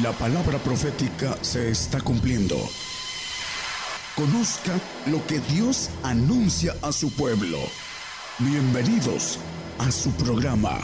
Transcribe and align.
La 0.00 0.10
palabra 0.12 0.56
profética 0.56 1.36
se 1.42 1.68
está 1.68 2.00
cumpliendo. 2.00 2.54
Conozca 4.16 4.72
lo 5.10 5.18
que 5.26 5.38
Dios 5.54 5.90
anuncia 6.02 6.72
a 6.80 6.92
su 6.92 7.14
pueblo. 7.14 7.58
Bienvenidos 8.38 9.38
a 9.78 9.90
su 9.90 10.10
programa, 10.12 10.78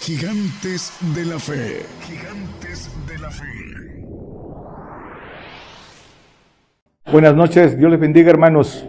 Gigantes 0.00 0.90
de 1.14 1.26
la 1.26 1.38
Fe. 1.38 1.82
Gigantes 2.00 2.88
de 3.06 3.18
la 3.18 3.30
Fe. 3.30 3.44
Buenas 7.12 7.36
noches, 7.36 7.76
Dios 7.76 7.90
les 7.90 8.00
bendiga 8.00 8.30
hermanos. 8.30 8.86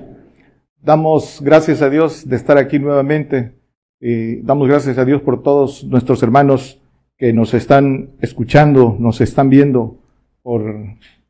Damos 0.82 1.42
gracias 1.42 1.82
a 1.82 1.90
Dios 1.90 2.26
de 2.26 2.38
estar 2.38 2.58
aquí 2.58 2.80
nuevamente. 2.80 3.60
Y 4.00 4.38
damos 4.44 4.70
gracias 4.70 4.98
a 4.98 5.04
Dios 5.04 5.22
por 5.22 5.44
todos 5.44 5.84
nuestros 5.84 6.24
hermanos 6.24 6.80
que 7.18 7.34
nos 7.34 7.54
están 7.54 8.10
escuchando, 8.22 8.96
nos 9.00 9.22
están 9.22 9.50
viendo 9.50 9.98
por 10.44 10.64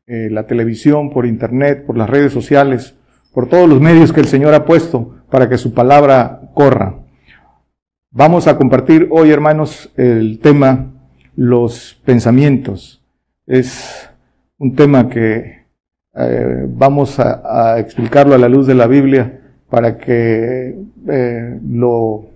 eh, 0.06 0.28
la 0.30 0.46
televisión, 0.46 1.10
por 1.10 1.26
internet, 1.26 1.84
por 1.86 1.96
las 1.96 2.10
redes 2.10 2.32
sociales, 2.32 2.94
por 3.32 3.48
todos 3.48 3.68
los 3.68 3.80
medios 3.80 4.12
que 4.12 4.20
el 4.20 4.26
Señor 4.26 4.54
ha 4.54 4.64
puesto 4.64 5.16
para 5.30 5.48
que 5.48 5.58
su 5.58 5.72
palabra 5.72 6.50
corra. 6.54 6.96
Vamos 8.10 8.46
a 8.46 8.56
compartir 8.56 9.08
hoy, 9.10 9.30
hermanos, 9.30 9.92
el 9.96 10.40
tema 10.40 10.92
los 11.36 12.00
pensamientos. 12.04 13.02
Es 13.46 14.10
un 14.58 14.74
tema 14.74 15.08
que 15.08 15.66
eh, 16.16 16.66
vamos 16.68 17.18
a, 17.20 17.78
explicarlo 17.78 18.34
a 18.34 18.38
la 18.38 18.48
luz 18.48 18.66
de 18.66 18.74
la 18.74 18.86
Biblia 18.86 19.40
para 19.70 19.98
que 19.98 20.76
eh, 21.08 21.60
lo 21.64 22.26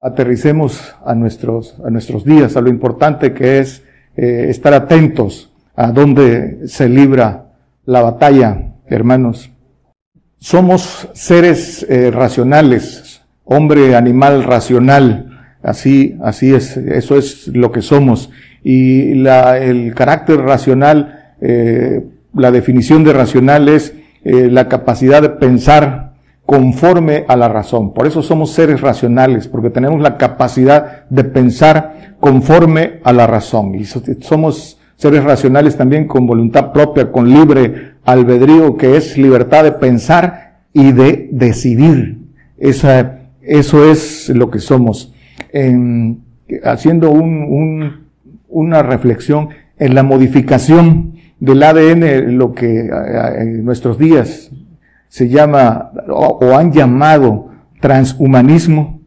aterricemos 0.00 0.94
a 1.04 1.14
nuestros, 1.14 1.76
a 1.84 1.90
nuestros 1.90 2.24
días, 2.24 2.56
a 2.56 2.60
lo 2.60 2.68
importante 2.68 3.32
que 3.32 3.58
es 3.58 3.82
eh, 4.16 4.46
estar 4.48 4.72
atentos 4.72 5.52
a 5.74 5.90
dónde 5.92 6.68
se 6.68 6.88
libra 6.88 7.52
la 7.84 8.02
batalla, 8.02 8.74
hermanos. 8.86 9.50
Somos 10.38 11.08
seres 11.14 11.84
eh, 11.88 12.10
racionales, 12.10 13.22
hombre, 13.44 13.96
animal 13.96 14.44
racional, 14.44 15.56
así, 15.62 16.16
así 16.22 16.54
es, 16.54 16.76
eso 16.76 17.16
es 17.16 17.48
lo 17.48 17.72
que 17.72 17.82
somos. 17.82 18.30
Y 18.62 19.14
la, 19.14 19.58
el 19.58 19.94
carácter 19.94 20.40
racional, 20.40 21.34
eh, 21.40 22.04
la 22.34 22.50
definición 22.50 23.04
de 23.04 23.12
racional 23.12 23.68
es 23.68 23.94
la 24.24 24.68
capacidad 24.68 25.22
de 25.22 25.30
pensar 25.30 26.07
conforme 26.48 27.26
a 27.28 27.36
la 27.36 27.50
razón. 27.50 27.92
Por 27.92 28.06
eso 28.06 28.22
somos 28.22 28.52
seres 28.52 28.80
racionales, 28.80 29.46
porque 29.46 29.68
tenemos 29.68 30.00
la 30.00 30.16
capacidad 30.16 31.06
de 31.10 31.24
pensar 31.24 32.14
conforme 32.20 33.00
a 33.04 33.12
la 33.12 33.26
razón. 33.26 33.74
Y 33.74 33.84
somos 33.84 34.80
seres 34.96 35.24
racionales 35.24 35.76
también 35.76 36.06
con 36.06 36.26
voluntad 36.26 36.72
propia, 36.72 37.12
con 37.12 37.28
libre 37.28 37.96
albedrío, 38.02 38.78
que 38.78 38.96
es 38.96 39.18
libertad 39.18 39.62
de 39.62 39.72
pensar 39.72 40.60
y 40.72 40.92
de 40.92 41.28
decidir. 41.32 42.16
Esa, 42.56 43.18
eso 43.42 43.84
es 43.90 44.30
lo 44.30 44.50
que 44.50 44.60
somos. 44.60 45.12
En, 45.52 46.22
haciendo 46.64 47.10
un, 47.10 48.06
una 48.48 48.82
reflexión 48.82 49.50
en 49.78 49.94
la 49.94 50.02
modificación 50.02 51.12
del 51.40 51.62
ADN, 51.62 52.38
lo 52.38 52.54
que 52.54 52.88
en 53.36 53.66
nuestros 53.66 53.98
días 53.98 54.50
se 55.08 55.28
llama 55.28 55.90
o, 56.08 56.54
han 56.54 56.72
llamado 56.72 57.48
transhumanismo, 57.80 59.00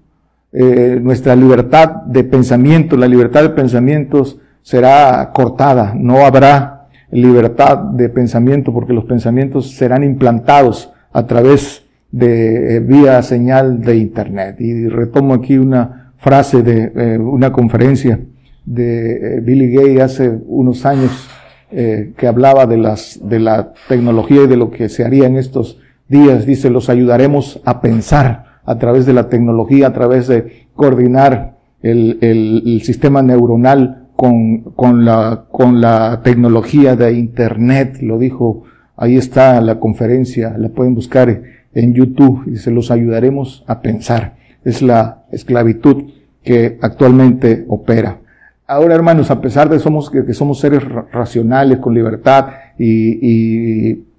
eh, 0.51 0.99
nuestra 1.01 1.35
libertad 1.35 2.03
de 2.05 2.23
pensamiento, 2.23 2.97
la 2.97 3.07
libertad 3.07 3.43
de 3.43 3.49
pensamientos 3.49 4.39
será 4.61 5.31
cortada, 5.33 5.93
no 5.95 6.25
habrá 6.25 6.87
libertad 7.11 7.77
de 7.77 8.09
pensamiento 8.09 8.73
porque 8.73 8.93
los 8.93 9.05
pensamientos 9.05 9.71
serán 9.71 10.03
implantados 10.03 10.91
a 11.13 11.25
través 11.25 11.85
de 12.11 12.77
eh, 12.77 12.79
vía 12.79 13.21
señal 13.21 13.81
de 13.81 13.97
internet. 13.97 14.59
Y 14.59 14.87
retomo 14.87 15.33
aquí 15.33 15.57
una 15.57 16.13
frase 16.17 16.61
de 16.63 16.91
eh, 16.95 17.17
una 17.17 17.51
conferencia 17.51 18.19
de 18.65 19.41
Billy 19.41 19.71
Gay 19.71 19.99
hace 19.99 20.29
unos 20.47 20.85
años 20.85 21.29
que 21.71 22.27
hablaba 22.27 22.65
de 22.65 22.75
las 22.75 23.17
de 23.23 23.39
la 23.39 23.71
tecnología 23.87 24.43
y 24.43 24.47
de 24.47 24.57
lo 24.57 24.71
que 24.71 24.89
se 24.89 25.05
haría 25.05 25.27
en 25.27 25.37
estos 25.37 25.79
días, 26.11 26.45
dice, 26.45 26.69
los 26.69 26.89
ayudaremos 26.89 27.61
a 27.65 27.81
pensar 27.81 28.59
a 28.63 28.77
través 28.77 29.07
de 29.07 29.13
la 29.13 29.29
tecnología, 29.29 29.87
a 29.87 29.93
través 29.93 30.27
de 30.27 30.67
coordinar 30.75 31.57
el, 31.81 32.19
el, 32.21 32.81
sistema 32.83 33.23
neuronal 33.23 34.09
con, 34.15 34.59
con, 34.75 35.03
la, 35.03 35.45
con 35.49 35.81
la 35.81 36.21
tecnología 36.23 36.95
de 36.95 37.13
Internet, 37.13 37.97
lo 38.01 38.19
dijo, 38.19 38.65
ahí 38.95 39.17
está 39.17 39.59
la 39.61 39.79
conferencia, 39.79 40.55
la 40.57 40.69
pueden 40.69 40.93
buscar 40.93 41.41
en 41.73 41.93
YouTube, 41.93 42.55
se 42.57 42.69
los 42.69 42.91
ayudaremos 42.91 43.63
a 43.65 43.81
pensar. 43.81 44.35
Es 44.63 44.83
la 44.83 45.23
esclavitud 45.31 46.11
que 46.43 46.77
actualmente 46.81 47.65
opera. 47.67 48.19
Ahora, 48.67 48.93
hermanos, 48.93 49.31
a 49.31 49.41
pesar 49.41 49.69
de 49.69 49.79
somos, 49.79 50.11
que 50.11 50.33
somos 50.33 50.59
seres 50.59 50.83
racionales, 51.11 51.79
con 51.79 51.95
libertad 51.95 52.49
y 52.77 54.10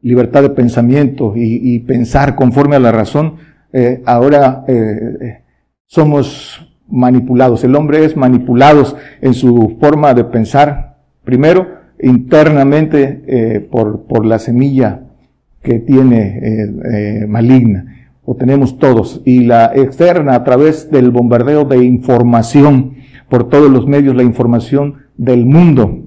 libertad 0.00 0.42
de 0.42 0.50
pensamiento 0.50 1.32
y, 1.34 1.78
pensar 1.80 2.34
conforme 2.36 2.76
a 2.76 2.80
la 2.80 2.92
razón, 2.92 3.36
eh, 3.72 4.02
ahora 4.06 4.64
eh, 4.68 5.42
somos 5.86 6.74
manipulados. 6.88 7.64
El 7.64 7.74
hombre 7.74 8.04
es 8.04 8.16
manipulado 8.16 8.84
en 9.20 9.34
su 9.34 9.76
forma 9.80 10.14
de 10.14 10.24
pensar, 10.24 10.98
primero 11.24 11.66
internamente 12.00 13.22
eh, 13.26 13.60
por, 13.60 14.04
por 14.04 14.26
la 14.26 14.38
semilla 14.38 15.02
que 15.62 15.80
tiene 15.80 17.26
maligna, 17.26 18.12
o 18.24 18.36
tenemos 18.36 18.78
todos, 18.78 19.20
y 19.24 19.40
la 19.40 19.72
externa 19.74 20.36
a 20.36 20.44
través 20.44 20.92
del 20.92 21.10
bombardeo 21.10 21.64
de 21.64 21.84
información 21.84 22.98
por 23.28 23.48
todos 23.48 23.68
los 23.68 23.88
medios, 23.88 24.14
la 24.14 24.22
información 24.22 24.98
del 25.16 25.44
mundo, 25.44 26.04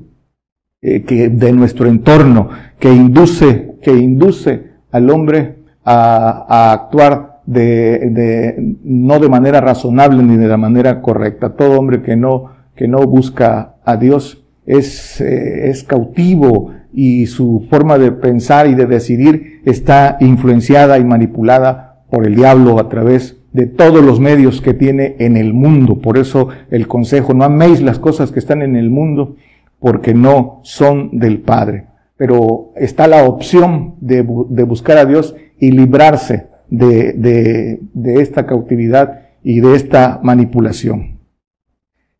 que, 0.82 1.30
de 1.30 1.52
nuestro 1.52 1.90
entorno, 1.90 2.48
que 2.80 2.94
induce 2.94 3.69
que 3.82 3.94
induce 3.94 4.70
al 4.92 5.10
hombre 5.10 5.60
a, 5.84 6.74
actuar 6.74 7.42
de, 7.46 8.76
no 8.84 9.20
de 9.20 9.30
manera 9.30 9.62
razonable 9.62 10.22
ni 10.24 10.38
de 10.38 10.48
la 10.48 10.58
manera 10.58 11.02
correcta. 11.02 11.56
Todo 11.56 11.80
hombre 11.80 12.02
que 12.02 12.16
no, 12.16 12.52
que 12.76 12.88
no 12.88 13.00
busca 13.00 13.76
a 13.84 13.98
Dios 13.98 14.44
es, 14.66 15.20
eh, 15.22 15.70
es 15.70 15.84
cautivo 15.84 16.72
y 16.94 17.26
su 17.28 17.66
forma 17.70 17.98
de 17.98 18.12
pensar 18.12 18.68
y 18.68 18.76
de 18.76 18.86
decidir 18.86 19.62
está 19.66 20.18
influenciada 20.20 21.00
y 21.00 21.06
manipulada 21.06 22.04
por 22.10 22.26
el 22.26 22.36
diablo 22.36 22.80
a 22.80 22.90
través 22.90 23.38
de 23.52 23.66
todos 23.66 24.04
los 24.04 24.20
medios 24.20 24.62
que 24.62 24.76
tiene 24.76 25.16
en 25.20 25.38
el 25.38 25.54
mundo. 25.54 26.00
Por 26.00 26.18
eso 26.18 26.50
el 26.70 26.88
consejo, 26.88 27.34
no 27.34 27.44
améis 27.44 27.82
las 27.82 27.98
cosas 27.98 28.32
que 28.32 28.40
están 28.40 28.62
en 28.62 28.76
el 28.76 28.92
mundo 28.92 29.36
porque 29.80 30.14
no 30.14 30.60
son 30.64 31.18
del 31.18 31.40
Padre 31.40 31.89
pero 32.20 32.74
está 32.76 33.08
la 33.08 33.24
opción 33.24 33.96
de, 34.02 34.24
buscar 34.24 34.98
a 34.98 35.06
Dios 35.06 35.38
y 35.58 35.72
librarse 35.72 36.48
de, 36.70 37.80
esta 38.04 38.46
cautividad 38.46 39.22
y 39.42 39.62
de 39.62 39.74
esta 39.74 40.20
manipulación. 40.22 41.22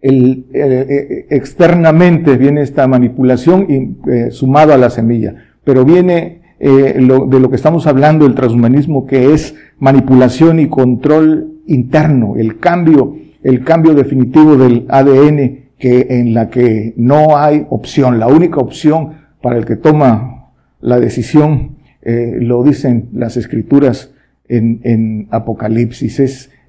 Eh, 0.02 0.46
eh, 0.54 1.26
externamente 1.30 2.38
viene 2.38 2.62
esta 2.62 2.88
manipulación 2.88 3.66
y, 3.68 4.10
eh, 4.10 4.32
sumado 4.32 4.74
a 4.74 4.78
la 4.78 4.90
semilla, 4.90 5.36
pero 5.66 5.84
viene 5.84 6.40
de 6.62 7.02
lo 7.02 7.50
que 7.50 7.58
estamos 7.58 7.86
hablando, 7.86 8.26
el 8.26 8.36
transhumanismo, 8.36 9.06
que 9.06 9.34
es 9.34 9.54
manipulación 9.80 10.62
y 10.62 10.70
control 10.70 11.60
interno, 11.68 12.36
el 12.38 12.58
cambio, 12.60 13.18
el 13.44 13.66
cambio 13.66 13.94
definitivo 13.96 14.56
del 14.56 14.86
ADN 14.88 15.70
que 15.78 16.08
en 16.10 16.34
la 16.34 16.50
que 16.50 16.94
no 16.98 17.38
hay 17.38 17.66
opción. 17.70 18.20
La 18.20 18.28
única 18.28 18.60
opción 18.60 19.19
para 19.42 19.58
el 19.58 19.66
que 19.66 19.76
toma 19.76 20.52
la 20.82 21.00
decisión, 21.00 21.78
eh, 22.02 22.38
lo 22.40 22.64
dicen 22.64 23.10
las 23.14 23.38
escrituras 23.38 24.14
en, 24.48 25.28
Apocalipsis, 25.30 26.20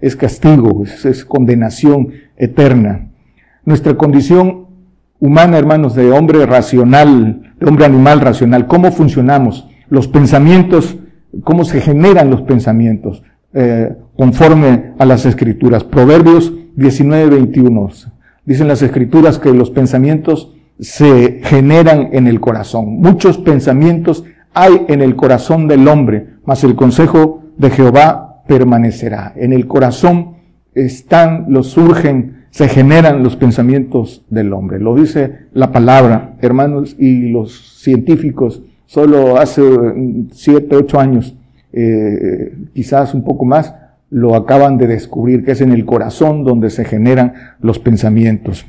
es, 0.00 0.16
castigo, 0.16 0.84
es, 0.84 1.04
es, 1.06 1.24
condenación 1.24 2.10
eterna. 2.36 3.08
Nuestra 3.64 3.94
condición 3.94 4.66
humana, 5.18 5.56
hermanos, 5.56 5.94
de 5.94 6.10
hombre 6.10 6.44
racional, 6.44 7.54
de 7.58 7.66
hombre 7.66 7.86
animal 7.86 8.20
racional, 8.20 8.66
¿cómo 8.66 8.92
funcionamos? 8.92 9.66
Los 9.88 10.08
pensamientos, 10.08 10.98
¿cómo 11.42 11.64
se 11.64 11.80
generan 11.80 12.30
los 12.30 12.42
pensamientos? 12.42 13.22
Eh, 13.52 13.96
conforme 14.16 14.92
a 14.98 15.04
las 15.04 15.26
escrituras. 15.26 15.82
Proverbios 15.82 16.52
19, 16.76 17.30
21. 17.30 17.88
Dicen 18.44 18.68
las 18.68 18.82
escrituras 18.82 19.38
que 19.38 19.52
los 19.52 19.70
pensamientos 19.70 20.54
se 20.80 21.40
generan 21.42 22.10
en 22.12 22.26
el 22.26 22.40
corazón. 22.40 23.00
Muchos 23.00 23.38
pensamientos 23.38 24.24
hay 24.54 24.86
en 24.88 25.02
el 25.02 25.16
corazón 25.16 25.68
del 25.68 25.86
hombre, 25.86 26.26
mas 26.44 26.64
el 26.64 26.74
consejo 26.74 27.44
de 27.56 27.70
Jehová 27.70 28.42
permanecerá. 28.46 29.32
En 29.36 29.52
el 29.52 29.66
corazón 29.66 30.36
están, 30.74 31.46
los 31.48 31.68
surgen 31.68 32.40
se 32.50 32.68
generan 32.68 33.22
los 33.22 33.36
pensamientos 33.36 34.24
del 34.28 34.52
hombre. 34.52 34.80
Lo 34.80 34.96
dice 34.96 35.46
la 35.52 35.72
palabra, 35.72 36.36
hermanos, 36.40 36.96
y 36.98 37.28
los 37.30 37.78
científicos 37.80 38.62
solo 38.86 39.38
hace 39.38 39.62
mm, 39.62 40.30
siete, 40.32 40.76
ocho 40.76 40.98
años, 40.98 41.36
eh, 41.72 42.56
quizás 42.74 43.14
un 43.14 43.22
poco 43.22 43.44
más, 43.44 43.74
lo 44.10 44.34
acaban 44.34 44.76
de 44.76 44.88
descubrir, 44.88 45.44
que 45.44 45.52
es 45.52 45.60
en 45.60 45.70
el 45.70 45.84
corazón 45.84 46.42
donde 46.42 46.70
se 46.70 46.84
generan 46.84 47.34
los 47.60 47.78
pensamientos. 47.78 48.66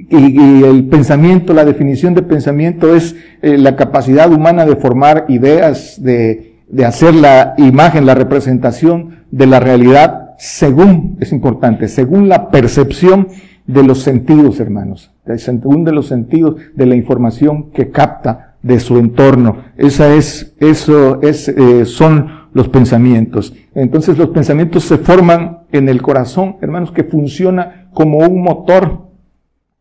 Y, 0.00 0.62
el 0.62 0.86
pensamiento, 0.88 1.52
la 1.52 1.64
definición 1.64 2.14
de 2.14 2.22
pensamiento 2.22 2.94
es 2.94 3.16
eh, 3.42 3.58
la 3.58 3.74
capacidad 3.74 4.32
humana 4.32 4.64
de 4.64 4.76
formar 4.76 5.24
ideas, 5.28 6.00
de, 6.00 6.60
de 6.68 6.84
hacer 6.84 7.14
la 7.14 7.54
imagen, 7.58 8.06
la 8.06 8.14
representación 8.14 9.24
de 9.32 9.46
la 9.46 9.58
realidad 9.58 10.36
según, 10.38 11.16
es 11.20 11.32
importante, 11.32 11.88
según 11.88 12.28
la 12.28 12.50
percepción 12.50 13.26
de 13.66 13.82
los 13.82 14.02
sentidos, 14.02 14.60
hermanos, 14.60 15.10
según 15.36 15.84
de 15.84 15.92
los 15.92 16.06
sentidos 16.06 16.54
de 16.74 16.86
la 16.86 16.94
información 16.94 17.70
que 17.72 17.90
capta 17.90 18.56
de 18.62 18.80
su 18.80 18.98
entorno. 18.98 19.64
Esa 19.76 20.14
es, 20.14 20.54
eso 20.60 21.20
es, 21.22 21.48
eh, 21.48 21.84
son 21.84 22.28
los 22.54 22.68
pensamientos. 22.68 23.52
Entonces 23.74 24.16
los 24.16 24.28
pensamientos 24.28 24.84
se 24.84 24.96
forman 24.96 25.64
en 25.72 25.88
el 25.88 26.00
corazón, 26.00 26.56
hermanos, 26.62 26.92
que 26.92 27.04
funciona 27.04 27.88
como 27.92 28.18
un 28.18 28.42
motor 28.42 29.07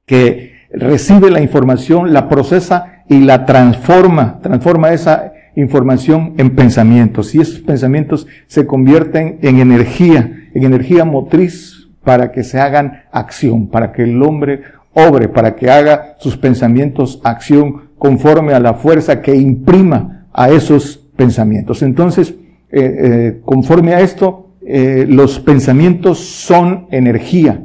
que 0.08 0.54
recibe 0.72 1.30
la 1.30 1.42
información, 1.42 2.14
la 2.14 2.28
procesa 2.28 3.04
y 3.08 3.20
la 3.20 3.46
transforma, 3.46 4.40
transforma 4.42 4.94
esa 4.94 5.34
información 5.56 6.34
en 6.38 6.56
pensamientos. 6.56 7.36
Y 7.36 7.42
esos 7.42 7.60
pensamientos 7.60 8.26
se 8.48 8.66
convierten 8.66 9.38
en 9.42 9.60
energía, 9.60 10.50
en 10.54 10.64
energía 10.64 11.06
motriz 11.06 11.90
para 12.04 12.32
que 12.32 12.44
se 12.44 12.60
hagan 12.60 13.04
acción, 13.12 13.68
para 13.68 13.92
que 13.92 14.04
el 14.04 14.22
hombre 14.24 14.62
obre, 14.94 15.28
para 15.28 15.56
que 15.56 15.70
haga 15.70 16.16
sus 16.20 16.38
pensamientos 16.38 17.20
acción 17.24 17.90
conforme 17.98 18.54
a 18.54 18.60
la 18.60 18.76
fuerza 18.76 19.22
que 19.22 19.36
imprima 19.36 20.28
a 20.32 20.50
esos 20.50 20.98
pensamientos. 21.18 21.82
Entonces, 21.82 22.34
eh, 22.72 22.98
eh, 23.00 23.42
conforme 23.44 23.94
a 23.94 24.00
esto, 24.00 24.52
eh, 24.66 25.06
los 25.08 25.40
pensamientos 25.40 26.20
son 26.20 26.88
energía, 26.92 27.64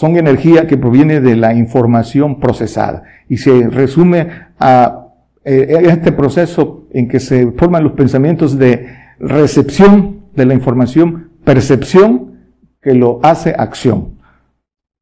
son 0.00 0.16
energía 0.16 0.66
que 0.66 0.78
proviene 0.78 1.20
de 1.20 1.36
la 1.36 1.52
información 1.52 2.40
procesada 2.40 3.02
y 3.28 3.36
se 3.36 3.68
resume 3.68 4.28
a 4.58 5.08
eh, 5.44 5.76
este 5.90 6.10
proceso 6.10 6.86
en 6.90 7.06
que 7.06 7.20
se 7.20 7.52
forman 7.52 7.84
los 7.84 7.92
pensamientos 7.92 8.58
de 8.58 8.86
recepción 9.18 10.20
de 10.34 10.46
la 10.46 10.54
información, 10.54 11.32
percepción 11.44 12.38
que 12.80 12.94
lo 12.94 13.20
hace 13.22 13.50
acción. 13.50 14.14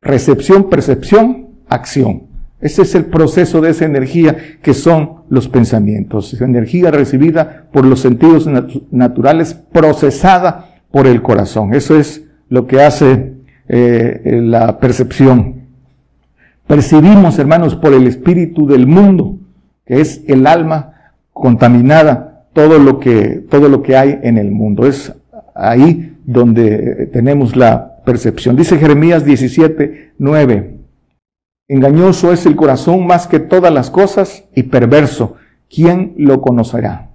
Recepción, 0.03 0.69
percepción, 0.69 1.47
acción. 1.69 2.25
Ese 2.61 2.83
es 2.83 2.97
el 2.97 3.05
proceso 3.05 3.61
de 3.61 3.71
esa 3.71 3.85
energía 3.85 4.37
que 4.61 4.75
son 4.75 5.23
los 5.29 5.47
pensamientos. 5.49 6.41
energía 6.41 6.91
recibida 6.91 7.69
por 7.73 7.85
los 7.85 8.01
sentidos 8.01 8.51
naturales, 8.91 9.55
procesada 9.55 10.75
por 10.91 11.07
el 11.07 11.23
corazón. 11.23 11.73
Eso 11.73 11.97
es 11.97 12.25
lo 12.49 12.67
que 12.67 12.83
hace 12.83 13.38
eh, 13.69 14.41
la 14.43 14.79
percepción. 14.79 15.67
Percibimos, 16.67 17.39
hermanos, 17.39 17.75
por 17.75 17.93
el 17.93 18.07
espíritu 18.07 18.67
del 18.67 18.87
mundo, 18.87 19.39
que 19.85 20.01
es 20.01 20.23
el 20.27 20.47
alma 20.47 21.13
contaminada, 21.33 22.47
todo 22.53 22.79
lo 22.79 22.99
que, 22.99 23.45
todo 23.49 23.69
lo 23.69 23.83
que 23.83 23.97
hay 23.97 24.19
en 24.23 24.39
el 24.39 24.51
mundo. 24.51 24.87
Es 24.87 25.13
ahí 25.55 26.17
donde 26.25 27.09
tenemos 27.13 27.57
la 27.57 28.03
percepción. 28.05 28.57
Dice 28.57 28.79
Jeremías 28.79 29.25
17, 29.25 30.13
9. 30.19 30.79
Engañoso 31.69 32.33
es 32.33 32.47
el 32.47 32.57
corazón 32.57 33.07
más 33.07 33.27
que 33.27 33.39
todas 33.39 33.73
las 33.73 33.91
cosas 33.91 34.45
y 34.55 34.65
perverso. 34.65 35.37
¿Quién 35.69 36.15
lo 36.17 36.41
conocerá? 36.41 37.11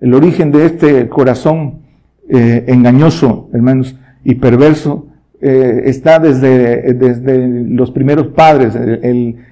El 0.00 0.14
origen 0.14 0.50
de 0.50 0.66
este 0.66 1.08
corazón 1.08 1.82
eh, 2.28 2.64
engañoso, 2.66 3.48
hermanos, 3.52 3.96
y 4.24 4.34
perverso 4.36 5.06
eh, 5.44 5.90
está 5.90 6.20
desde, 6.20 6.94
desde 6.94 7.48
los 7.48 7.90
primeros 7.90 8.28
padres, 8.28 8.74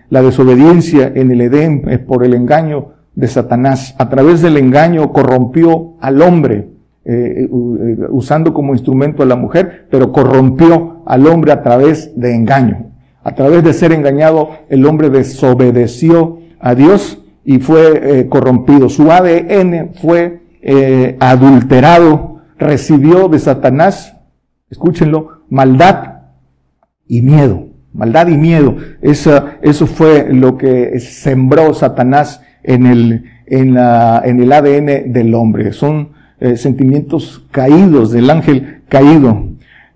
la 0.08 0.22
desobediencia 0.22 1.10
en 1.12 1.32
el 1.32 1.40
Edén 1.40 1.82
eh, 1.88 1.98
por 1.98 2.25
el 2.25 2.34
engaño 2.34 2.90
de 3.16 3.26
Satanás. 3.26 3.96
A 3.98 4.08
través 4.08 4.40
del 4.40 4.56
engaño 4.56 5.12
corrompió 5.12 5.94
al 6.00 6.22
hombre, 6.22 6.69
eh, 7.04 7.48
usando 8.08 8.54
como 8.54 8.72
instrumento 8.72 9.25
a 9.25 9.26
la 9.26 9.34
mujer, 9.34 9.88
pero 9.90 10.12
corrompió 10.12 11.02
al 11.06 11.26
hombre 11.26 11.50
a 11.50 11.60
través 11.64 12.12
de 12.14 12.37
engaño. 12.37 12.92
A 13.25 13.34
través 13.34 13.64
de 13.64 13.72
ser 13.72 13.90
engañado, 13.90 14.50
el 14.69 14.87
hombre 14.87 15.10
desobedeció 15.10 16.38
a 16.60 16.76
Dios 16.76 17.20
y 17.44 17.58
fue 17.58 18.28
corrompido. 18.28 18.88
Su 18.88 19.10
ADN 19.10 19.90
fue 20.00 20.40
adulterado, 21.19 22.42
recibió 22.58 23.28
de 23.28 23.40
Satanás, 23.40 24.16
escúchenlo, 24.70 25.39
maldad 25.50 26.20
y 27.06 27.20
miedo. 27.20 27.67
Maldad 27.93 28.29
y 28.29 28.37
miedo. 28.37 28.76
Eso, 29.02 29.44
eso 29.62 29.87
fue 29.87 30.32
lo 30.32 30.56
que 30.56 30.99
sembró 31.00 31.75
Satanás 31.75 32.41
en 32.62 32.87
el, 32.87 33.25
en, 33.47 33.75
la, 33.75 34.23
en 34.25 34.41
el 34.41 34.52
ADN 34.52 35.12
del 35.12 35.35
hombre. 35.35 35.73
Son 35.73 36.11
eh, 36.38 36.56
sentimientos 36.56 37.44
caídos 37.50 38.12
del 38.12 38.31
ángel 38.31 38.82
caído. 38.88 39.49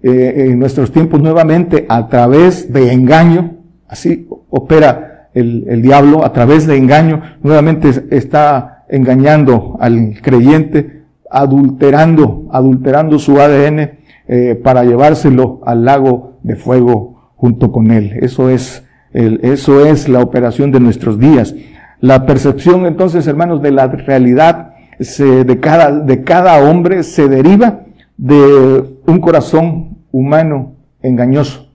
Eh, 0.03 0.49
en 0.51 0.59
nuestros 0.59 0.93
tiempos 0.93 1.23
nuevamente 1.23 1.87
a 1.89 2.09
través 2.09 2.71
de 2.71 2.93
engaño, 2.93 3.57
así 3.89 4.29
opera 4.51 5.31
el, 5.33 5.65
el 5.69 5.81
diablo, 5.81 6.25
a 6.25 6.33
través 6.33 6.67
de 6.67 6.77
engaño, 6.77 7.23
nuevamente 7.43 7.91
está 8.11 8.85
engañando 8.89 9.79
al 9.81 10.21
creyente, 10.21 11.05
adulterando, 11.31 12.49
adulterando 12.53 13.19
su 13.19 13.41
ADN 13.41 14.04
eh, 14.27 14.55
para 14.63 14.85
llevárselo 14.85 15.61
al 15.65 15.85
lago 15.85 16.39
de 16.43 16.57
fuego 16.57 17.33
junto 17.37 17.73
con 17.73 17.91
él. 17.91 18.19
Eso 18.21 18.51
es, 18.51 18.85
el, 19.13 19.41
eso 19.43 19.85
es 19.85 20.09
la 20.09 20.21
operación 20.21 20.73
de 20.73 20.81
nuestros 20.81 21.19
días. 21.19 21.55
La 22.01 22.27
percepción 22.27 22.87
entonces, 22.87 23.27
hermanos, 23.27 23.63
de 23.63 23.71
la 23.71 23.87
realidad 23.87 24.75
de, 24.99 25.61
cada, 25.61 25.91
de 25.91 26.23
cada 26.23 26.59
hombre 26.69 27.03
se 27.03 27.29
deriva 27.29 27.85
de 28.17 28.99
un 29.07 29.21
corazón 29.21 29.99
humano 30.13 30.77
engañoso. 31.03 31.69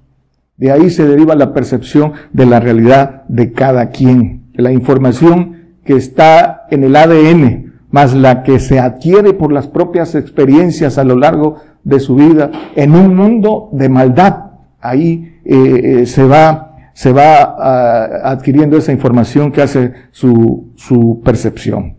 De 0.57 0.71
ahí 0.71 0.89
se 0.89 1.05
deriva 1.05 1.35
la 1.35 1.53
percepción 1.53 2.13
de 2.33 2.45
la 2.45 2.59
realidad 2.59 3.23
de 3.27 3.53
cada 3.53 3.89
quien. 3.89 4.51
La 4.53 4.71
información 4.71 5.75
que 5.85 5.95
está 5.95 6.65
en 6.69 6.83
el 6.83 6.95
ADN, 6.95 7.73
más 7.91 8.13
la 8.13 8.43
que 8.43 8.59
se 8.59 8.79
adquiere 8.79 9.33
por 9.33 9.51
las 9.51 9.67
propias 9.67 10.15
experiencias 10.15 10.97
a 10.97 11.03
lo 11.03 11.15
largo 11.15 11.55
de 11.83 11.99
su 11.99 12.15
vida 12.15 12.51
en 12.75 12.95
un 12.95 13.15
mundo 13.15 13.69
de 13.71 13.89
maldad. 13.89 14.51
Ahí 14.81 15.39
eh, 15.45 16.01
eh, 16.01 16.05
se 16.05 16.23
va, 16.23 16.91
se 16.93 17.11
va 17.11 17.41
ah, 17.41 18.31
adquiriendo 18.31 18.77
esa 18.77 18.91
información 18.91 19.51
que 19.51 19.61
hace 19.61 19.93
su, 20.11 20.73
su 20.75 21.21
percepción. 21.23 21.97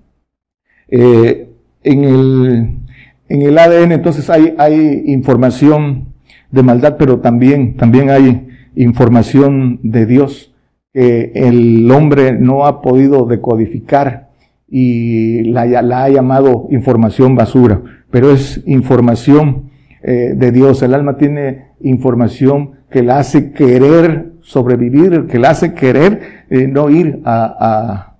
Eh, 0.88 1.50
en, 1.82 2.04
el, 2.04 2.78
en 3.28 3.42
el 3.42 3.58
ADN 3.58 3.92
entonces 3.92 4.28
hay, 4.30 4.54
hay 4.58 5.04
información 5.06 6.14
de 6.50 6.62
maldad, 6.62 6.96
pero 6.98 7.20
también, 7.20 7.76
también 7.76 8.10
hay 8.10 8.48
información 8.74 9.80
de 9.82 10.06
Dios 10.06 10.52
que 10.92 11.30
el 11.34 11.88
hombre 11.92 12.32
no 12.32 12.66
ha 12.66 12.82
podido 12.82 13.24
decodificar 13.26 14.30
y 14.68 15.44
la, 15.44 15.66
la 15.66 16.04
ha 16.04 16.08
llamado 16.08 16.66
información 16.70 17.34
basura, 17.34 17.82
pero 18.10 18.32
es 18.32 18.62
información 18.66 19.69
eh, 20.02 20.32
de 20.34 20.50
Dios. 20.50 20.82
El 20.82 20.94
alma 20.94 21.18
tiene 21.18 21.72
información 21.82 22.72
que 22.90 23.02
la 23.02 23.18
hace 23.18 23.52
querer 23.52 24.32
sobrevivir, 24.40 25.26
que 25.26 25.38
la 25.38 25.50
hace 25.50 25.74
querer 25.74 26.46
eh, 26.48 26.66
no 26.66 26.88
ir 26.88 27.20
a, 27.26 28.14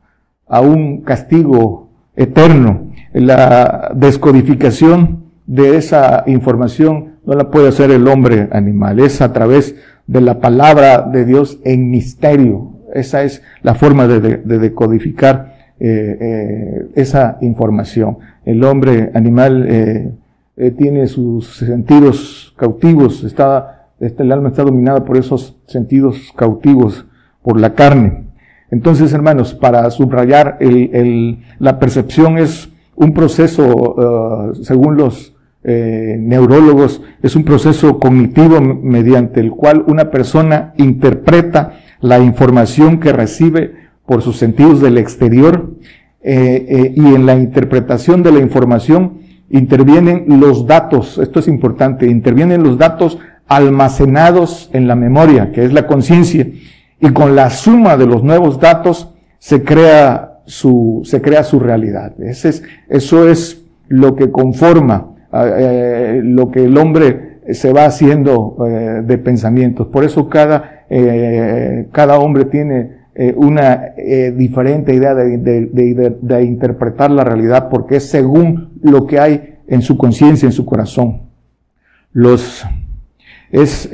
a, 0.47 0.61
un 0.61 1.01
castigo 1.01 1.89
eterno. 2.17 2.91
La 3.15 3.93
descodificación 3.95 5.25
de 5.47 5.79
esa 5.79 6.25
información 6.27 7.15
no 7.25 7.33
la 7.33 7.51
puede 7.51 7.69
hacer 7.69 7.91
el 7.91 8.07
hombre 8.09 8.49
animal, 8.53 9.01
es 9.01 9.23
a 9.23 9.33
través 9.33 9.75
de 10.07 10.21
la 10.21 10.39
palabra 10.39 11.01
de 11.01 11.25
Dios 11.25 11.61
en 11.65 11.91
misterio. 11.91 12.73
Esa 12.95 13.23
es 13.23 13.43
la 13.63 13.75
forma 13.75 14.07
de, 14.07 14.21
de, 14.21 14.59
decodificar 14.59 15.55
eh, 15.81 16.89
esa 16.95 17.39
información. 17.41 18.19
El 18.45 18.65
hombre 18.65 19.11
animal 19.15 19.67
eh, 20.57 20.67
eh, 20.67 20.71
tiene 20.71 21.07
sus 21.07 21.57
sentidos 21.57 22.55
cautivos, 22.57 23.25
está, 23.25 23.89
este, 24.01 24.23
el 24.23 24.33
alma 24.33 24.49
está 24.49 24.63
dominada 24.63 25.05
por 25.05 25.17
esos 25.17 25.57
sentidos 25.67 26.33
cautivos, 26.37 27.07
por 27.43 27.61
la 27.61 27.75
carne. 27.75 28.27
Entonces, 28.71 29.13
hermanos, 29.13 29.55
para 29.55 29.91
subrayar, 29.91 30.57
el, 30.61 31.43
la 31.59 31.79
percepción 31.79 32.39
es 32.39 32.69
un 32.95 33.13
proceso, 33.15 33.67
uh, 33.67 34.55
según 34.55 34.97
los, 34.97 35.35
eh, 35.63 36.17
neurólogos, 36.19 37.03
es 37.23 37.37
un 37.37 37.45
proceso 37.45 37.99
cognitivo 37.99 38.63
mediante 38.63 39.41
el 39.41 39.51
cual 39.51 39.85
una 39.87 40.11
persona 40.11 40.73
interpreta 40.79 41.75
la 42.01 42.19
información 42.19 42.99
que 42.99 43.13
recibe 43.13 43.75
por 44.07 44.23
sus 44.23 44.39
sentidos 44.39 44.81
del 44.81 44.97
exterior 44.97 45.75
eh, 46.23 46.65
eh, 46.67 46.95
y 46.97 47.15
en 47.15 47.27
la 47.27 47.35
interpretación 47.35 48.23
de 48.23 48.33
la 48.33 48.41
información 48.41 49.19
intervienen 49.51 50.25
los 50.41 50.67
datos, 50.67 51.19
esto 51.19 51.41
es 51.41 51.49
importante, 51.49 52.07
intervienen 52.07 52.63
los 52.63 52.79
datos 52.79 53.19
almacenados 53.49 54.71
en 54.73 54.87
la 54.87 54.95
memoria, 54.95 55.53
que 55.53 55.65
es 55.65 55.73
la 55.73 55.87
conciencia, 55.87 56.47
y 57.01 57.11
con 57.11 57.35
la 57.35 57.51
suma 57.51 57.97
de 57.97 58.07
los 58.07 58.23
nuevos 58.23 58.61
datos 58.61 59.13
se 59.39 59.65
crea 59.65 60.41
su, 60.45 61.03
se 61.05 61.21
crea 61.21 61.43
su 61.43 61.59
realidad. 61.59 62.13
Es, 62.21 62.63
eso 62.89 63.29
es 63.29 63.63
lo 63.89 64.15
que 64.15 64.31
conforma 64.31 65.11
eh, 65.33 66.21
lo 66.25 66.51
que 66.51 66.65
el 66.65 66.77
hombre 66.77 67.39
se 67.53 67.73
va 67.73 67.85
haciendo 67.85 68.57
eh, 68.67 69.03
de 69.05 69.19
pensamientos. 69.19 69.87
Por 69.89 70.05
eso 70.05 70.29
cada, 70.29 70.85
eh, 70.91 71.89
cada 71.93 72.19
hombre 72.19 72.47
tiene 72.47 73.00
una 73.37 73.93
diferente 74.35 74.95
idea 74.95 75.15
de, 75.15 75.37
de, 75.39 76.17
de, 76.21 76.43
interpretar 76.45 77.11
la 77.11 77.23
realidad 77.23 77.69
porque 77.69 77.97
es 77.97 78.09
según 78.09 78.71
lo 78.83 79.07
que 79.07 79.19
hay 79.19 79.59
en 79.69 79.83
su 79.83 79.99
conciencia, 79.99 80.47
en 80.47 80.53
su 80.53 80.65
corazón. 80.65 81.23
Los, 82.13 82.65
es, 83.51 83.91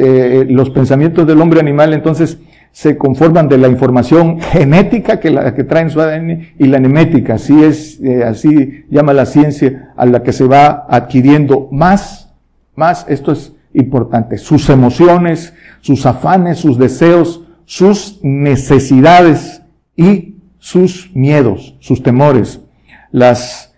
los 0.48 0.70
pensamientos 0.70 1.26
del 1.26 1.40
hombre 1.40 1.60
animal 1.60 1.92
entonces 1.92 2.38
se 2.76 2.98
conforman 2.98 3.48
de 3.48 3.56
la 3.56 3.68
información 3.68 4.38
genética 4.38 5.18
que 5.18 5.30
la 5.30 5.54
que 5.54 5.64
traen 5.64 5.88
su 5.88 5.98
ADN 5.98 6.48
y 6.58 6.66
la 6.66 6.78
nemética, 6.78 7.36
así 7.36 7.64
es, 7.64 7.98
eh, 8.02 8.22
así 8.22 8.84
llama 8.90 9.14
la 9.14 9.24
ciencia 9.24 9.94
a 9.96 10.04
la 10.04 10.22
que 10.22 10.34
se 10.34 10.44
va 10.44 10.84
adquiriendo 10.86 11.70
más, 11.72 12.34
más, 12.74 13.06
esto 13.08 13.32
es 13.32 13.54
importante, 13.72 14.36
sus 14.36 14.68
emociones, 14.68 15.54
sus 15.80 16.04
afanes, 16.04 16.58
sus 16.58 16.76
deseos, 16.76 17.45
sus 17.66 18.20
necesidades 18.22 19.62
y 19.96 20.36
sus 20.58 21.14
miedos, 21.14 21.76
sus 21.80 22.02
temores, 22.02 22.60
las, 23.12 23.74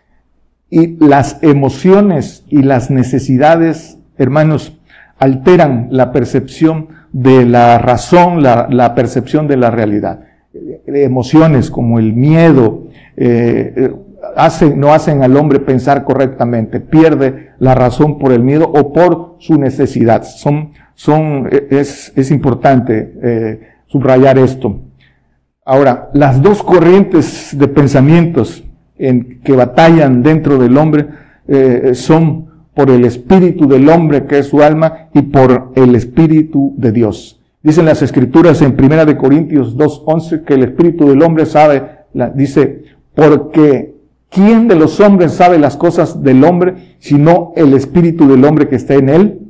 y 0.71 1.05
las 1.05 1.43
emociones 1.43 2.45
y 2.49 2.63
las 2.63 2.91
necesidades, 2.91 3.99
hermanos, 4.17 4.79
alteran 5.19 5.89
la 5.91 6.13
percepción 6.13 6.89
de 7.13 7.45
la 7.47 7.79
razón, 7.79 8.43
la, 8.43 8.95
percepción 8.95 9.49
de 9.49 9.57
la 9.57 9.71
realidad. 9.71 10.21
Emociones 10.87 11.71
como 11.71 11.99
el 11.99 12.13
miedo 12.13 12.89
eh, 13.17 13.93
hacen, 14.37 14.79
no 14.79 14.93
hacen 14.93 15.23
al 15.23 15.37
hombre 15.37 15.61
pensar 15.61 16.05
correctamente, 16.05 16.81
pierde 16.81 17.51
la 17.59 17.75
razón 17.75 18.19
por 18.19 18.33
el 18.33 18.43
miedo 18.43 18.71
o 18.71 18.93
por 18.93 19.37
su 19.39 19.59
necesidad. 19.59 20.23
Son, 20.25 20.73
son, 20.95 21.49
es, 21.71 22.13
es 22.15 22.31
importante 22.31 23.15
eh, 23.23 23.61
subrayar 23.89 24.39
esto. 24.39 24.81
Ahora, 25.65 26.09
las 26.15 26.41
dos 26.41 26.63
corrientes 26.63 27.59
de 27.59 27.69
pensamientos 27.69 28.65
en, 28.97 29.41
que 29.43 29.53
batallan 29.53 30.23
dentro 30.23 30.57
del 30.57 30.77
hombre 30.79 31.09
eh, 31.47 31.91
son 31.95 32.47
por 32.75 32.91
el 32.91 33.05
espíritu 33.05 33.67
del 33.67 33.89
hombre 33.89 34.27
que 34.27 34.39
es 34.39 34.47
su 34.47 34.63
alma 34.63 35.09
y 35.13 35.23
por 35.23 35.73
el 35.75 35.95
espíritu 35.95 36.75
de 36.77 36.93
Dios. 36.93 37.41
Dicen 37.63 37.87
las 37.87 38.03
escrituras 38.03 38.63
en 38.63 38.77
Primera 38.77 39.05
de 39.05 39.17
Corintios 39.17 39.77
2:11 39.77 40.45
que 40.45 40.55
el 40.55 40.63
espíritu 40.63 41.09
del 41.09 41.23
hombre 41.23 41.45
sabe, 41.45 41.83
dice, 42.35 42.85
porque 43.15 43.95
¿quién 44.31 44.69
de 44.69 44.77
los 44.77 45.01
hombres 45.01 45.33
sabe 45.33 45.59
las 45.59 45.77
cosas 45.77 46.23
del 46.23 46.45
hombre 46.45 46.97
sino 47.01 47.53
el 47.57 47.75
espíritu 47.75 48.29
del 48.29 48.45
hombre 48.45 48.69
que 48.69 48.77
está 48.77 48.95
en 48.95 49.09
él? 49.09 49.48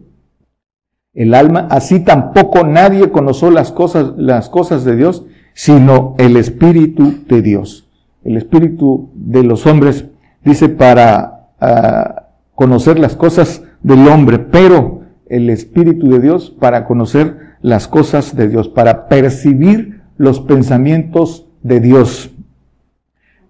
El 1.18 1.34
alma, 1.34 1.66
así 1.68 1.98
tampoco 1.98 2.64
nadie 2.64 3.10
conoció 3.10 3.50
las 3.50 3.72
cosas, 3.72 4.12
las 4.16 4.48
cosas 4.48 4.84
de 4.84 4.94
Dios, 4.94 5.26
sino 5.52 6.14
el 6.16 6.36
espíritu 6.36 7.24
de 7.26 7.42
Dios. 7.42 7.88
El 8.22 8.36
espíritu 8.36 9.10
de 9.14 9.42
los 9.42 9.66
hombres 9.66 10.04
dice 10.44 10.68
para 10.68 11.48
ah, 11.60 12.28
conocer 12.54 13.00
las 13.00 13.16
cosas 13.16 13.64
del 13.82 14.06
hombre, 14.06 14.38
pero 14.38 15.00
el 15.26 15.50
Espíritu 15.50 16.08
de 16.08 16.20
Dios 16.20 16.54
para 16.56 16.84
conocer 16.84 17.56
las 17.62 17.88
cosas 17.88 18.36
de 18.36 18.46
Dios, 18.46 18.68
para 18.68 19.08
percibir 19.08 20.02
los 20.18 20.38
pensamientos 20.38 21.48
de 21.64 21.80
Dios. 21.80 22.30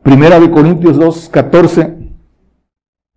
Primera 0.03 0.41
de 0.41 0.51
Corintios 0.51 0.97
2, 0.97 1.29
14 1.29 1.99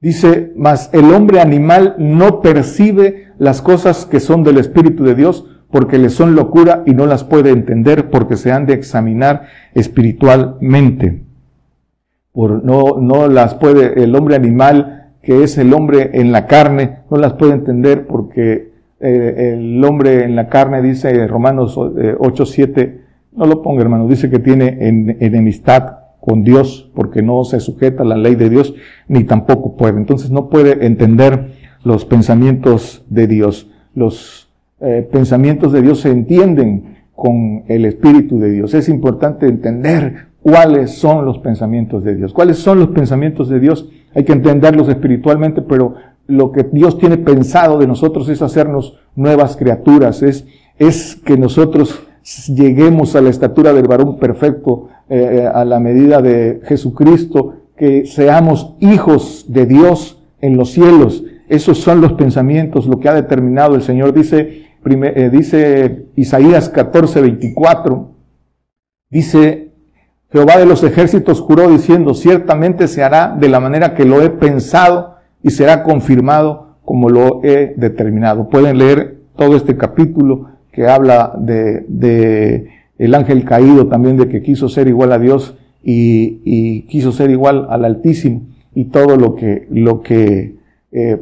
dice, 0.02 0.52
mas 0.58 0.90
el 0.92 1.14
hombre 1.14 1.40
animal 1.40 1.96
no 1.98 2.42
percibe 2.42 3.31
las 3.42 3.64
cosas 3.64 4.06
que 4.06 4.20
son 4.20 4.44
del 4.44 4.60
Espíritu 4.60 5.04
de 5.04 5.16
Dios 5.16 5.48
porque 5.72 5.98
le 5.98 6.12
son 6.12 6.36
locura 6.36 6.84
y 6.86 6.92
no 6.92 7.08
las 7.08 7.24
puede 7.24 7.50
entender 7.50 8.12
porque 8.12 8.38
se 8.38 8.52
han 8.52 8.68
de 8.68 8.76
examinar 8.76 9.48
espiritualmente. 9.74 11.24
Por, 12.34 12.64
no, 12.64 13.00
no 13.02 13.28
las 13.28 13.56
puede, 13.56 14.04
el 14.04 14.16
hombre 14.16 14.36
animal 14.36 15.14
que 15.24 15.42
es 15.44 15.58
el 15.58 15.74
hombre 15.74 16.12
en 16.14 16.32
la 16.32 16.46
carne, 16.46 17.00
no 17.10 17.18
las 17.18 17.34
puede 17.34 17.54
entender 17.54 18.06
porque 18.06 18.74
eh, 19.00 19.56
el 19.56 19.84
hombre 19.86 20.24
en 20.24 20.36
la 20.36 20.48
carne, 20.48 20.84
dice 20.84 21.26
Romanos 21.26 21.76
8, 21.80 21.98
eh, 21.98 22.46
7, 22.46 23.02
no 23.32 23.48
lo 23.48 23.64
ponga 23.64 23.82
hermano, 23.82 24.08
dice 24.08 24.30
que 24.30 24.38
tiene 24.38 24.78
enemistad 25.20 25.98
con 26.20 26.44
Dios 26.44 26.92
porque 26.94 27.24
no 27.24 27.44
se 27.44 27.60
sujeta 27.60 28.04
a 28.04 28.06
la 28.06 28.18
ley 28.18 28.36
de 28.36 28.52
Dios, 28.52 28.76
ni 29.08 29.24
tampoco 29.24 29.76
puede. 29.76 29.98
Entonces 29.98 30.30
no 30.30 30.48
puede 30.48 30.86
entender 30.86 31.61
los 31.84 32.06
pensamientos 32.06 33.04
de 33.10 33.28
Dios. 33.28 33.70
Los 33.96 34.50
eh, 34.80 35.08
pensamientos 35.12 35.72
de 35.74 35.82
Dios 35.82 36.02
se 36.02 36.10
entienden 36.10 36.98
con 37.16 37.64
el 37.68 37.86
Espíritu 37.86 38.40
de 38.40 38.52
Dios. 38.52 38.74
Es 38.74 38.90
importante 38.90 39.48
entender 39.48 40.28
cuáles 40.42 40.98
son 40.98 41.26
los 41.26 41.38
pensamientos 41.40 42.04
de 42.04 42.16
Dios. 42.16 42.34
¿Cuáles 42.34 42.58
son 42.58 42.80
los 42.80 42.90
pensamientos 42.90 43.50
de 43.50 43.60
Dios? 43.60 43.90
Hay 44.16 44.24
que 44.24 44.34
entenderlos 44.34 44.90
espiritualmente, 44.90 45.62
pero 45.62 45.96
lo 46.28 46.52
que 46.52 46.64
Dios 46.64 46.98
tiene 46.98 47.18
pensado 47.18 47.78
de 47.78 47.88
nosotros 47.88 48.28
es 48.30 48.42
hacernos 48.42 48.98
nuevas 49.16 49.56
criaturas, 49.56 50.24
es, 50.24 51.16
que 51.24 51.38
nosotros 51.38 52.02
lleguemos 52.48 53.16
a 53.16 53.22
la 53.22 53.30
estatura 53.30 53.74
del 53.74 53.88
varón 53.88 54.18
perfecto, 54.18 54.88
eh, 55.10 55.48
a 55.54 55.64
la 55.66 55.80
medida 55.80 56.22
de 56.22 56.62
Jesucristo, 56.64 57.56
que 57.76 58.06
seamos 58.06 58.76
hijos 58.80 59.46
de 59.48 59.66
Dios 59.66 60.20
en 60.40 60.58
los 60.58 60.72
cielos. 60.72 61.24
Esos 61.52 61.80
son 61.80 62.00
los 62.00 62.14
pensamientos, 62.14 62.88
lo 62.88 63.02
que 63.02 63.10
ha 63.10 63.14
determinado 63.14 63.76
el 63.76 63.82
Señor. 63.82 64.14
Dice, 64.14 64.68
eh, 64.86 65.30
dice 65.30 66.06
Isaías 66.16 66.70
14, 66.70 67.20
24, 67.20 68.10
dice, 69.10 69.74
Jehová 70.32 70.56
de 70.56 70.66
los 70.66 70.82
ejércitos 70.82 71.42
juró 71.42 71.70
diciendo, 71.70 72.14
ciertamente 72.14 72.88
se 72.88 73.04
hará 73.04 73.36
de 73.38 73.50
la 73.50 73.60
manera 73.60 73.96
que 73.96 74.06
lo 74.06 74.22
he 74.22 74.30
pensado 74.30 75.18
y 75.44 75.50
será 75.50 75.84
confirmado 75.84 76.78
como 76.86 77.10
lo 77.10 77.44
he 77.44 77.74
determinado. 77.76 78.48
Pueden 78.48 78.78
leer 78.78 79.18
todo 79.36 79.58
este 79.58 79.76
capítulo 79.76 80.52
que 80.72 80.88
habla 80.88 81.34
de, 81.38 82.70
el 82.98 83.14
ángel 83.14 83.44
caído 83.44 83.88
también 83.88 84.16
de 84.16 84.30
que 84.30 84.42
quiso 84.42 84.70
ser 84.70 84.88
igual 84.88 85.12
a 85.12 85.20
Dios 85.20 85.58
y, 85.84 86.84
quiso 86.84 87.12
ser 87.12 87.30
igual 87.30 87.68
al 87.70 87.84
Altísimo 87.84 88.44
y 88.74 88.86
todo 88.86 89.18
lo 89.18 89.36
que, 89.36 89.68
lo 89.70 90.02
que 90.02 90.56
eh, 90.94 91.22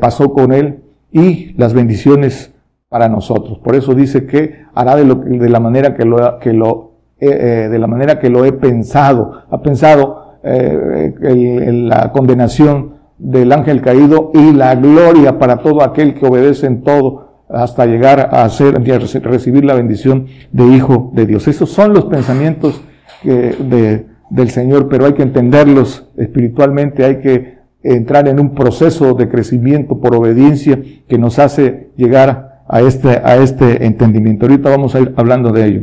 pasó 0.00 0.32
con 0.32 0.52
él 0.52 0.82
y 1.12 1.54
las 1.54 1.74
bendiciones 1.74 2.52
para 2.88 3.08
nosotros. 3.08 3.58
Por 3.58 3.76
eso 3.76 3.94
dice 3.94 4.26
que 4.26 4.64
hará 4.74 4.96
de, 4.96 5.04
lo, 5.04 5.14
de 5.14 5.48
la 5.48 5.60
manera 5.60 5.94
que 5.94 6.04
lo, 6.04 6.38
que 6.40 6.52
lo 6.52 6.90
eh, 7.22 7.28
eh, 7.28 7.68
de 7.68 7.78
la 7.78 7.86
manera 7.86 8.18
que 8.18 8.30
lo 8.30 8.46
he 8.46 8.52
pensado. 8.52 9.42
Ha 9.50 9.60
pensado 9.60 10.38
eh, 10.42 11.70
la 11.72 12.10
condenación 12.12 12.94
del 13.18 13.52
ángel 13.52 13.82
caído 13.82 14.30
y 14.32 14.52
la 14.54 14.74
gloria 14.74 15.38
para 15.38 15.58
todo 15.58 15.82
aquel 15.82 16.14
que 16.14 16.26
obedece 16.26 16.66
en 16.66 16.82
todo 16.82 17.44
hasta 17.50 17.84
llegar 17.84 18.30
a 18.32 18.48
recibir 18.48 19.66
la 19.66 19.74
bendición 19.74 20.28
de 20.50 20.64
hijo 20.68 21.10
de 21.12 21.26
Dios. 21.26 21.46
Esos 21.46 21.70
son 21.70 21.92
los 21.92 22.06
pensamientos 22.06 22.80
de, 23.22 24.06
del 24.30 24.50
Señor, 24.50 24.88
pero 24.88 25.04
hay 25.04 25.12
que 25.12 25.24
entenderlos 25.24 26.08
espiritualmente, 26.16 27.04
hay 27.04 27.20
que 27.20 27.59
entrar 27.82 28.28
en 28.28 28.40
un 28.40 28.54
proceso 28.54 29.14
de 29.14 29.28
crecimiento 29.28 29.98
por 29.98 30.14
obediencia 30.14 30.80
que 31.08 31.18
nos 31.18 31.38
hace 31.38 31.90
llegar 31.96 32.62
a 32.68 32.80
este, 32.80 33.08
a 33.08 33.36
este 33.36 33.84
entendimiento. 33.84 34.46
Ahorita 34.46 34.70
vamos 34.70 34.94
a 34.94 35.00
ir 35.00 35.12
hablando 35.16 35.50
de 35.52 35.66
ello. 35.66 35.82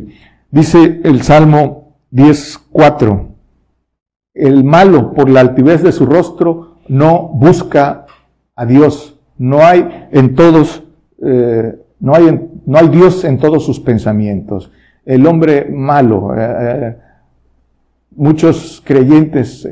Dice 0.52 1.02
el 1.04 1.22
Salmo 1.22 1.98
10.4, 2.14 3.28
el 4.34 4.64
malo 4.64 5.14
por 5.14 5.30
la 5.30 5.42
altivez 5.42 5.84
de 5.84 5.92
su 5.92 6.06
rostro 6.06 6.78
no 6.88 7.30
busca 7.34 8.06
a 8.56 8.66
Dios. 8.66 9.20
No 9.38 9.66
hay 9.66 10.08
en 10.12 10.36
todos, 10.36 10.84
eh, 11.22 11.76
no, 12.00 12.16
hay 12.16 12.50
no 12.66 12.78
hay 12.78 12.88
Dios 12.90 13.24
en 13.26 13.38
todos 13.38 13.66
sus 13.66 13.80
pensamientos. 13.80 14.72
El 15.06 15.26
hombre 15.26 15.70
malo, 15.70 16.34
eh, 16.38 16.98
eh, 18.18 18.24
muchos 18.24 18.82
creyentes 18.84 19.68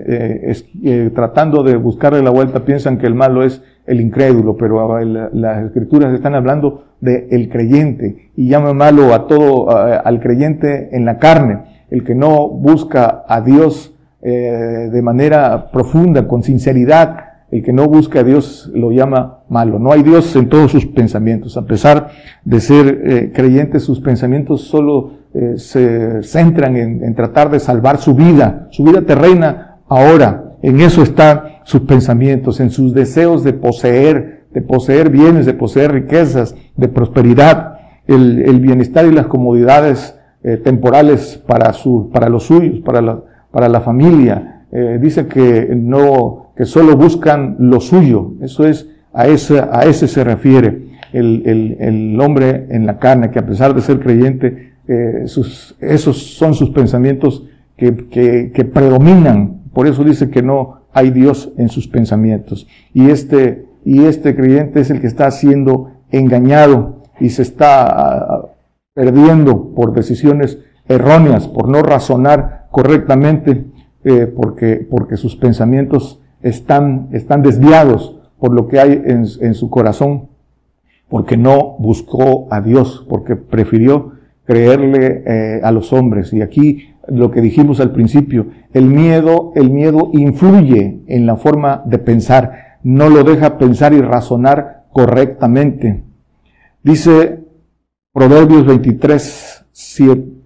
tratando 1.14 1.64
de 1.64 1.76
buscarle 1.76 2.22
la 2.22 2.30
vuelta 2.30 2.64
piensan 2.64 2.98
que 2.98 3.08
el 3.08 3.16
malo 3.16 3.44
es 3.44 3.62
el 3.86 4.02
incrédulo, 4.02 4.56
pero 4.56 5.00
las 5.34 5.66
escrituras 5.66 6.14
están 6.14 6.36
hablando 6.36 6.86
del 7.02 7.28
el 7.30 7.50
creyente 7.50 8.32
y 8.36 8.48
llama 8.48 8.74
malo 8.74 9.14
a 9.14 9.28
todo, 9.28 9.70
al 9.70 10.20
creyente 10.20 10.96
en 10.96 11.06
la 11.06 11.20
carne, 11.20 11.60
el 11.92 12.04
que 12.04 12.16
no 12.16 12.50
busca 12.50 13.24
a 13.28 13.42
Dios 13.42 13.96
eh, 14.28 14.90
de 14.92 15.02
manera 15.04 15.70
profunda, 15.72 16.28
con 16.28 16.42
sinceridad, 16.42 17.18
el 17.52 17.62
que 17.62 17.72
no 17.72 17.88
busca 17.88 18.22
a 18.22 18.24
Dios 18.24 18.72
lo 18.74 18.92
llama 18.92 19.42
malo. 19.50 19.78
No 19.78 19.92
hay 19.92 20.02
Dios 20.02 20.36
en 20.36 20.50
todos 20.50 20.72
sus 20.72 20.88
pensamientos. 20.88 21.58
A 21.58 21.66
pesar 21.68 22.10
de 22.44 22.60
ser 22.60 23.02
eh, 23.06 23.32
creyentes, 23.36 23.84
sus 23.84 24.00
pensamientos 24.00 24.62
solo 24.62 25.12
eh, 25.38 25.56
se 25.58 26.24
centran 26.24 26.78
en, 26.78 27.14
tratar 27.14 27.50
de 27.50 27.60
salvar 27.60 27.98
su 27.98 28.16
vida, 28.16 28.68
su 28.72 28.86
vida 28.86 29.02
terrena 29.02 29.80
ahora. 29.90 30.54
En 30.62 30.80
eso 30.80 31.04
están 31.04 31.42
sus 31.66 31.82
pensamientos, 31.82 32.62
en 32.62 32.70
sus 32.70 32.94
deseos 32.94 33.44
de 33.44 33.52
poseer, 33.52 34.46
de 34.54 34.62
poseer 34.62 35.10
bienes, 35.10 35.46
de 35.46 35.54
poseer 35.54 35.92
riquezas, 35.92 36.56
de 36.78 36.88
prosperidad, 36.88 37.80
el, 38.08 38.62
bienestar 38.62 39.06
y 39.08 39.12
las 39.12 39.28
comodidades 39.28 40.18
eh, 40.42 40.56
temporales 40.56 41.44
para, 41.46 41.74
su, 41.74 42.10
para 42.14 42.30
los 42.30 42.44
suyos, 42.44 42.80
para 42.80 43.02
la, 43.02 43.20
para 43.52 43.68
la 43.68 43.82
familia. 43.82 44.64
Eh, 44.72 45.00
dice 45.02 45.28
que 45.28 45.76
no, 45.76 46.54
que 46.56 46.64
solo 46.64 46.96
buscan 46.96 47.58
lo 47.60 47.82
suyo. 47.82 48.36
Eso 48.40 48.66
es, 48.66 48.90
a 49.14 49.28
ese, 49.28 49.60
a 49.60 49.82
ese 49.82 50.08
se 50.08 50.24
refiere 50.24 50.92
el, 51.12 51.44
el, 51.46 51.78
el 51.82 52.22
hombre 52.22 52.68
en 52.70 52.86
la 52.86 53.00
carne, 53.00 53.32
que 53.32 53.40
a 53.40 53.46
pesar 53.46 53.76
de 53.76 53.82
ser 53.82 54.00
creyente, 54.00 54.75
eh, 54.88 55.26
esos 55.80 56.18
son 56.18 56.54
sus 56.54 56.70
pensamientos 56.70 57.44
que, 57.78 58.70
predominan. 58.74 59.62
Por 59.74 59.88
eso 59.88 60.04
dice 60.04 60.30
que 60.30 60.42
no 60.42 60.82
hay 60.94 61.12
Dios 61.12 61.52
en 61.58 61.70
sus 61.70 61.88
pensamientos. 61.88 62.68
Y 62.94 63.10
este, 63.10 63.66
y 63.84 64.06
este 64.06 64.36
creyente 64.36 64.80
es 64.80 64.90
el 64.90 65.02
que 65.02 65.08
está 65.08 65.30
siendo 65.32 65.92
engañado 66.12 67.04
y 67.20 67.30
se 67.30 67.42
está 67.42 68.46
perdiendo 68.94 69.74
por 69.74 69.94
decisiones 69.94 70.60
erróneas, 70.88 71.48
por 71.48 71.68
no 71.68 71.82
razonar 71.82 72.68
correctamente, 72.72 73.66
eh, 74.04 74.28
porque, 74.28 74.88
porque 74.90 75.18
sus 75.18 75.36
pensamientos 75.36 76.22
están, 76.42 77.10
están 77.12 77.42
desviados 77.42 78.18
por 78.40 78.54
lo 78.54 78.68
que 78.68 78.80
hay 78.80 79.02
en 79.06 79.54
su 79.54 79.70
corazón, 79.70 80.28
porque 81.10 81.38
no 81.38 81.76
buscó 81.80 82.48
a 82.52 82.62
Dios, 82.62 83.06
porque 83.10 83.36
prefirió 83.36 84.15
creerle 84.46 85.24
eh, 85.26 85.62
a 85.64 85.72
los 85.72 85.92
hombres. 85.94 86.34
Y 86.34 86.42
aquí 86.42 86.90
lo 87.08 87.32
que 87.32 87.42
dijimos 87.42 87.80
al 87.80 87.92
principio, 87.92 88.48
el 88.74 88.86
miedo, 88.86 89.52
el 89.56 89.70
miedo 89.70 90.10
influye 90.14 91.02
en 91.08 91.26
la 91.26 91.36
forma 91.36 91.84
de 91.86 91.98
pensar, 91.98 92.78
no 92.84 93.10
lo 93.10 93.24
deja 93.24 93.58
pensar 93.58 93.94
y 93.94 94.02
razonar 94.02 94.86
correctamente. 94.92 96.04
Dice 96.84 97.40
Proverbios 98.14 98.66
23, 98.66 99.66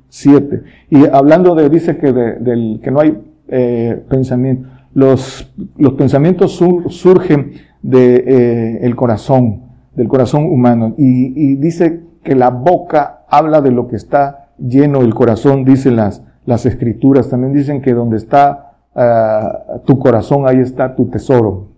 7. 0.10 0.63
Y 0.89 1.06
hablando 1.06 1.53
de, 1.53 1.70
dice 1.70 1.98
que, 1.98 2.12
del, 2.12 2.79
que 2.84 2.91
no 2.91 3.00
hay 3.00 3.18
eh, 3.48 4.01
pensamiento, 4.10 4.68
los, 4.94 5.53
los 5.77 5.94
pensamientos 5.94 6.53
surgen 6.53 7.51
del 7.82 8.25
de, 8.25 8.79
eh, 8.82 8.96
corazón, 8.96 9.62
del 9.96 10.08
corazón 10.08 10.46
humano. 10.46 10.96
Y, 10.98 11.56
dice 11.56 12.01
que 12.24 12.36
la 12.36 12.50
boca 12.50 13.26
habla 13.30 13.62
de 13.62 13.72
lo 13.72 13.88
que 13.88 13.96
está 13.96 14.50
lleno 14.58 15.02
el 15.02 15.14
corazón, 15.14 15.64
dicen 15.66 15.96
las, 15.96 16.24
las 16.46 16.66
escrituras. 16.66 17.30
También 17.30 17.54
dicen 17.54 17.82
que 17.82 17.94
donde 17.94 18.18
está 18.18 18.74
uh, 18.94 19.80
tu 19.86 20.00
corazón, 20.00 20.48
ahí 20.48 20.60
está 20.60 20.96
tu 20.96 21.10
tesoro. 21.10 21.70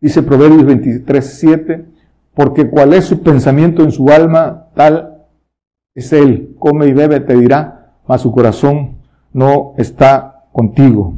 Dice 0.00 0.22
Proverbios 0.22 0.64
23, 0.64 1.24
7, 1.24 1.86
porque 2.34 2.68
cuál 2.70 2.94
es 2.94 3.04
su 3.04 3.22
pensamiento 3.22 3.82
en 3.82 3.92
su 3.92 4.08
alma, 4.08 4.68
tal 4.74 5.26
es 5.94 6.12
Él, 6.12 6.54
come 6.58 6.86
y 6.86 6.92
bebe, 6.92 7.20
te 7.20 7.36
dirá, 7.36 7.94
mas 8.06 8.22
su 8.22 8.32
corazón 8.32 8.98
no 9.32 9.74
está 9.76 10.44
contigo. 10.52 11.14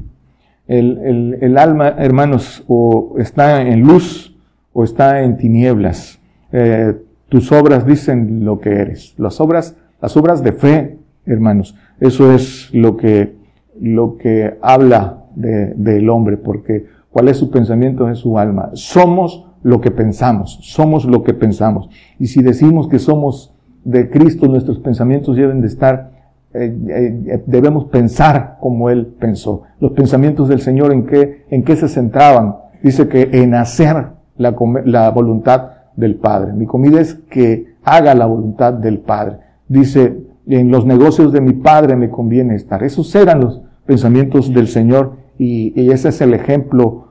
El, 0.67 0.99
el, 0.99 1.39
el 1.41 1.59
alma, 1.59 1.89
hermanos, 1.99 2.65
o 2.67 3.15
está 3.19 3.63
en 3.63 3.83
luz 3.83 4.37
o 4.73 4.85
está 4.85 5.23
en 5.23 5.37
tinieblas. 5.37 6.19
Eh, 6.51 6.95
tus 7.33 7.51
obras 7.51 7.87
dicen 7.87 8.45
lo 8.45 8.61
que 8.61 8.73
eres. 8.73 9.15
Las 9.17 9.41
obras, 9.41 9.75
las 10.03 10.15
obras 10.19 10.43
de 10.45 10.53
fe, 10.53 10.99
hermanos, 11.25 11.75
eso 11.99 12.31
es 12.35 12.69
lo 12.75 12.99
que, 12.99 13.37
lo 13.81 14.19
que 14.19 14.59
habla 14.61 15.25
de, 15.35 15.73
del 15.75 16.11
hombre, 16.11 16.37
porque 16.37 16.85
cuál 17.09 17.29
es 17.29 17.39
su 17.39 17.51
pensamiento 17.51 18.07
en 18.07 18.17
su 18.17 18.39
alma. 18.39 18.69
Somos 18.75 19.47
lo 19.63 19.81
que 19.81 19.91
pensamos, 19.91 20.59
somos 20.61 21.07
lo 21.07 21.23
que 21.23 21.33
pensamos. 21.33 21.89
Y 22.19 22.27
si 22.27 22.43
decimos 22.43 22.87
que 22.87 22.99
somos 22.99 23.55
de 23.83 24.11
Cristo, 24.11 24.47
nuestros 24.47 24.79
pensamientos 24.81 25.35
deben 25.35 25.63
de 25.63 25.69
estar, 25.69 26.11
eh, 26.53 26.77
eh, 26.87 27.43
debemos 27.47 27.87
pensar 27.87 28.59
como 28.61 28.91
Él 28.91 29.07
pensó. 29.07 29.63
Los 29.81 29.93
pensamientos 29.93 30.51
del 30.51 30.61
Señor, 30.61 30.93
¿en 30.93 31.07
qué, 31.07 31.47
en 31.49 31.65
qué 31.65 31.77
se 31.77 31.89
centraban? 31.89 32.57
Dice 32.83 33.09
que 33.09 33.31
en 33.33 33.55
hacer 33.55 34.09
la, 34.37 34.55
la 34.85 35.11
voluntad 35.13 35.82
del 35.97 36.17
Padre. 36.17 36.53
Mi 36.53 36.67
comida 36.67 37.01
es 37.01 37.15
que 37.31 37.75
haga 37.83 38.15
la 38.15 38.27
voluntad 38.27 38.73
del 38.73 38.99
Padre. 38.99 39.39
Dice, 39.69 40.19
en 40.47 40.71
los 40.71 40.87
negocios 40.87 41.33
de 41.33 41.41
mi 41.41 41.53
Padre 41.53 41.97
me 41.97 42.11
conviene 42.11 42.55
estar. 42.55 42.83
Esos 42.83 43.15
eran 43.15 43.41
los 43.41 43.63
pensamientos 43.87 44.53
del 44.53 44.69
Señor 44.69 45.17
y, 45.39 45.91
ese 45.91 46.11
es 46.11 46.21
el 46.21 46.35
ejemplo 46.35 47.09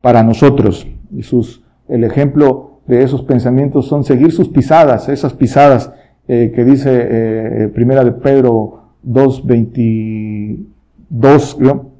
para 0.00 0.22
nosotros. 0.22 0.86
Y 1.14 1.22
sus, 1.22 1.64
el 1.88 2.04
ejemplo 2.04 2.80
de 2.86 3.02
esos 3.02 3.22
pensamientos 3.22 3.86
son 3.86 4.04
seguir 4.04 4.32
sus 4.32 4.48
pisadas, 4.48 5.08
esas 5.08 5.32
pisadas 5.32 5.92
eh, 6.28 6.52
que 6.54 6.64
dice 6.64 6.90
eh, 6.92 7.68
Primera 7.68 8.04
de 8.04 8.12
Pedro 8.12 8.90
2.22, 9.06 11.58
¿no? 11.58 11.90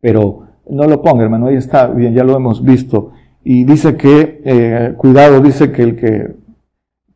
pero 0.00 0.44
no 0.68 0.86
lo 0.86 1.02
ponga, 1.02 1.24
hermano, 1.24 1.46
ahí 1.46 1.56
está 1.56 1.86
bien, 1.86 2.14
ya 2.14 2.24
lo 2.24 2.36
hemos 2.36 2.62
visto. 2.62 3.12
Y 3.44 3.64
dice 3.64 3.96
que, 3.96 4.40
eh, 4.44 4.94
cuidado, 4.96 5.40
dice 5.40 5.70
que 5.70 5.82
el 5.82 5.96
que, 5.96 6.34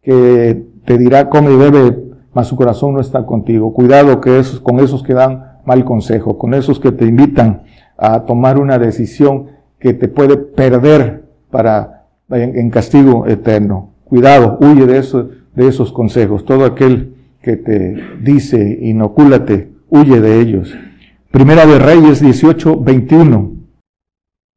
que 0.03 0.63
te 0.85 0.99
dirá 0.99 1.29
come 1.29 1.53
y 1.53 1.57
bebe, 1.57 1.99
mas 2.35 2.47
su 2.47 2.57
corazón 2.57 2.95
no 2.95 3.01
está 3.01 3.25
contigo. 3.25 3.73
Cuidado 3.73 4.21
que 4.21 4.39
esos, 4.39 4.61
con 4.61 4.79
esos 4.79 5.03
que 5.03 5.15
dan 5.15 5.59
mal 5.65 5.85
consejo, 5.85 6.39
con 6.39 6.55
esos 6.55 6.79
que 6.79 6.93
te 6.93 7.07
invitan 7.07 7.63
a 7.97 8.25
tomar 8.25 8.59
una 8.59 8.79
decisión 8.79 9.47
que 9.79 9.93
te 9.93 10.09
puede 10.09 10.37
perder 10.37 11.25
para, 11.51 12.07
en, 12.31 12.71
castigo 12.71 13.27
eterno. 13.27 13.91
Cuidado, 14.05 14.59
huye 14.61 14.87
de 14.87 14.99
eso, 14.99 15.31
de 15.55 15.69
esos 15.69 15.93
consejos. 15.93 16.45
Todo 16.45 16.65
aquel 16.65 17.15
que 17.43 17.57
te 17.57 17.97
dice, 18.23 18.79
inocúlate, 18.83 19.71
huye 19.89 20.21
de 20.21 20.41
ellos. 20.41 20.77
Primera 21.31 21.67
de 21.67 21.79
Reyes 21.79 22.21
18, 22.21 22.81
21. 22.81 23.58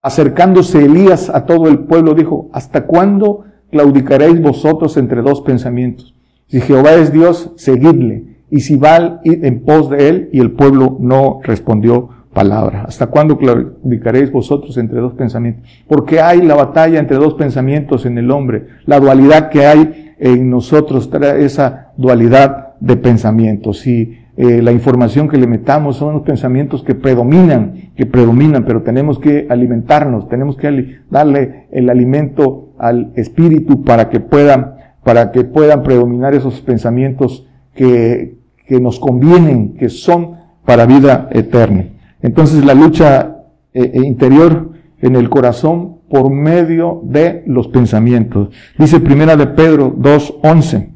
Acercándose 0.04 0.84
Elías 0.84 1.30
a 1.30 1.46
todo 1.46 1.68
el 1.68 1.80
pueblo, 1.80 2.16
dijo, 2.16 2.50
¿hasta 2.54 2.88
cuándo 2.88 3.46
claudicaréis 3.70 4.42
vosotros 4.42 4.98
entre 4.98 5.22
dos 5.22 5.42
pensamientos? 5.42 6.16
Si 6.48 6.60
Jehová 6.60 6.94
es 6.94 7.14
Dios, 7.14 7.52
seguidle. 7.56 8.38
Y 8.50 8.62
si 8.62 8.78
va 8.78 9.22
en 9.24 9.62
pos 9.64 9.92
de 9.92 10.10
él, 10.10 10.30
y 10.34 10.40
el 10.40 10.52
pueblo 10.52 10.98
no 11.00 11.40
respondió 11.44 12.10
palabra. 12.34 12.86
¿Hasta 12.88 13.08
cuándo 13.08 13.38
claudicaréis 13.38 14.32
vosotros 14.32 14.76
entre 14.78 15.00
dos 15.00 15.14
pensamientos? 15.14 15.70
Porque 15.88 16.20
hay 16.20 16.42
la 16.42 16.56
batalla 16.56 17.00
entre 17.00 17.18
dos 17.18 17.36
pensamientos 17.36 18.06
en 18.08 18.18
el 18.18 18.32
hombre, 18.32 18.68
la 18.88 19.00
dualidad 19.00 19.50
que 19.50 19.68
hay 19.68 20.14
en 20.18 20.50
nosotros 20.50 21.12
trae 21.12 21.46
esa 21.46 21.92
dualidad 21.96 22.74
de 22.80 22.98
pensamientos. 22.98 23.86
Y 23.86 24.18
eh, 24.44 24.60
la 24.64 24.72
información 24.72 25.30
que 25.30 25.38
le 25.38 25.46
metamos 25.46 25.98
son 25.98 26.14
los 26.14 26.24
pensamientos 26.24 26.82
que 26.82 26.96
predominan, 26.96 27.92
que 27.96 28.08
predominan, 28.08 28.66
pero 28.66 28.82
tenemos 28.82 29.20
que 29.20 29.46
alimentarnos, 29.48 30.28
tenemos 30.30 30.58
que 30.58 30.98
darle 31.12 31.68
el 31.72 31.92
alimento 31.92 32.74
al 32.80 33.12
espíritu 33.16 33.84
para 33.84 34.10
que 34.10 34.20
puedan, 34.20 34.78
para 35.04 35.32
que 35.32 35.44
puedan 35.44 35.84
predominar 35.84 36.34
esos 36.34 36.60
pensamientos 36.62 37.46
que, 37.76 38.40
que 38.66 38.82
nos 38.82 39.00
convienen, 39.00 39.76
que 39.76 39.90
son 39.90 40.38
para 40.66 40.88
vida 40.88 41.30
eterna. 41.30 41.90
Entonces 42.24 42.66
la 42.66 42.74
lucha 42.74 43.44
eh, 43.76 43.92
interior 43.94 44.72
en 45.02 45.18
el 45.18 45.30
corazón 45.30 45.98
por 46.10 46.32
medio 46.32 47.02
de 47.04 47.44
los 47.46 47.68
pensamientos. 47.68 48.50
Dice 48.76 49.02
primera 49.02 49.36
de 49.38 49.46
Pedro 49.46 49.96
2.11, 49.96 50.90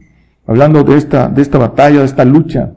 hablando 0.48 0.84
de 0.84 0.98
esta, 0.98 1.28
de 1.28 1.44
esta 1.44 1.60
batalla, 1.60 2.00
de 2.00 2.06
esta 2.06 2.26
lucha. 2.26 2.75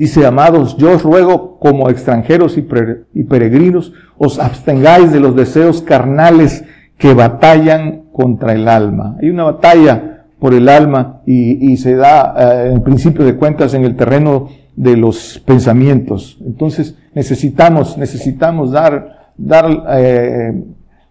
Dice, 0.00 0.24
amados, 0.24 0.78
yo 0.78 0.92
os 0.94 1.02
ruego 1.02 1.58
como 1.58 1.90
extranjeros 1.90 2.56
y, 2.56 2.62
peregrinos, 2.62 3.92
os 4.16 4.38
abstengáis 4.38 5.12
de 5.12 5.20
los 5.20 5.36
deseos 5.36 5.82
carnales 5.82 6.64
que 6.96 7.12
batallan 7.12 8.04
contra 8.10 8.54
el 8.54 8.66
alma. 8.66 9.18
Hay 9.20 9.28
una 9.28 9.44
batalla 9.44 10.24
por 10.38 10.54
el 10.54 10.70
alma 10.70 11.20
y, 11.26 11.76
se 11.76 11.96
da 11.96 12.34
eh, 12.34 12.72
en 12.72 12.82
principio 12.82 13.26
de 13.26 13.36
cuentas 13.36 13.74
en 13.74 13.84
el 13.84 13.94
terreno 13.94 14.48
de 14.74 14.96
los 14.96 15.38
pensamientos. 15.44 16.38
Entonces 16.46 16.96
necesitamos, 17.12 17.98
necesitamos 17.98 18.70
dar, 18.70 19.34
dar 19.36 19.66
eh, 19.98 20.64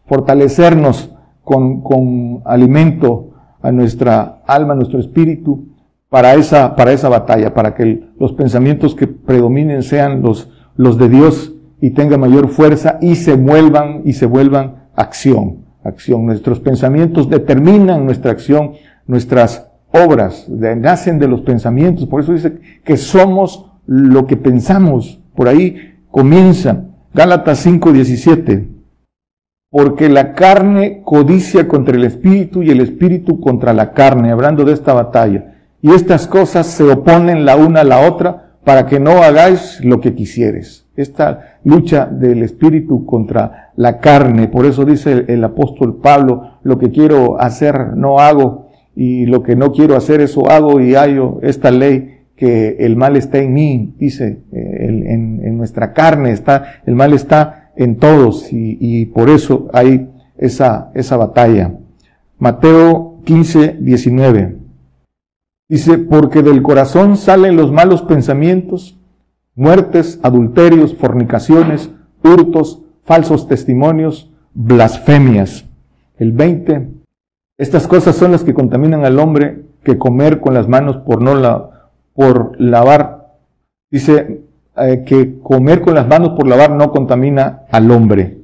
fortalecernos 0.08 1.12
con, 1.44 1.84
con 1.84 2.42
alimento 2.44 3.34
a 3.62 3.72
nuestra 3.72 4.42
alma, 4.48 4.74
a 4.74 4.78
nuestro 4.78 5.00
espíritu, 5.00 5.69
para 6.10 6.34
esa, 6.34 6.76
para 6.76 6.92
esa 6.92 7.10
batalla, 7.10 7.54
para 7.54 7.76
que 7.76 8.10
los 8.20 8.34
pensamientos 8.34 8.96
que 8.96 9.08
predominen 9.08 9.84
sean 9.84 10.22
los, 10.22 10.50
los 10.76 10.98
de 10.98 11.10
Dios 11.10 11.54
y 11.80 11.92
tengan 11.92 12.20
mayor 12.20 12.50
fuerza 12.50 12.98
y 13.02 13.16
se 13.16 13.36
vuelvan 13.36 14.02
y 14.06 14.14
se 14.14 14.26
vuelvan 14.26 14.90
acción, 14.96 15.66
acción. 15.84 16.26
Nuestros 16.26 16.60
pensamientos 16.60 17.30
determinan 17.30 18.06
nuestra 18.06 18.32
acción, 18.32 18.74
nuestras 19.06 19.68
obras 19.92 20.48
nacen 20.50 21.20
de 21.20 21.28
los 21.28 21.42
pensamientos, 21.42 22.06
por 22.06 22.22
eso 22.22 22.34
dice 22.34 22.60
que 22.84 22.98
somos 22.98 23.66
lo 23.86 24.28
que 24.28 24.38
pensamos. 24.38 25.20
Por 25.36 25.48
ahí 25.48 25.96
comienza 26.12 26.86
Gálatas 27.14 27.66
5:17. 27.66 28.68
Porque 29.72 30.10
la 30.10 30.34
carne 30.34 31.02
codicia 31.04 31.68
contra 31.68 31.96
el 31.96 32.04
espíritu 32.04 32.64
y 32.64 32.72
el 32.72 32.82
espíritu 32.82 33.40
contra 33.40 33.72
la 33.72 33.94
carne, 33.94 34.32
hablando 34.32 34.66
de 34.66 34.74
esta 34.74 34.94
batalla. 34.94 35.59
Y 35.82 35.92
estas 35.92 36.28
cosas 36.28 36.68
se 36.68 36.84
oponen 36.84 37.46
la 37.46 37.56
una 37.56 37.82
a 37.82 37.86
la 37.86 38.08
otra 38.08 38.50
para 38.64 38.86
que 38.86 39.00
no 39.00 39.24
hagáis 39.24 39.80
lo 39.84 40.02
que 40.02 40.14
quisieres. 40.14 40.86
Esta 40.96 41.60
lucha 41.64 42.06
del 42.06 42.44
espíritu 42.44 43.06
contra 43.06 43.72
la 43.76 44.00
carne. 44.00 44.48
Por 44.48 44.66
eso 44.66 44.84
dice 44.84 45.26
el, 45.28 45.44
apóstol 45.44 46.00
Pablo, 46.02 46.60
lo 46.64 46.78
que 46.78 46.92
quiero 46.92 47.40
hacer 47.42 47.96
no 47.96 48.20
hago 48.20 48.70
y 48.96 49.26
lo 49.26 49.42
que 49.44 49.56
no 49.56 49.72
quiero 49.72 49.96
hacer 49.96 50.20
eso 50.20 50.50
hago 50.50 50.82
y 50.82 50.94
hallo 50.96 51.40
esta 51.42 51.72
ley 51.72 52.18
que 52.36 52.78
el 52.80 52.96
mal 52.96 53.16
está 53.18 53.40
en 53.40 53.54
mí, 53.54 53.96
dice, 53.98 54.44
eh, 54.52 54.86
en, 54.88 55.58
nuestra 55.58 55.92
carne 55.94 56.32
está, 56.32 56.82
el 56.86 56.96
mal 56.96 57.14
está 57.14 57.72
en 57.76 57.98
todos 57.98 58.54
y, 58.54 58.78
y 58.80 59.08
por 59.08 59.30
eso 59.30 59.70
hay 59.74 60.10
esa, 60.38 60.92
esa 60.94 61.18
batalla. 61.18 61.74
Mateo 62.38 63.20
15, 63.26 63.78
19. 63.80 64.59
Dice, 65.70 66.00
porque 66.00 66.42
del 66.42 66.64
corazón 66.64 67.16
salen 67.16 67.56
los 67.56 67.72
malos 67.72 68.02
pensamientos, 68.02 68.98
muertes, 69.54 70.20
adulterios, 70.24 70.96
fornicaciones, 70.96 71.92
hurtos, 72.24 72.82
falsos 73.04 73.48
testimonios, 73.48 74.32
blasfemias. 74.56 75.66
El 76.18 76.32
20. 76.32 76.90
Estas 77.60 77.88
cosas 77.88 78.16
son 78.16 78.32
las 78.32 78.44
que 78.44 78.56
contaminan 78.56 79.06
al 79.06 79.20
hombre 79.20 79.66
que 79.84 80.00
comer 80.00 80.40
con 80.40 80.56
las 80.56 80.68
manos 80.68 80.98
por 80.98 81.22
no 81.22 81.36
la, 81.36 81.92
por 82.14 82.60
lavar. 82.60 83.36
Dice 83.92 84.42
eh, 84.76 85.04
que 85.06 85.40
comer 85.40 85.82
con 85.82 85.94
las 85.94 86.08
manos 86.08 86.32
por 86.32 86.48
lavar 86.48 86.72
no 86.72 86.92
contamina 86.92 87.64
al 87.72 87.92
hombre. 87.92 88.40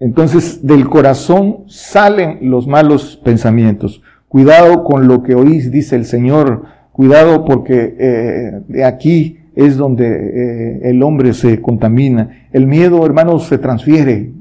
Entonces, 0.00 0.66
del 0.66 0.88
corazón 0.88 1.64
salen 1.68 2.50
los 2.50 2.66
malos 2.66 3.20
pensamientos. 3.22 4.02
Cuidado 4.28 4.84
con 4.84 5.08
lo 5.08 5.22
que 5.22 5.34
oís, 5.34 5.70
dice 5.70 5.96
el 5.96 6.04
Señor. 6.04 6.64
Cuidado 6.92 7.44
porque 7.44 7.96
eh, 7.98 8.60
de 8.68 8.84
aquí 8.84 9.38
es 9.56 9.76
donde 9.76 10.06
eh, 10.06 10.80
el 10.90 11.02
hombre 11.02 11.32
se 11.32 11.60
contamina. 11.62 12.46
El 12.52 12.66
miedo, 12.66 13.04
hermanos, 13.06 13.46
se 13.46 13.58
transfiere. 13.58 14.32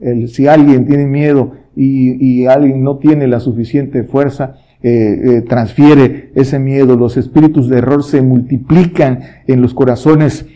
El, 0.00 0.28
si 0.28 0.48
alguien 0.48 0.86
tiene 0.86 1.06
miedo 1.06 1.52
y, 1.76 2.42
y, 2.42 2.46
alguien 2.46 2.82
no 2.82 2.98
tiene 2.98 3.26
la 3.26 3.38
suficiente 3.38 4.02
fuerza, 4.02 4.56
eh, 4.82 5.42
transfiere 5.48 6.30
ese 6.34 6.58
miedo. 6.58 6.96
Los 6.96 7.16
espíritus 7.16 7.68
de 7.68 7.78
error 7.78 8.02
se 8.02 8.20
multiplican 8.20 9.20
en 9.46 9.62
los 9.62 9.74
corazones 9.74 10.46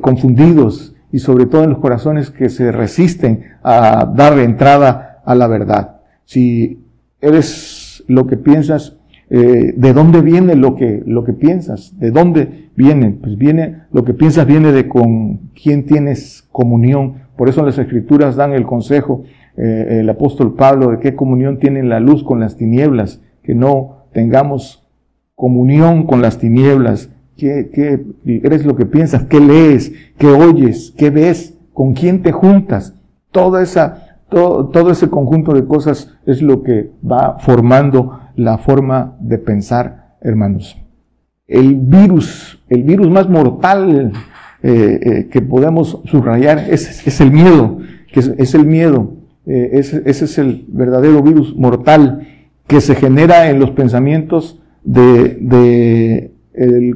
confundidos 0.00 0.96
y 1.12 1.20
sobre 1.20 1.46
todo 1.46 1.62
en 1.62 1.70
los 1.70 1.78
corazones 1.78 2.30
que 2.30 2.48
se 2.48 2.72
resisten 2.72 3.44
a 3.62 4.12
dar 4.16 4.36
entrada 4.40 5.20
a 5.24 5.36
la 5.36 5.46
verdad. 5.46 6.00
Si 6.24 6.87
eres 7.20 8.04
lo 8.06 8.26
que 8.26 8.36
piensas, 8.36 8.96
eh, 9.30 9.74
¿de 9.76 9.92
dónde 9.92 10.22
viene 10.22 10.54
lo 10.56 10.74
que, 10.74 11.02
lo 11.04 11.24
que 11.24 11.32
piensas? 11.32 11.98
¿De 11.98 12.10
dónde 12.10 12.70
viene? 12.76 13.10
Pues 13.10 13.36
viene, 13.36 13.82
lo 13.92 14.04
que 14.04 14.14
piensas 14.14 14.46
viene 14.46 14.72
de 14.72 14.88
con 14.88 15.50
quién 15.60 15.84
tienes 15.84 16.48
comunión. 16.50 17.28
Por 17.36 17.48
eso 17.48 17.64
las 17.64 17.78
escrituras 17.78 18.36
dan 18.36 18.52
el 18.52 18.64
consejo, 18.64 19.24
eh, 19.56 19.98
el 20.00 20.08
apóstol 20.08 20.54
Pablo, 20.54 20.90
de 20.90 20.98
qué 20.98 21.14
comunión 21.14 21.58
tiene 21.58 21.82
la 21.82 22.00
luz 22.00 22.24
con 22.24 22.40
las 22.40 22.56
tinieblas, 22.56 23.20
que 23.42 23.54
no 23.54 24.06
tengamos 24.12 24.86
comunión 25.34 26.06
con 26.06 26.22
las 26.22 26.38
tinieblas. 26.38 27.10
¿Qué, 27.36 27.70
qué 27.72 28.04
eres 28.42 28.64
lo 28.64 28.74
que 28.74 28.86
piensas? 28.86 29.24
¿Qué 29.24 29.40
lees? 29.40 29.92
¿Qué 30.16 30.26
oyes? 30.26 30.92
¿Qué 30.96 31.10
ves? 31.10 31.56
¿Con 31.72 31.92
quién 31.92 32.22
te 32.22 32.32
juntas? 32.32 32.94
Toda 33.30 33.62
esa 33.62 34.07
todo, 34.28 34.90
ese 34.90 35.08
conjunto 35.08 35.52
de 35.52 35.64
cosas 35.64 36.14
es 36.26 36.42
lo 36.42 36.62
que 36.62 36.90
va 37.08 37.38
formando 37.38 38.20
la 38.36 38.58
forma 38.58 39.16
de 39.20 39.38
pensar, 39.38 40.16
hermanos. 40.20 40.76
El 41.46 41.76
virus, 41.76 42.62
el 42.68 42.82
virus 42.82 43.08
más 43.10 43.28
mortal 43.28 44.12
eh, 44.62 45.00
eh, 45.02 45.28
que 45.30 45.40
podemos 45.40 46.00
subrayar 46.04 46.58
es, 46.58 47.20
el 47.20 47.30
miedo, 47.30 47.78
que 48.12 48.20
es, 48.20 48.54
el 48.54 48.66
miedo. 48.66 49.14
Eh, 49.46 49.70
ese, 49.72 50.02
es 50.04 50.38
el 50.38 50.66
verdadero 50.68 51.22
virus 51.22 51.56
mortal 51.56 52.28
que 52.66 52.82
se 52.82 52.94
genera 52.94 53.48
en 53.48 53.60
los 53.60 53.70
pensamientos 53.70 54.60
de, 54.84 56.32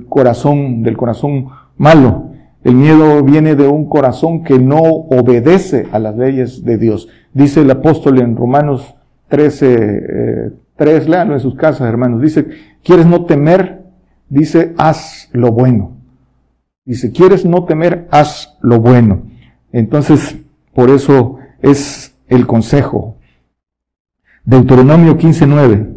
corazón, 0.09 0.83
del 0.83 0.99
corazón 0.99 1.47
malo. 1.79 2.32
El 2.65 2.75
miedo 2.75 3.23
viene 3.25 3.57
de 3.57 3.67
un 3.67 3.89
corazón 3.89 4.45
que 4.45 4.59
no 4.59 4.79
obedece 4.81 5.89
a 5.93 5.99
las 5.99 6.17
leyes 6.17 6.65
de 6.65 6.79
Dios. 6.79 7.09
Dice 7.33 7.63
el 7.63 7.71
apóstol 7.71 8.21
en 8.21 8.37
Romanos 8.37 8.95
13, 9.29 9.75
eh, 9.75 10.51
3, 10.77 11.09
léanlo 11.09 11.35
en 11.35 11.41
sus 11.41 11.55
casas, 11.55 11.89
hermanos. 11.89 12.21
Dice, 12.21 12.47
¿quieres 12.83 13.07
no 13.07 13.25
temer? 13.25 13.83
Dice, 14.29 14.75
haz 14.79 15.29
lo 15.33 15.53
bueno. 15.53 15.97
Dice, 16.85 17.13
¿quieres 17.13 17.45
no 17.45 17.65
temer? 17.65 18.07
Haz 18.11 18.57
lo 18.61 18.81
bueno. 18.81 19.23
Entonces, 19.73 20.39
por 20.75 20.91
eso 20.91 21.39
es 21.61 22.15
el 22.29 22.47
consejo. 22.47 23.17
Deuteronomio 24.45 25.17
15.9 25.17 25.93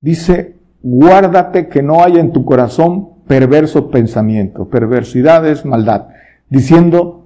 dice, 0.00 0.56
guárdate 0.82 1.68
que 1.68 1.82
no 1.82 2.02
haya 2.02 2.20
en 2.20 2.32
tu 2.32 2.44
corazón 2.44 3.13
perverso 3.26 3.90
pensamiento, 3.90 4.68
perversidades, 4.68 5.64
maldad, 5.64 6.08
diciendo, 6.48 7.24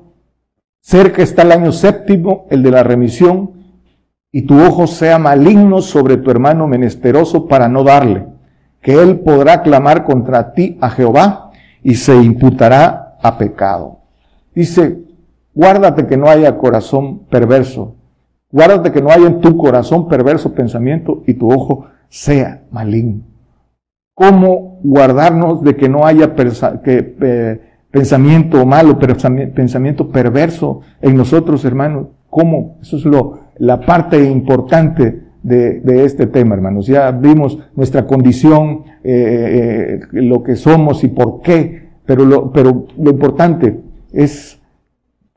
Cerca 0.80 1.22
está 1.22 1.42
el 1.42 1.52
año 1.52 1.72
séptimo, 1.72 2.46
el 2.48 2.62
de 2.62 2.70
la 2.70 2.82
remisión, 2.82 3.58
y 4.32 4.42
tu 4.42 4.58
ojo 4.58 4.86
sea 4.86 5.18
maligno 5.18 5.82
sobre 5.82 6.16
tu 6.16 6.30
hermano 6.30 6.66
menesteroso 6.66 7.46
para 7.46 7.68
no 7.68 7.84
darle, 7.84 8.26
que 8.80 8.94
él 8.94 9.20
podrá 9.20 9.62
clamar 9.62 10.04
contra 10.04 10.52
ti 10.52 10.78
a 10.80 10.88
Jehová 10.88 11.50
y 11.82 11.96
se 11.96 12.16
imputará 12.16 13.18
a 13.22 13.36
pecado. 13.36 13.98
Dice, 14.54 14.98
guárdate 15.54 16.06
que 16.06 16.16
no 16.16 16.28
haya 16.28 16.56
corazón 16.56 17.20
perverso, 17.26 17.96
guárdate 18.50 18.90
que 18.90 19.02
no 19.02 19.10
haya 19.10 19.26
en 19.26 19.40
tu 19.40 19.56
corazón 19.56 20.08
perverso 20.08 20.54
pensamiento 20.54 21.22
y 21.26 21.34
tu 21.34 21.52
ojo 21.52 21.86
sea 22.08 22.62
maligno. 22.70 23.27
¿Cómo 24.18 24.80
guardarnos 24.82 25.62
de 25.62 25.76
que 25.76 25.88
no 25.88 26.04
haya 26.04 26.34
que, 26.34 27.14
eh, 27.20 27.60
pensamiento 27.88 28.66
malo, 28.66 28.98
pensamiento 28.98 30.08
perverso 30.08 30.80
en 31.00 31.16
nosotros, 31.16 31.64
hermanos. 31.64 32.08
¿Cómo? 32.28 32.78
Eso 32.82 32.96
es 32.96 33.04
lo, 33.04 33.38
la 33.58 33.80
parte 33.80 34.24
importante 34.24 35.22
de, 35.44 35.78
de 35.78 36.04
este 36.04 36.26
tema, 36.26 36.56
hermanos. 36.56 36.88
Ya 36.88 37.12
vimos 37.12 37.60
nuestra 37.76 38.08
condición, 38.08 38.82
eh, 39.04 40.00
eh, 40.02 40.06
lo 40.10 40.42
que 40.42 40.56
somos 40.56 41.04
y 41.04 41.08
por 41.08 41.40
qué, 41.40 41.88
pero 42.04 42.24
lo, 42.24 42.50
pero 42.52 42.86
lo 42.98 43.10
importante 43.10 43.80
es 44.12 44.60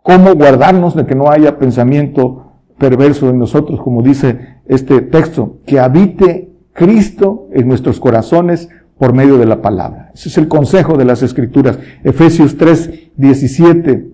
cómo 0.02 0.34
guardarnos 0.34 0.96
de 0.96 1.06
que 1.06 1.14
no 1.14 1.30
haya 1.30 1.60
pensamiento 1.60 2.48
perverso 2.80 3.30
en 3.30 3.38
nosotros, 3.38 3.80
como 3.80 4.02
dice 4.02 4.58
este 4.66 5.02
texto, 5.02 5.60
que 5.68 5.80
habite 5.80 6.51
Cristo 6.74 7.48
en 7.54 7.68
nuestros 7.68 8.00
corazones 8.00 8.70
por 8.98 9.14
medio 9.14 9.38
de 9.38 9.46
la 9.46 9.62
palabra. 9.62 10.12
Ese 10.14 10.30
es 10.30 10.38
el 10.38 10.48
consejo 10.48 10.98
de 10.98 11.06
las 11.06 11.24
escrituras. 11.24 11.80
Efesios 12.04 12.58
3, 12.58 13.12
17 13.18 14.08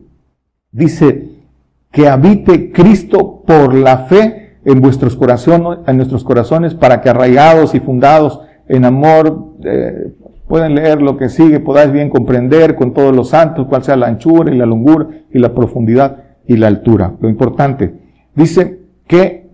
dice 0.71 1.29
que 1.91 2.07
habite 2.07 2.71
Cristo 2.71 3.43
por 3.45 3.73
la 3.73 4.05
fe 4.05 4.59
en 4.63 4.81
vuestros 4.81 5.15
corazones, 5.15 5.79
en 5.87 5.97
nuestros 5.97 6.23
corazones, 6.23 6.73
para 6.73 7.01
que 7.01 7.09
arraigados 7.09 7.73
y 7.75 7.79
fundados 7.79 8.41
en 8.67 8.85
amor, 8.85 9.53
eh, 9.63 10.13
pueden 10.47 10.75
leer 10.75 11.01
lo 11.01 11.17
que 11.17 11.29
sigue, 11.29 11.59
podáis 11.59 11.91
bien 11.91 12.09
comprender 12.09 12.75
con 12.75 12.93
todos 12.93 13.15
los 13.15 13.29
santos 13.29 13.67
cuál 13.67 13.83
sea 13.83 13.95
la 13.95 14.07
anchura 14.07 14.53
y 14.53 14.57
la 14.57 14.65
longura 14.65 15.07
y 15.31 15.39
la 15.39 15.53
profundidad 15.53 16.23
y 16.45 16.57
la 16.57 16.67
altura. 16.67 17.13
Lo 17.19 17.29
importante, 17.29 17.93
dice 18.35 18.79
que 19.07 19.46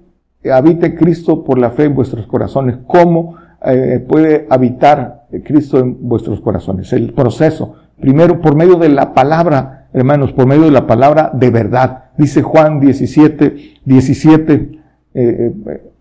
habite 0.52 0.96
Cristo 0.96 1.44
por 1.44 1.58
la 1.58 1.72
fe 1.72 1.86
en 1.86 1.96
vuestros 1.96 2.28
corazones, 2.28 2.78
como 2.88 3.36
eh, 3.66 4.04
puede 4.08 4.48
habitar 4.50 5.26
Cristo 5.44 5.80
en 5.80 6.08
vuestros 6.08 6.42
corazones. 6.42 6.92
El 6.94 7.14
proceso, 7.14 7.76
primero 8.00 8.42
por 8.42 8.56
medio 8.56 8.76
de 8.76 8.90
la 8.90 9.14
palabra, 9.14 9.88
hermanos, 9.94 10.34
por 10.34 10.46
medio 10.46 10.64
de 10.64 10.72
la 10.72 10.88
palabra 10.88 11.32
de 11.34 11.50
verdad. 11.50 12.06
Dice 12.18 12.42
Juan 12.42 12.80
17, 12.80 13.80
17, 13.86 14.80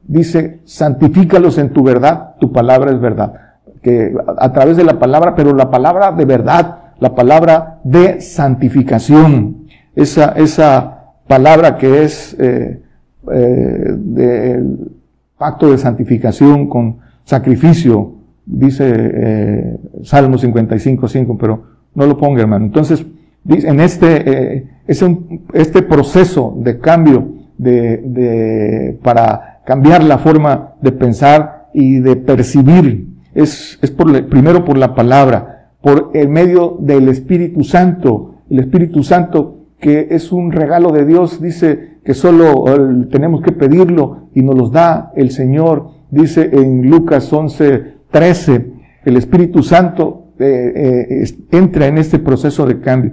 dice, 0.03 0.61
santifícalos 0.65 1.59
en 1.59 1.71
tu 1.71 1.83
verdad, 1.83 2.35
tu 2.41 2.53
palabra 2.53 2.91
es 2.91 3.01
verdad. 3.01 3.35
Que 3.83 4.15
a 4.39 4.53
través 4.53 4.77
de 4.77 4.85
la 4.85 4.99
palabra, 4.99 5.35
pero 5.35 5.55
la 5.55 5.71
palabra 5.71 6.13
de 6.13 6.25
verdad, 6.25 6.79
la 6.99 7.15
palabra 7.15 7.81
de 7.85 8.21
santificación, 8.21 9.67
esa, 9.95 10.33
esa 10.37 11.15
palabra 11.27 11.77
que 11.77 12.05
es 12.05 12.37
eh, 12.39 12.82
eh, 13.31 13.95
del 13.97 14.91
pacto 15.39 15.71
de 15.71 15.79
santificación 15.79 16.69
con 16.69 16.99
sacrificio, 17.25 18.15
dice 18.45 18.85
eh, 18.95 19.77
Salmo 20.03 20.39
55, 20.39 21.09
5, 21.09 21.39
pero 21.39 21.63
no 21.95 22.07
lo 22.07 22.17
ponga, 22.17 22.43
hermano. 22.43 22.65
Entonces, 22.65 23.05
en 23.49 23.81
este, 23.81 24.57
eh, 24.57 24.69
este 24.87 25.83
proceso 25.83 26.55
de 26.59 26.79
cambio 26.79 27.33
de, 27.59 27.99
de, 27.99 28.99
para 29.03 29.61
cambiar 29.65 30.03
la 30.03 30.19
forma 30.19 30.75
de 30.81 30.93
pensar 30.93 31.69
y 31.73 32.01
de 32.01 32.17
percibir, 32.17 33.09
es, 33.35 33.79
es 33.83 33.91
por, 33.91 34.27
primero 34.29 34.65
por 34.65 34.77
la 34.77 34.95
palabra, 34.95 35.71
por 35.81 36.11
el 36.15 36.29
medio 36.29 36.77
del 36.81 37.09
Espíritu 37.09 37.65
Santo. 37.65 38.35
El 38.51 38.61
Espíritu 38.61 39.03
Santo 39.03 39.62
que 39.83 40.07
es 40.12 40.31
un 40.31 40.53
regalo 40.53 40.92
de 40.92 41.05
Dios, 41.05 41.42
dice 41.42 41.99
que 42.05 42.14
solo 42.14 42.64
eh, 42.68 43.07
tenemos 43.11 43.42
que 43.42 43.51
pedirlo 43.51 44.29
y 44.33 44.40
nos 44.42 44.55
los 44.55 44.71
da 44.71 45.11
el 45.16 45.33
Señor. 45.33 45.90
Dice 46.09 46.51
en 46.53 46.88
Lucas 46.88 47.31
11, 47.33 47.95
13, 48.09 48.66
el 49.05 49.16
Espíritu 49.16 49.64
Santo 49.64 50.29
eh, 50.38 51.25
eh, 51.25 51.25
entra 51.51 51.88
en 51.88 51.99
este 51.99 52.21
proceso 52.21 52.64
de 52.64 52.81
cambio 52.81 53.12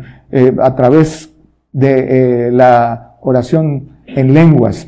a 0.62 0.76
través 0.76 1.36
de 1.72 2.52
la 2.52 3.16
oración 3.22 3.90
en 4.06 4.36
lenguas. 4.36 4.88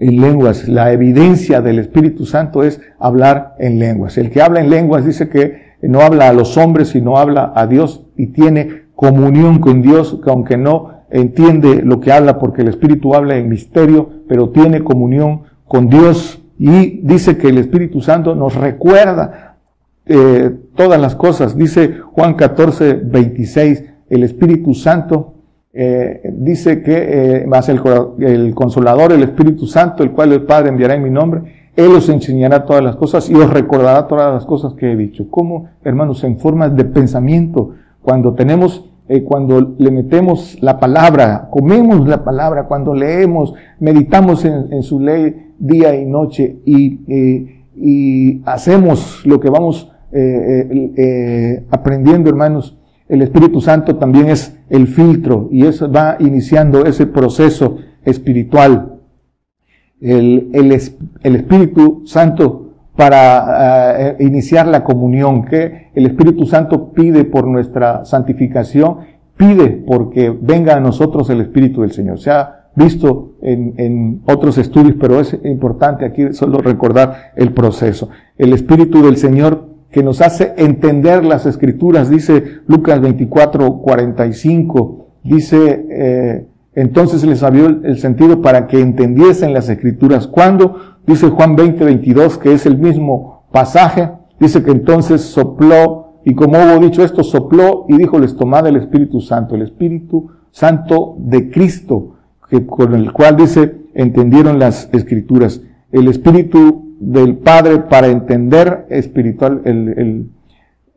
En 0.00 0.20
lenguas, 0.20 0.66
la 0.66 0.92
evidencia 0.92 1.60
del 1.60 1.78
Espíritu 1.78 2.26
Santo 2.26 2.64
es 2.64 2.80
hablar 2.98 3.54
en 3.60 3.78
lenguas. 3.78 4.18
El 4.18 4.30
que 4.30 4.42
habla 4.42 4.60
en 4.60 4.70
lenguas 4.70 5.04
dice 5.04 5.28
que 5.28 5.70
no 5.82 6.00
habla 6.00 6.28
a 6.28 6.32
los 6.32 6.56
hombres, 6.56 6.88
sino 6.88 7.16
habla 7.16 7.52
a 7.54 7.68
Dios 7.68 8.06
y 8.16 8.28
tiene 8.28 8.79
comunión 9.00 9.60
con 9.60 9.80
Dios, 9.80 10.20
aunque 10.26 10.58
no 10.58 10.90
entiende 11.10 11.80
lo 11.82 12.00
que 12.00 12.12
habla 12.12 12.38
porque 12.38 12.60
el 12.60 12.68
Espíritu 12.68 13.14
habla 13.14 13.38
en 13.38 13.48
misterio, 13.48 14.10
pero 14.28 14.50
tiene 14.50 14.84
comunión 14.84 15.44
con 15.66 15.88
Dios 15.88 16.42
y 16.58 17.00
dice 17.00 17.38
que 17.38 17.48
el 17.48 17.56
Espíritu 17.56 18.02
Santo 18.02 18.34
nos 18.34 18.56
recuerda 18.56 19.56
eh, 20.04 20.54
todas 20.76 21.00
las 21.00 21.16
cosas. 21.16 21.56
Dice 21.56 21.94
Juan 22.12 22.34
14, 22.34 23.00
26, 23.02 23.84
el 24.10 24.22
Espíritu 24.22 24.74
Santo 24.74 25.32
eh, 25.72 26.20
dice 26.34 26.82
que 26.82 26.96
eh, 27.38 27.46
más 27.46 27.70
el, 27.70 27.80
el, 28.18 28.54
consolador, 28.54 29.12
el 29.12 29.22
Espíritu 29.22 29.66
Santo, 29.66 30.02
el 30.02 30.10
cual 30.10 30.30
el 30.34 30.42
Padre 30.42 30.68
enviará 30.68 30.94
en 30.94 31.02
mi 31.02 31.10
nombre, 31.10 31.70
Él 31.74 31.90
os 31.92 32.10
enseñará 32.10 32.66
todas 32.66 32.84
las 32.84 32.96
cosas 32.96 33.30
y 33.30 33.34
os 33.34 33.48
recordará 33.48 34.06
todas 34.06 34.34
las 34.34 34.44
cosas 34.44 34.74
que 34.74 34.92
he 34.92 34.96
dicho. 34.96 35.26
¿Cómo, 35.30 35.70
hermanos? 35.84 36.22
En 36.22 36.38
forma 36.38 36.68
de 36.68 36.84
pensamiento, 36.84 37.70
cuando 38.02 38.34
tenemos 38.34 38.89
eh, 39.12 39.24
cuando 39.24 39.74
le 39.76 39.90
metemos 39.90 40.56
la 40.60 40.78
palabra, 40.78 41.48
comemos 41.50 42.06
la 42.06 42.22
palabra, 42.22 42.68
cuando 42.68 42.94
leemos, 42.94 43.52
meditamos 43.80 44.44
en, 44.44 44.84
su 44.84 45.00
ley 45.00 45.50
día 45.58 45.96
y 45.96 46.06
noche 46.06 46.58
y, 46.64 47.00
eh, 47.08 48.40
hacemos 48.44 49.26
lo 49.26 49.40
que 49.40 49.50
vamos 49.50 49.90
eh, 50.12 51.64
aprendiendo, 51.72 52.30
hermanos, 52.30 52.78
el 53.08 53.22
Espíritu 53.22 53.60
Santo 53.60 53.96
también 53.96 54.28
es 54.28 54.56
el 54.68 54.86
filtro 54.86 55.48
y 55.50 55.66
eso 55.66 55.90
va 55.90 56.16
iniciando 56.20 56.86
ese 56.86 57.08
proceso 57.08 57.78
espiritual. 58.04 59.00
El, 60.00 60.50
el 60.52 61.34
Espíritu 61.34 62.02
Santo 62.06 62.69
para 62.96 64.16
uh, 64.18 64.22
iniciar 64.22 64.66
la 64.66 64.84
comunión, 64.84 65.44
que 65.44 65.90
el 65.94 66.06
Espíritu 66.06 66.46
Santo 66.46 66.92
pide 66.92 67.24
por 67.24 67.46
nuestra 67.46 68.04
santificación, 68.04 68.98
pide 69.36 69.68
porque 69.86 70.36
venga 70.38 70.76
a 70.76 70.80
nosotros 70.80 71.30
el 71.30 71.40
Espíritu 71.40 71.82
del 71.82 71.92
Señor. 71.92 72.18
Se 72.18 72.30
ha 72.30 72.60
visto 72.74 73.32
en, 73.42 74.20
otros 74.26 74.58
estudios, 74.58 74.96
pero 75.00 75.20
es 75.20 75.36
importante 75.44 76.04
aquí 76.04 76.32
solo 76.32 76.58
recordar 76.58 77.32
el 77.36 77.52
proceso. 77.52 78.10
El 78.36 78.52
Espíritu 78.52 79.02
del 79.02 79.16
Señor 79.16 79.68
que 79.90 80.02
nos 80.02 80.20
hace 80.20 80.54
entender 80.56 81.24
las 81.24 81.46
escrituras, 81.46 82.08
dice 82.10 82.60
Lucas 82.66 83.00
24, 83.00 83.78
45, 83.78 85.06
dice, 85.24 85.86
eh, 85.90 86.46
entonces 86.74 87.24
les 87.24 87.42
abrió 87.42 87.66
el 87.66 87.98
sentido 87.98 88.40
para 88.40 88.68
que 88.68 88.80
entendiesen 88.80 89.52
las 89.52 89.68
escrituras. 89.68 90.28
¿Cuándo? 90.28 90.89
Dice 91.06 91.28
Juan 91.28 91.56
20, 91.56 91.84
22, 91.84 92.38
que 92.38 92.52
es 92.52 92.66
el 92.66 92.78
mismo 92.78 93.44
pasaje. 93.52 94.10
Dice 94.38 94.62
que 94.62 94.70
entonces 94.70 95.22
sopló, 95.22 96.14
y 96.24 96.34
como 96.34 96.58
hubo 96.58 96.78
dicho 96.78 97.02
esto, 97.02 97.22
sopló 97.22 97.86
y 97.88 97.96
dijo, 97.96 98.18
les 98.18 98.36
tomad 98.36 98.66
el 98.66 98.76
Espíritu 98.76 99.20
Santo, 99.20 99.54
el 99.54 99.62
Espíritu 99.62 100.30
Santo 100.50 101.16
de 101.18 101.50
Cristo, 101.50 102.16
que, 102.48 102.66
con 102.66 102.94
el 102.94 103.12
cual 103.12 103.36
dice, 103.36 103.76
entendieron 103.94 104.58
las 104.58 104.88
escrituras. 104.92 105.62
El 105.92 106.08
Espíritu 106.08 106.96
del 107.00 107.36
Padre 107.36 107.78
para 107.80 108.08
entender 108.08 108.86
espiritual, 108.90 109.62
el, 109.64 110.30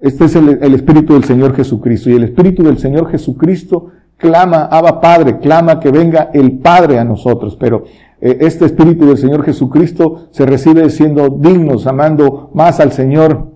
este 0.02 0.26
es 0.26 0.36
el, 0.36 0.60
el 0.62 0.74
Espíritu 0.74 1.14
del 1.14 1.24
Señor 1.24 1.56
Jesucristo. 1.56 2.10
Y 2.10 2.14
el 2.14 2.26
Espíritu 2.26 2.64
del 2.64 2.78
Señor 2.78 3.10
Jesucristo 3.10 3.92
clama, 4.18 4.66
Abba 4.66 5.02
Padre, 5.02 5.40
clama 5.40 5.80
que 5.80 5.92
venga 5.92 6.30
el 6.34 6.60
Padre 6.60 7.00
a 7.00 7.04
nosotros, 7.04 7.58
pero 7.60 7.84
este 8.24 8.66
Espíritu 8.66 9.06
del 9.06 9.18
Señor 9.18 9.44
Jesucristo 9.44 10.30
se 10.32 10.46
recibe 10.46 10.90
siendo 10.90 11.30
dignos, 11.30 11.88
amando 11.88 12.52
más 12.54 12.80
al 12.80 12.94
Señor, 12.94 13.52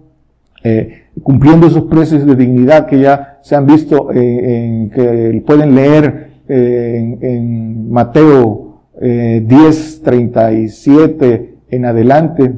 eh, 0.61 1.03
cumpliendo 1.23 1.67
esos 1.67 1.83
precios 1.83 2.25
de 2.25 2.35
dignidad 2.35 2.85
que 2.85 2.99
ya 2.99 3.39
se 3.41 3.55
han 3.55 3.65
visto, 3.65 4.11
eh, 4.11 4.17
en, 4.19 4.89
que 4.89 5.41
pueden 5.47 5.73
leer 5.73 6.31
en, 6.49 7.19
en, 7.21 7.91
Mateo 7.91 8.81
10, 8.99 10.01
37 10.03 11.55
en 11.69 11.85
adelante. 11.85 12.53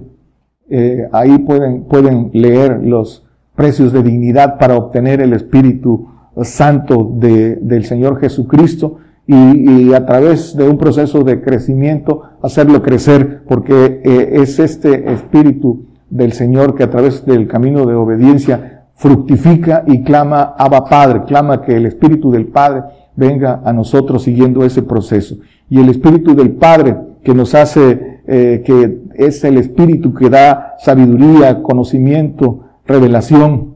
ahí 1.11 1.37
pueden, 1.39 1.83
pueden 1.83 2.31
leer 2.33 2.79
los 2.83 3.23
precios 3.55 3.93
de 3.93 4.01
dignidad 4.01 4.57
para 4.57 4.77
obtener 4.77 5.21
el 5.21 5.33
Espíritu 5.33 6.07
Santo 6.43 7.11
de, 7.19 7.57
del 7.57 7.85
Señor 7.85 8.19
Jesucristo 8.19 8.99
y, 9.31 9.93
a 9.93 10.07
través 10.07 10.57
de 10.57 10.67
un 10.67 10.79
proceso 10.79 11.23
de 11.23 11.39
crecimiento 11.39 12.23
hacerlo 12.41 12.81
crecer, 12.81 13.43
porque 13.47 14.01
eh, 14.03 14.41
es 14.41 14.57
este 14.57 15.13
espíritu 15.13 15.85
del 16.09 16.33
Señor 16.33 16.73
que 16.73 16.83
a 16.83 16.89
través 16.89 17.23
del 17.27 17.47
camino 17.47 17.85
de 17.85 17.93
obediencia 17.93 18.85
fructifica 18.95 19.83
y 19.85 20.01
clama 20.01 20.55
Abba 20.57 20.83
Padre, 20.85 21.25
clama 21.27 21.61
que 21.61 21.77
el 21.77 21.85
espíritu 21.85 22.31
del 22.31 22.47
Padre 22.47 22.81
venga 23.15 23.61
a 23.63 23.71
nosotros 23.71 24.23
siguiendo 24.23 24.65
ese 24.65 24.81
proceso. 24.81 25.37
Y 25.69 25.79
el 25.79 25.89
espíritu 25.89 26.35
del 26.35 26.53
Padre 26.53 26.97
que 27.23 27.35
nos 27.35 27.53
hace, 27.53 28.21
eh, 28.25 28.63
que 28.65 28.97
es 29.13 29.43
el 29.43 29.57
espíritu 29.57 30.11
que 30.11 30.31
da 30.31 30.73
sabiduría, 30.79 31.61
conocimiento, 31.61 32.61
revelación, 32.87 33.75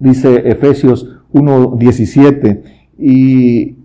dice 0.00 0.50
Efesios 0.50 1.08
1.17. 1.32 2.62
Y, 2.98 3.81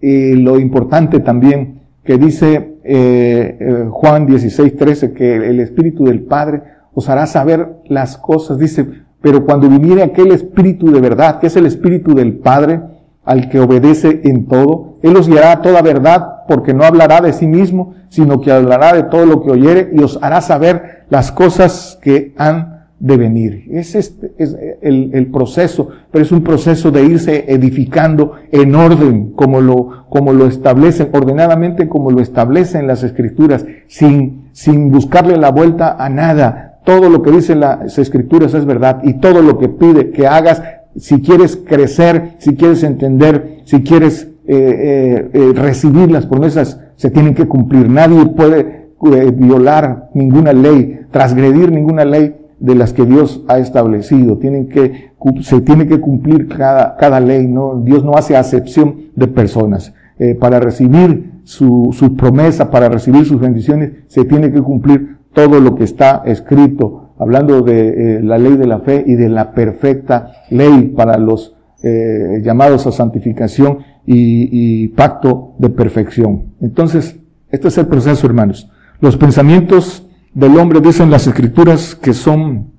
y 0.00 0.34
lo 0.34 0.58
importante 0.58 1.20
también 1.20 1.80
que 2.04 2.16
dice 2.16 2.78
eh, 2.84 3.56
eh, 3.60 3.86
Juan 3.90 4.26
16, 4.26 4.76
13, 4.76 5.12
que 5.12 5.36
el 5.36 5.60
Espíritu 5.60 6.04
del 6.04 6.22
Padre 6.22 6.62
os 6.94 7.08
hará 7.08 7.26
saber 7.26 7.76
las 7.86 8.16
cosas. 8.16 8.58
Dice, 8.58 8.86
pero 9.20 9.44
cuando 9.44 9.68
viniere 9.68 10.02
aquel 10.02 10.32
Espíritu 10.32 10.90
de 10.90 11.00
verdad, 11.00 11.38
que 11.38 11.48
es 11.48 11.56
el 11.56 11.66
Espíritu 11.66 12.14
del 12.14 12.38
Padre, 12.38 12.80
al 13.24 13.50
que 13.50 13.60
obedece 13.60 14.22
en 14.24 14.46
todo, 14.46 14.96
Él 15.02 15.14
os 15.16 15.28
guiará 15.28 15.52
a 15.52 15.60
toda 15.60 15.82
verdad, 15.82 16.46
porque 16.48 16.72
no 16.72 16.84
hablará 16.84 17.20
de 17.20 17.34
sí 17.34 17.46
mismo, 17.46 17.94
sino 18.08 18.40
que 18.40 18.52
hablará 18.52 18.94
de 18.94 19.02
todo 19.02 19.26
lo 19.26 19.42
que 19.42 19.50
oyere 19.50 19.90
y 19.92 20.02
os 20.02 20.18
hará 20.22 20.40
saber 20.40 21.04
las 21.10 21.30
cosas 21.30 21.98
que 22.00 22.32
han 22.38 22.77
de 23.00 23.16
venir. 23.16 23.66
Es, 23.70 23.94
este, 23.94 24.32
es 24.38 24.56
el, 24.82 25.10
el, 25.12 25.26
proceso, 25.26 25.88
pero 26.10 26.24
es 26.24 26.32
un 26.32 26.42
proceso 26.42 26.90
de 26.90 27.04
irse 27.04 27.44
edificando 27.48 28.32
en 28.50 28.74
orden, 28.74 29.32
como 29.32 29.60
lo, 29.60 30.06
como 30.08 30.32
lo 30.32 30.46
establece, 30.46 31.08
ordenadamente 31.12 31.88
como 31.88 32.10
lo 32.10 32.20
establecen 32.20 32.86
las 32.86 33.04
escrituras, 33.04 33.64
sin, 33.86 34.48
sin 34.52 34.90
buscarle 34.90 35.36
la 35.36 35.50
vuelta 35.50 35.96
a 35.98 36.08
nada. 36.08 36.80
Todo 36.84 37.08
lo 37.08 37.22
que 37.22 37.30
dicen 37.30 37.60
las 37.60 37.98
escrituras 37.98 38.54
es 38.54 38.64
verdad 38.64 39.00
y 39.04 39.14
todo 39.14 39.42
lo 39.42 39.58
que 39.58 39.68
pide 39.68 40.10
que 40.10 40.26
hagas, 40.26 40.62
si 40.96 41.22
quieres 41.22 41.56
crecer, 41.56 42.34
si 42.38 42.56
quieres 42.56 42.82
entender, 42.82 43.60
si 43.64 43.82
quieres 43.82 44.28
eh, 44.46 44.56
eh, 44.56 45.30
eh 45.32 45.52
recibir 45.54 46.10
las 46.10 46.26
promesas, 46.26 46.80
se 46.96 47.10
tienen 47.10 47.34
que 47.34 47.46
cumplir. 47.46 47.88
Nadie 47.88 48.26
puede 48.26 48.88
eh, 49.12 49.30
violar 49.32 50.08
ninguna 50.14 50.52
ley, 50.52 51.02
transgredir 51.12 51.70
ninguna 51.70 52.04
ley 52.04 52.34
de 52.60 52.74
las 52.74 52.92
que 52.92 53.04
Dios 53.04 53.44
ha 53.48 53.58
establecido. 53.58 54.38
Tienen 54.38 54.68
que, 54.68 55.12
se 55.42 55.60
tiene 55.60 55.86
que 55.86 56.00
cumplir 56.00 56.48
cada, 56.48 56.96
cada 56.96 57.20
ley, 57.20 57.46
¿no? 57.46 57.80
Dios 57.84 58.04
no 58.04 58.14
hace 58.14 58.36
acepción 58.36 59.10
de 59.14 59.28
personas. 59.28 59.94
Eh, 60.20 60.34
para 60.34 60.58
recibir 60.58 61.30
su, 61.44 61.94
promesa, 62.18 62.72
para 62.72 62.88
recibir 62.88 63.24
sus 63.24 63.38
bendiciones, 63.38 63.92
se 64.08 64.24
tiene 64.24 64.50
que 64.50 64.60
cumplir 64.60 65.18
todo 65.32 65.60
lo 65.60 65.76
que 65.76 65.84
está 65.84 66.22
escrito, 66.24 67.14
hablando 67.20 67.62
de 67.62 68.16
eh, 68.16 68.22
la 68.22 68.36
ley 68.36 68.56
de 68.56 68.66
la 68.66 68.80
fe 68.80 69.04
y 69.06 69.14
de 69.14 69.28
la 69.28 69.52
perfecta 69.52 70.32
ley 70.50 70.92
para 70.96 71.18
los 71.18 71.54
eh, 71.84 72.40
llamados 72.42 72.88
a 72.88 72.92
santificación 72.92 73.78
y 74.10 74.88
pacto 74.88 75.52
de 75.58 75.68
perfección. 75.68 76.54
Entonces, 76.62 77.20
este 77.50 77.68
es 77.68 77.76
el 77.76 77.86
proceso, 77.86 78.26
hermanos. 78.26 78.70
Los 79.00 79.18
pensamientos 79.18 80.07
del 80.38 80.56
hombre, 80.56 80.80
dicen 80.80 81.10
las 81.10 81.26
escrituras, 81.26 81.96
que 81.96 82.12
son, 82.12 82.70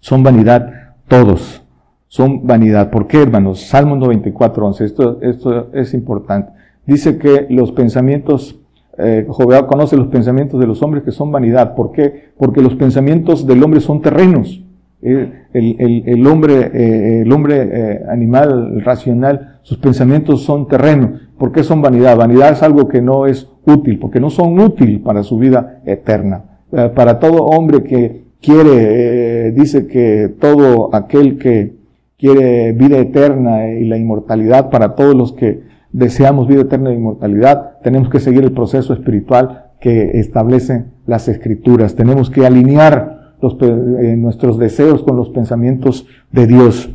son 0.00 0.24
vanidad, 0.24 0.94
todos 1.06 1.62
son 2.08 2.44
vanidad. 2.44 2.90
¿Por 2.90 3.06
qué, 3.06 3.22
hermanos? 3.22 3.60
Salmo 3.60 3.94
94, 3.94 4.66
11. 4.66 4.84
Esto, 4.84 5.18
esto 5.22 5.68
es 5.72 5.94
importante. 5.94 6.50
Dice 6.84 7.16
que 7.16 7.46
los 7.48 7.70
pensamientos, 7.70 8.58
eh, 8.98 9.24
conoce 9.68 9.96
los 9.96 10.08
pensamientos 10.08 10.58
de 10.58 10.66
los 10.66 10.82
hombres 10.82 11.04
que 11.04 11.12
son 11.12 11.30
vanidad. 11.30 11.76
¿Por 11.76 11.92
qué? 11.92 12.30
Porque 12.36 12.60
los 12.60 12.74
pensamientos 12.74 13.46
del 13.46 13.62
hombre 13.62 13.80
son 13.80 14.02
terrenos. 14.02 14.62
Eh, 15.02 15.44
el, 15.52 15.76
el, 15.78 16.08
el, 16.08 16.26
hombre, 16.26 16.70
eh, 16.74 17.22
el 17.22 17.30
hombre 17.30 17.68
eh, 17.70 18.02
animal, 18.08 18.80
racional, 18.82 19.60
sus 19.62 19.78
pensamientos 19.78 20.42
son 20.42 20.66
terrenos. 20.66 21.20
¿Por 21.38 21.52
qué 21.52 21.62
son 21.62 21.82
vanidad? 21.82 22.16
Vanidad 22.16 22.50
es 22.50 22.64
algo 22.64 22.88
que 22.88 23.00
no 23.00 23.26
es 23.26 23.48
útil, 23.64 24.00
porque 24.00 24.18
no 24.18 24.30
son 24.30 24.58
útil 24.58 25.02
para 25.02 25.22
su 25.22 25.38
vida 25.38 25.82
eterna. 25.84 26.55
Eh, 26.76 26.90
para 26.94 27.18
todo 27.18 27.46
hombre 27.46 27.82
que 27.84 28.26
quiere, 28.42 29.50
dice 29.52 29.86
que 29.86 30.28
todo 30.38 30.94
aquel 30.94 31.38
que 31.38 31.74
quiere 32.18 32.72
vida 32.72 32.98
eterna 32.98 33.70
y 33.70 33.86
la 33.86 33.96
inmortalidad, 33.96 34.68
para 34.68 34.94
todos 34.94 35.14
los 35.14 35.32
que 35.32 35.62
deseamos 35.92 36.46
vida 36.46 36.60
eterna 36.60 36.90
e 36.90 36.94
inmortalidad, 36.94 37.78
tenemos 37.82 38.10
que 38.10 38.20
seguir 38.20 38.44
el 38.44 38.52
proceso 38.52 38.92
espiritual 38.92 39.70
que 39.80 40.18
establecen 40.20 40.92
las 41.06 41.28
escrituras. 41.28 41.94
Tenemos 41.94 42.28
que 42.28 42.44
alinear 42.44 43.36
eh, 43.40 44.16
nuestros 44.18 44.58
deseos 44.58 45.02
con 45.02 45.16
los 45.16 45.30
pensamientos 45.30 46.06
de 46.30 46.46
Dios, 46.46 46.90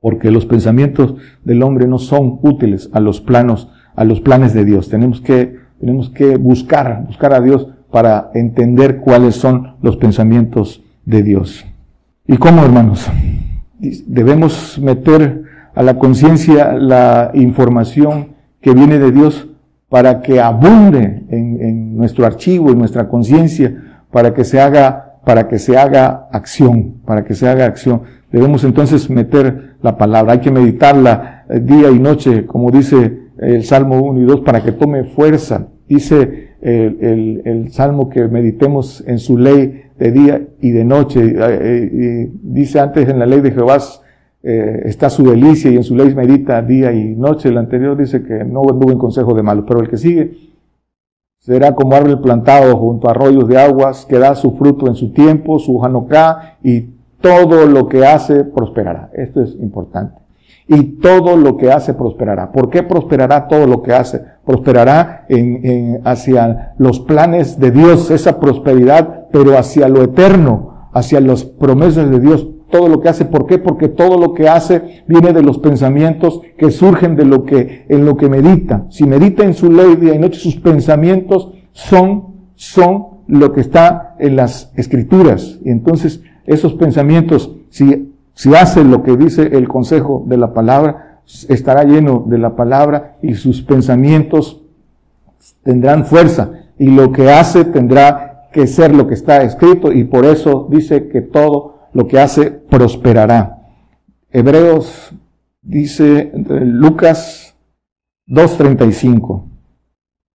porque 0.00 0.32
los 0.32 0.46
pensamientos 0.46 1.14
del 1.44 1.62
hombre 1.62 1.86
no 1.86 1.98
son 1.98 2.40
útiles 2.42 2.90
a 2.92 2.98
los 2.98 3.20
planos, 3.20 3.70
a 3.94 4.04
los 4.04 4.20
planes 4.20 4.52
de 4.52 4.64
Dios. 4.64 4.88
Tenemos 4.88 5.20
que, 5.20 5.58
tenemos 5.78 6.10
que 6.10 6.36
buscar, 6.38 7.04
buscar 7.06 7.34
a 7.34 7.40
Dios 7.40 7.68
para 7.90 8.30
entender 8.34 8.98
cuáles 8.98 9.34
son 9.34 9.76
los 9.82 9.96
pensamientos 9.96 10.82
de 11.04 11.22
Dios. 11.22 11.66
¿Y 12.26 12.36
cómo, 12.36 12.62
hermanos? 12.62 13.10
Debemos 13.78 14.78
meter 14.78 15.42
a 15.74 15.82
la 15.82 15.98
conciencia 15.98 16.72
la 16.72 17.30
información 17.34 18.28
que 18.60 18.72
viene 18.72 18.98
de 18.98 19.10
Dios 19.10 19.48
para 19.88 20.22
que 20.22 20.40
abunde 20.40 21.24
en, 21.28 21.96
nuestro 21.96 22.24
archivo, 22.24 22.70
en 22.70 22.78
nuestra 22.78 23.08
conciencia, 23.08 24.02
para 24.10 24.32
que 24.32 24.44
se 24.44 24.60
haga, 24.60 25.18
para 25.24 25.48
que 25.48 25.58
se 25.58 25.76
haga 25.76 26.28
acción, 26.32 27.00
para 27.04 27.24
que 27.24 27.34
se 27.34 27.48
haga 27.48 27.66
acción. 27.66 28.02
Debemos 28.30 28.62
entonces 28.64 29.10
meter 29.10 29.76
la 29.82 29.98
palabra, 29.98 30.34
hay 30.34 30.38
que 30.38 30.52
meditarla 30.52 31.44
eh, 31.48 31.60
día 31.60 31.90
y 31.90 31.98
noche, 31.98 32.46
como 32.46 32.70
dice 32.70 33.18
el 33.38 33.64
Salmo 33.64 34.00
1 34.00 34.20
y 34.20 34.24
2, 34.24 34.40
para 34.42 34.62
que 34.62 34.72
tome 34.72 35.04
fuerza. 35.04 35.66
Dice 35.88 36.49
el, 36.62 37.42
el, 37.44 37.72
Salmo 37.72 38.08
que 38.08 38.28
meditemos 38.28 39.02
en 39.06 39.18
su 39.18 39.38
ley 39.38 39.84
de 39.98 40.12
día 40.12 40.42
y 40.60 40.70
de 40.70 40.84
noche. 40.84 41.20
Eh, 41.24 41.34
eh, 41.38 42.30
dice 42.42 42.80
antes 42.80 43.08
en 43.08 43.18
la 43.18 43.26
ley 43.26 43.40
de 43.40 43.52
Jehová 43.52 43.78
eh, 44.42 44.82
está 44.84 45.10
su 45.10 45.24
delicia 45.24 45.70
y 45.70 45.76
en 45.76 45.84
su 45.84 45.94
ley 45.94 46.14
medita 46.14 46.60
día 46.62 46.92
y 46.92 47.14
noche. 47.14 47.48
El 47.48 47.58
anterior 47.58 47.96
dice 47.96 48.22
que 48.22 48.44
no 48.44 48.62
anduvo 48.68 48.92
en 48.92 48.98
consejo 48.98 49.34
de 49.34 49.42
malos, 49.42 49.64
pero 49.66 49.80
el 49.80 49.88
que 49.88 49.96
sigue 49.96 50.32
será 51.38 51.74
como 51.74 51.94
árbol 51.94 52.20
plantado 52.20 52.76
junto 52.76 53.08
a 53.08 53.12
arroyos 53.12 53.48
de 53.48 53.58
aguas, 53.58 54.04
que 54.04 54.18
da 54.18 54.34
su 54.34 54.52
fruto 54.52 54.86
en 54.86 54.94
su 54.94 55.12
tiempo, 55.12 55.58
su 55.58 55.82
hanocá, 55.82 56.58
y 56.62 56.82
todo 57.20 57.66
lo 57.66 57.88
que 57.88 58.04
hace 58.04 58.44
prosperará. 58.44 59.10
Esto 59.14 59.42
es 59.42 59.54
importante 59.54 60.19
y 60.72 61.00
todo 61.00 61.36
lo 61.36 61.56
que 61.56 61.72
hace 61.72 61.94
prosperará. 61.94 62.52
¿Por 62.52 62.70
qué 62.70 62.84
prosperará 62.84 63.48
todo 63.48 63.66
lo 63.66 63.82
que 63.82 63.92
hace? 63.92 64.22
Prosperará 64.46 65.26
en, 65.28 66.00
hacia 66.04 66.74
los 66.78 67.00
planes 67.00 67.58
de 67.58 67.72
Dios, 67.72 68.08
esa 68.12 68.38
prosperidad, 68.38 69.26
pero 69.32 69.58
hacia 69.58 69.88
lo 69.88 70.00
eterno, 70.04 70.88
hacia 70.92 71.20
las 71.20 71.42
promesas 71.42 72.08
de 72.08 72.20
Dios. 72.20 72.46
Todo 72.70 72.88
lo 72.88 73.00
que 73.00 73.08
hace, 73.08 73.24
¿por 73.24 73.46
qué? 73.46 73.58
Porque 73.58 73.88
todo 73.88 74.16
lo 74.16 74.32
que 74.32 74.48
hace 74.48 75.02
viene 75.08 75.32
de 75.32 75.42
los 75.42 75.58
pensamientos 75.58 76.40
que 76.56 76.70
surgen 76.70 77.16
de 77.16 77.24
lo 77.24 77.44
que, 77.44 77.86
en 77.88 78.04
lo 78.04 78.16
que 78.16 78.28
medita. 78.28 78.86
Si 78.90 79.08
medita 79.08 79.42
en 79.42 79.54
su 79.54 79.72
ley 79.72 79.96
día 79.96 80.14
y 80.14 80.20
noche, 80.20 80.38
sus 80.38 80.54
pensamientos 80.54 81.50
son, 81.72 82.44
son 82.54 83.06
lo 83.26 83.52
que 83.52 83.60
está 83.60 84.14
en 84.20 84.36
las 84.36 84.72
escrituras. 84.76 85.58
Y 85.64 85.70
entonces, 85.70 86.22
esos 86.46 86.74
pensamientos, 86.74 87.56
si 87.70 88.09
si 88.40 88.54
hace 88.54 88.84
lo 88.84 89.02
que 89.02 89.18
dice 89.18 89.50
el 89.52 89.68
consejo 89.68 90.24
de 90.26 90.38
la 90.38 90.54
palabra, 90.54 91.20
estará 91.50 91.84
lleno 91.84 92.24
de 92.26 92.38
la 92.38 92.56
palabra 92.56 93.18
y 93.20 93.34
sus 93.34 93.60
pensamientos 93.60 94.62
tendrán 95.62 96.06
fuerza 96.06 96.50
y 96.78 96.86
lo 96.86 97.12
que 97.12 97.30
hace 97.30 97.66
tendrá 97.66 98.48
que 98.50 98.66
ser 98.66 98.94
lo 98.94 99.06
que 99.06 99.12
está 99.12 99.42
escrito 99.42 99.92
y 99.92 100.04
por 100.04 100.24
eso 100.24 100.66
dice 100.70 101.08
que 101.08 101.20
todo 101.20 101.80
lo 101.92 102.08
que 102.08 102.18
hace 102.18 102.50
prosperará. 102.50 103.58
Hebreos 104.30 105.12
dice 105.60 106.32
Lucas 106.34 107.54
2.35. 108.26 109.44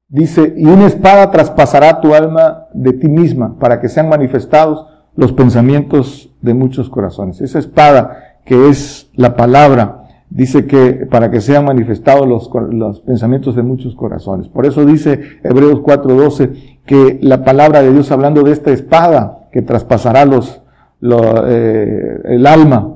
Dice, 0.10 0.54
y 0.56 0.66
una 0.66 0.86
espada 0.86 1.32
traspasará 1.32 2.02
tu 2.02 2.14
alma 2.14 2.68
de 2.72 2.94
ti 2.94 3.08
misma 3.08 3.58
para 3.58 3.82
que 3.82 3.90
sean 3.90 4.10
manifestados 4.10 4.95
los 5.16 5.32
pensamientos 5.32 6.30
de 6.42 6.54
muchos 6.54 6.90
corazones. 6.90 7.42
Esa 7.42 7.60
espada 7.60 8.38
que 8.46 8.70
es 8.70 9.10
la 9.16 9.36
palabra, 9.36 10.04
dice 10.30 10.66
que 10.66 11.08
para 11.10 11.32
que 11.32 11.42
sean 11.42 11.66
manifestados 11.66 12.28
los, 12.28 12.50
los 12.72 13.00
pensamientos 13.02 13.56
de 13.56 13.64
muchos 13.64 13.96
corazones. 13.96 14.48
Por 14.48 14.66
eso 14.66 14.86
dice 14.86 15.20
Hebreos 15.44 15.82
4:12 15.82 16.80
que 16.86 17.20
la 17.22 17.44
palabra 17.44 17.82
de 17.82 17.92
Dios 17.92 18.12
hablando 18.12 18.44
de 18.44 18.52
esta 18.52 18.72
espada 18.72 19.48
que 19.52 19.62
traspasará 19.62 20.26
los, 20.26 20.62
eh, 21.02 22.22
el 22.26 22.46
alma 22.46 22.96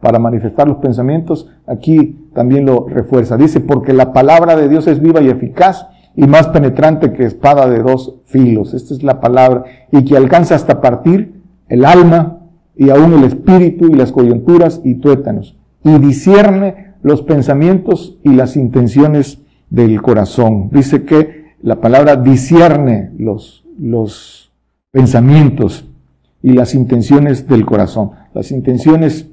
para 0.00 0.18
manifestar 0.18 0.68
los 0.68 0.76
pensamientos, 0.76 1.48
aquí 1.66 2.28
también 2.34 2.66
lo 2.66 2.86
refuerza. 2.86 3.38
Dice, 3.38 3.60
porque 3.60 3.94
la 3.94 4.12
palabra 4.12 4.54
de 4.54 4.68
Dios 4.68 4.86
es 4.86 5.00
viva 5.00 5.22
y 5.22 5.30
eficaz 5.30 5.86
y 6.14 6.26
más 6.26 6.48
penetrante 6.48 7.14
que 7.14 7.24
espada 7.24 7.68
de 7.70 7.82
dos 7.82 8.16
filos. 8.26 8.74
Esta 8.74 8.92
es 8.92 9.02
la 9.02 9.18
palabra. 9.18 9.64
Y 9.90 10.04
que 10.04 10.16
alcanza 10.16 10.54
hasta 10.54 10.82
partir 10.82 11.33
el 11.68 11.84
alma 11.84 12.40
y 12.76 12.90
aún 12.90 13.14
el 13.14 13.24
espíritu 13.24 13.86
y 13.86 13.94
las 13.94 14.12
coyunturas 14.12 14.80
y 14.84 14.96
tuétanos, 14.96 15.56
y 15.82 15.98
discierne 15.98 16.94
los 17.02 17.22
pensamientos 17.22 18.18
y 18.22 18.30
las 18.30 18.56
intenciones 18.56 19.38
del 19.70 20.00
corazón. 20.02 20.70
Dice 20.72 21.04
que 21.04 21.54
la 21.62 21.80
palabra 21.80 22.16
discierne 22.16 23.10
los, 23.18 23.64
los 23.78 24.52
pensamientos 24.90 25.88
y 26.42 26.52
las 26.52 26.74
intenciones 26.74 27.48
del 27.48 27.64
corazón. 27.64 28.10
Las 28.34 28.50
intenciones 28.50 29.30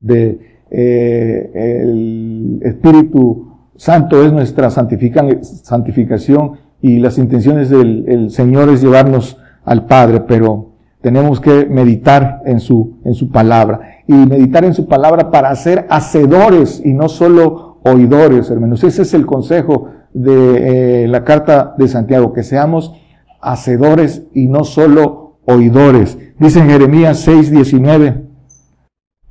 de 0.00 0.38
eh, 0.70 2.60
Espíritu 2.62 3.52
Santo 3.76 4.24
es 4.24 4.32
nuestra 4.32 4.70
santificación 4.70 6.52
y 6.82 6.98
las 6.98 7.18
intenciones 7.18 7.70
del 7.70 8.30
Señor 8.30 8.68
es 8.68 8.82
llevarnos 8.82 9.38
al 9.64 9.86
Padre, 9.86 10.20
pero 10.20 10.75
tenemos 11.06 11.38
que 11.38 11.66
meditar 11.66 12.42
en 12.46 12.58
su, 12.58 12.98
en 13.04 13.14
su 13.14 13.30
palabra. 13.30 14.02
Y 14.08 14.12
meditar 14.12 14.64
en 14.64 14.74
su 14.74 14.88
palabra 14.88 15.30
para 15.30 15.54
ser 15.54 15.86
hacedores 15.88 16.82
y 16.84 16.94
no 16.94 17.08
solo 17.08 17.78
oidores, 17.84 18.50
hermanos. 18.50 18.82
Ese 18.82 19.02
es 19.02 19.14
el 19.14 19.24
consejo 19.24 19.86
de 20.12 21.04
eh, 21.04 21.06
la 21.06 21.22
carta 21.22 21.76
de 21.78 21.86
Santiago, 21.86 22.32
que 22.32 22.42
seamos 22.42 22.92
hacedores 23.40 24.24
y 24.34 24.48
no 24.48 24.64
solo 24.64 25.36
oidores. 25.44 26.18
Dice 26.40 26.58
en 26.58 26.70
Jeremías 26.70 27.20
6, 27.20 27.52
19, 27.52 28.24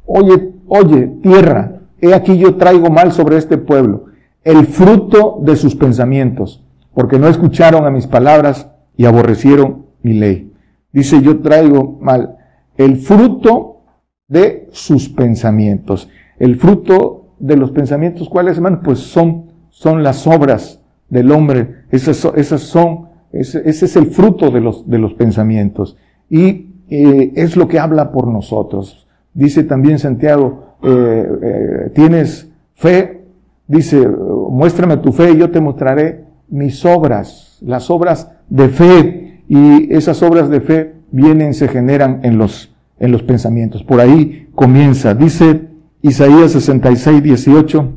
oye, 0.06 0.54
oye, 0.68 1.08
tierra, 1.22 1.82
he 2.00 2.14
aquí 2.14 2.38
yo 2.38 2.56
traigo 2.56 2.90
mal 2.90 3.12
sobre 3.12 3.36
este 3.36 3.58
pueblo, 3.58 4.06
el 4.46 4.66
fruto 4.66 5.40
de 5.42 5.58
sus 5.58 5.76
pensamientos, 5.76 6.64
porque 6.94 7.20
no 7.20 7.28
escucharon 7.28 7.86
a 7.86 7.92
mis 7.92 8.08
palabras 8.08 8.70
y 8.96 9.04
aborrecieron 9.04 9.88
mi 10.04 10.14
ley. 10.14 10.45
Dice, 10.96 11.22
yo 11.22 11.42
traigo 11.42 12.00
mal 12.00 12.38
el 12.78 12.96
fruto 12.96 13.82
de 14.30 14.70
sus 14.72 15.10
pensamientos. 15.10 16.10
El 16.40 16.56
fruto 16.56 17.36
de 17.38 17.58
los 17.58 17.72
pensamientos, 17.72 18.30
¿cuáles, 18.30 18.56
hermano? 18.56 18.80
Pues 18.82 19.00
son, 19.00 19.52
son 19.70 20.04
las 20.04 20.26
obras 20.26 20.82
del 21.10 21.32
hombre. 21.32 21.84
Esas, 21.92 22.24
esas 22.38 22.62
son, 22.62 23.10
ese, 23.34 23.62
ese, 23.70 23.88
es 23.88 23.96
el 23.98 24.08
fruto 24.08 24.52
de 24.52 24.62
los, 24.62 24.90
de 24.90 24.98
los 24.98 25.14
pensamientos. 25.16 25.98
Y 26.30 26.76
eh, 26.90 27.34
es 27.36 27.58
lo 27.58 27.68
que 27.68 27.78
habla 27.78 28.14
por 28.14 28.28
nosotros. 28.28 29.06
Dice 29.34 29.66
también 29.66 30.00
Santiago, 30.00 30.78
eh, 30.82 31.28
eh, 31.42 31.92
tienes 31.94 32.50
fe, 32.74 33.26
dice, 33.68 34.08
muéstrame 34.08 34.96
tu 34.96 35.12
fe 35.12 35.32
y 35.32 35.38
yo 35.40 35.52
te 35.52 35.60
mostraré 35.60 36.24
mis 36.48 36.86
obras, 36.86 37.58
las 37.62 37.90
obras 37.90 38.32
de 38.50 38.70
fe, 38.70 39.25
y 39.48 39.94
esas 39.94 40.22
obras 40.24 40.50
de 40.50 40.62
fe 40.62 40.94
vienen, 41.12 41.54
se 41.54 41.68
generan 41.68 42.22
en 42.24 42.38
los, 42.38 42.74
en 43.00 43.12
los 43.12 43.24
pensamientos. 43.24 43.84
Por 43.84 44.00
ahí 44.00 44.50
comienza, 44.56 45.14
dice 45.14 45.70
Isaías 46.02 46.52
66, 46.52 47.24
18, 47.24 47.94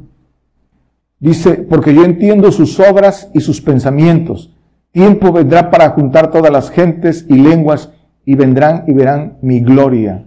dice, 1.21 1.55
porque 1.55 1.95
yo 1.95 2.05
entiendo 2.05 2.53
sus 2.53 2.79
obras 2.81 3.31
y 3.35 3.41
sus 3.41 3.61
pensamientos. 3.61 4.55
Tiempo 4.93 5.33
vendrá 5.33 5.71
para 5.71 5.91
juntar 5.91 6.31
todas 6.31 6.51
las 6.51 6.71
gentes 6.71 7.27
y 7.29 7.35
lenguas 7.35 7.93
y 8.25 8.35
vendrán 8.35 8.85
y 8.87 8.93
verán 8.93 9.39
mi 9.43 9.61
gloria. 9.61 10.27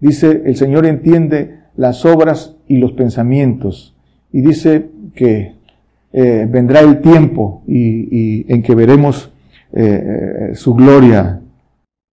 Dice, 0.00 0.42
el 0.44 0.56
Señor 0.56 0.86
entiende 0.86 1.60
las 1.76 2.04
obras 2.04 2.56
y 2.68 2.78
los 2.78 2.92
pensamientos. 2.92 3.94
Y 4.32 4.40
dice 4.40 4.90
que 5.14 5.54
eh, 6.12 6.48
vendrá 6.50 6.80
el 6.80 7.00
tiempo 7.00 7.62
y, 7.66 8.52
en 8.52 8.62
que 8.62 8.74
veremos 8.74 9.32
eh, 9.76 10.50
su 10.54 10.74
gloria. 10.74 11.40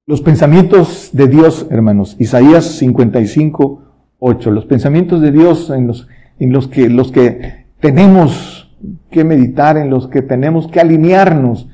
Los 0.08 0.22
pensamientos 0.22 1.12
de 1.14 1.28
Dios, 1.28 1.68
hermanos, 1.70 2.16
Isaías 2.20 2.66
55, 2.66 3.82
8, 4.20 4.52
los 4.52 4.66
pensamientos 4.66 5.22
de 5.22 5.32
Dios 5.32 5.70
en 5.70 5.88
los, 5.88 6.08
en 6.40 6.52
los 6.52 6.68
que, 6.68 6.90
los 6.90 7.12
que 7.12 7.66
tenemos 7.80 8.76
que 9.10 9.24
meditar, 9.24 9.78
en 9.78 9.90
los 9.90 10.08
que 10.08 10.22
tenemos 10.22 10.68
que 10.68 10.80
alinearnos, 10.80 11.68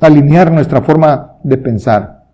alinear 0.00 0.50
nuestra 0.50 0.82
forma 0.82 1.36
de 1.44 1.58
pensar. 1.58 2.26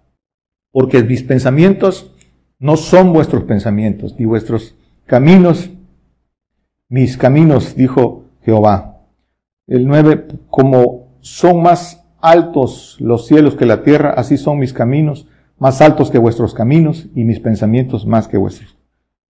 Porque 0.73 1.03
mis 1.03 1.23
pensamientos 1.23 2.15
no 2.59 2.77
son 2.77 3.13
vuestros 3.13 3.45
pensamientos, 3.45 4.19
ni 4.19 4.25
vuestros 4.25 4.75
caminos, 5.05 5.71
mis 6.89 7.17
caminos, 7.17 7.77
dijo 7.77 8.25
Jehová. 8.43 9.01
El 9.67 9.87
9, 9.87 10.27
como 10.49 11.19
son 11.21 11.63
más 11.63 12.06
altos 12.27 12.97
los 13.01 13.27
cielos 13.27 13.55
que 13.55 13.67
la 13.67 13.83
tierra, 13.83 14.11
así 14.17 14.37
son 14.37 14.59
mis 14.59 14.73
caminos, 14.73 15.29
más 15.59 15.81
altos 15.81 16.11
que 16.11 16.19
vuestros 16.19 16.55
caminos, 16.55 17.07
y 17.15 17.25
mis 17.25 17.41
pensamientos 17.41 18.07
más 18.07 18.29
que 18.29 18.37
vuestros, 18.37 18.77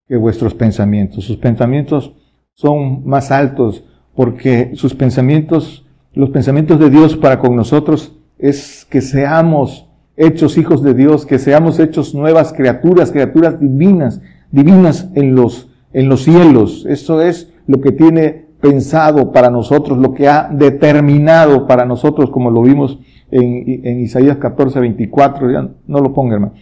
que 0.07 0.17
vuestros 0.17 0.53
pensamientos. 0.53 1.25
Sus 1.25 1.37
pensamientos 1.37 2.13
son 2.53 3.05
más 3.07 3.31
altos, 3.31 3.83
porque 4.15 4.71
sus 4.73 4.95
pensamientos, 4.95 5.85
los 6.13 6.31
pensamientos 6.31 6.79
de 6.79 6.89
Dios 6.89 7.15
para 7.15 7.39
con 7.39 7.55
nosotros 7.55 8.17
es 8.39 8.85
que 8.89 9.01
seamos 9.01 9.87
hechos 10.15 10.57
hijos 10.57 10.81
de 10.81 10.95
Dios, 10.95 11.25
que 11.25 11.37
seamos 11.37 11.79
hechos 11.79 12.15
nuevas 12.15 12.51
criaturas, 12.51 13.11
criaturas 13.11 13.59
divinas, 13.59 14.21
divinas 14.51 15.09
en 15.13 15.35
los, 15.35 15.69
en 15.93 16.09
los 16.09 16.23
cielos. 16.23 16.85
Eso 16.89 17.21
es 17.21 17.53
lo 17.67 17.79
que 17.79 17.91
tiene 17.91 18.46
pensado 18.61 19.31
para 19.31 19.49
nosotros, 19.49 19.97
lo 19.97 20.13
que 20.13 20.27
ha 20.27 20.49
determinado 20.51 21.67
para 21.67 21.85
nosotros, 21.85 22.29
como 22.29 22.51
lo 22.51 22.61
vimos 22.61 22.99
en, 23.31 23.99
Isaías 23.99 24.37
14, 24.37 24.79
24, 24.79 25.51
ya 25.51 25.69
no 25.87 25.99
lo 25.99 26.13
ponga 26.13 26.35
hermano. 26.35 26.53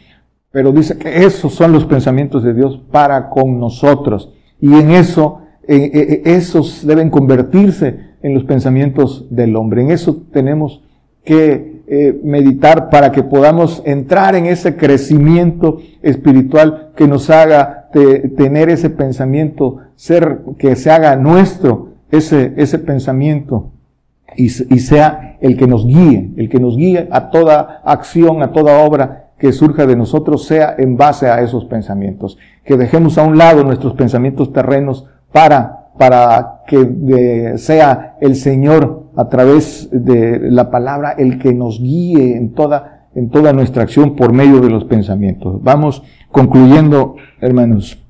Pero 0.51 0.71
dice 0.71 0.97
que 0.97 1.25
esos 1.25 1.53
son 1.53 1.71
los 1.71 1.85
pensamientos 1.85 2.43
de 2.43 2.53
Dios 2.53 2.81
para 2.91 3.29
con 3.29 3.59
nosotros. 3.59 4.31
Y 4.59 4.73
en 4.73 4.91
eso, 4.91 5.41
esos 5.67 6.85
deben 6.85 7.09
convertirse 7.09 8.15
en 8.21 8.33
los 8.33 8.45
pensamientos 8.45 9.27
del 9.29 9.55
hombre. 9.55 9.81
En 9.81 9.91
eso 9.91 10.23
tenemos 10.31 10.81
que 11.23 11.83
eh, 11.87 12.19
meditar 12.23 12.89
para 12.89 13.11
que 13.11 13.21
podamos 13.21 13.83
entrar 13.85 14.35
en 14.35 14.45
ese 14.45 14.75
crecimiento 14.75 15.79
espiritual 16.01 16.93
que 16.95 17.07
nos 17.07 17.29
haga 17.29 17.89
tener 17.91 18.69
ese 18.69 18.89
pensamiento, 18.89 19.77
ser, 19.95 20.39
que 20.57 20.75
se 20.75 20.91
haga 20.91 21.15
nuestro 21.15 21.84
ese, 22.11 22.53
ese 22.57 22.79
pensamiento 22.79 23.71
y, 24.37 24.49
sea 24.49 25.37
el 25.39 25.57
que 25.57 25.67
nos 25.67 25.85
guíe, 25.85 26.31
el 26.37 26.49
que 26.49 26.59
nos 26.59 26.75
guíe 26.75 27.07
a 27.11 27.29
toda 27.29 27.81
acción, 27.85 28.43
a 28.43 28.51
toda 28.51 28.83
obra 28.83 29.29
que 29.37 29.51
surja 29.51 29.85
de 29.85 29.95
nosotros, 29.95 30.45
sea 30.45 30.75
en 30.77 30.97
base 30.97 31.27
a 31.27 31.41
esos 31.41 31.65
pensamientos. 31.65 32.37
Que 32.63 32.77
dejemos 32.77 33.17
a 33.17 33.23
un 33.23 33.37
lado 33.37 33.63
nuestros 33.63 33.93
pensamientos 33.93 34.51
terrenos 34.51 35.05
para, 35.31 35.89
para 35.97 36.61
que 36.67 37.53
sea 37.57 38.17
el 38.21 38.35
Señor 38.35 39.05
a 39.15 39.29
través 39.29 39.89
de 39.91 40.39
la 40.51 40.69
palabra 40.69 41.11
el 41.17 41.39
que 41.39 41.53
nos 41.53 41.79
guíe 41.81 42.35
en 42.35 42.53
toda, 42.53 43.07
en 43.15 43.29
toda 43.29 43.53
nuestra 43.53 43.83
acción 43.83 44.15
por 44.15 44.33
medio 44.33 44.59
de 44.59 44.69
los 44.69 44.85
pensamientos. 44.85 45.61
Vamos 45.61 46.03
concluyendo, 46.31 47.15
hermanos. 47.39 48.01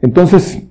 Entonces, 0.00 0.66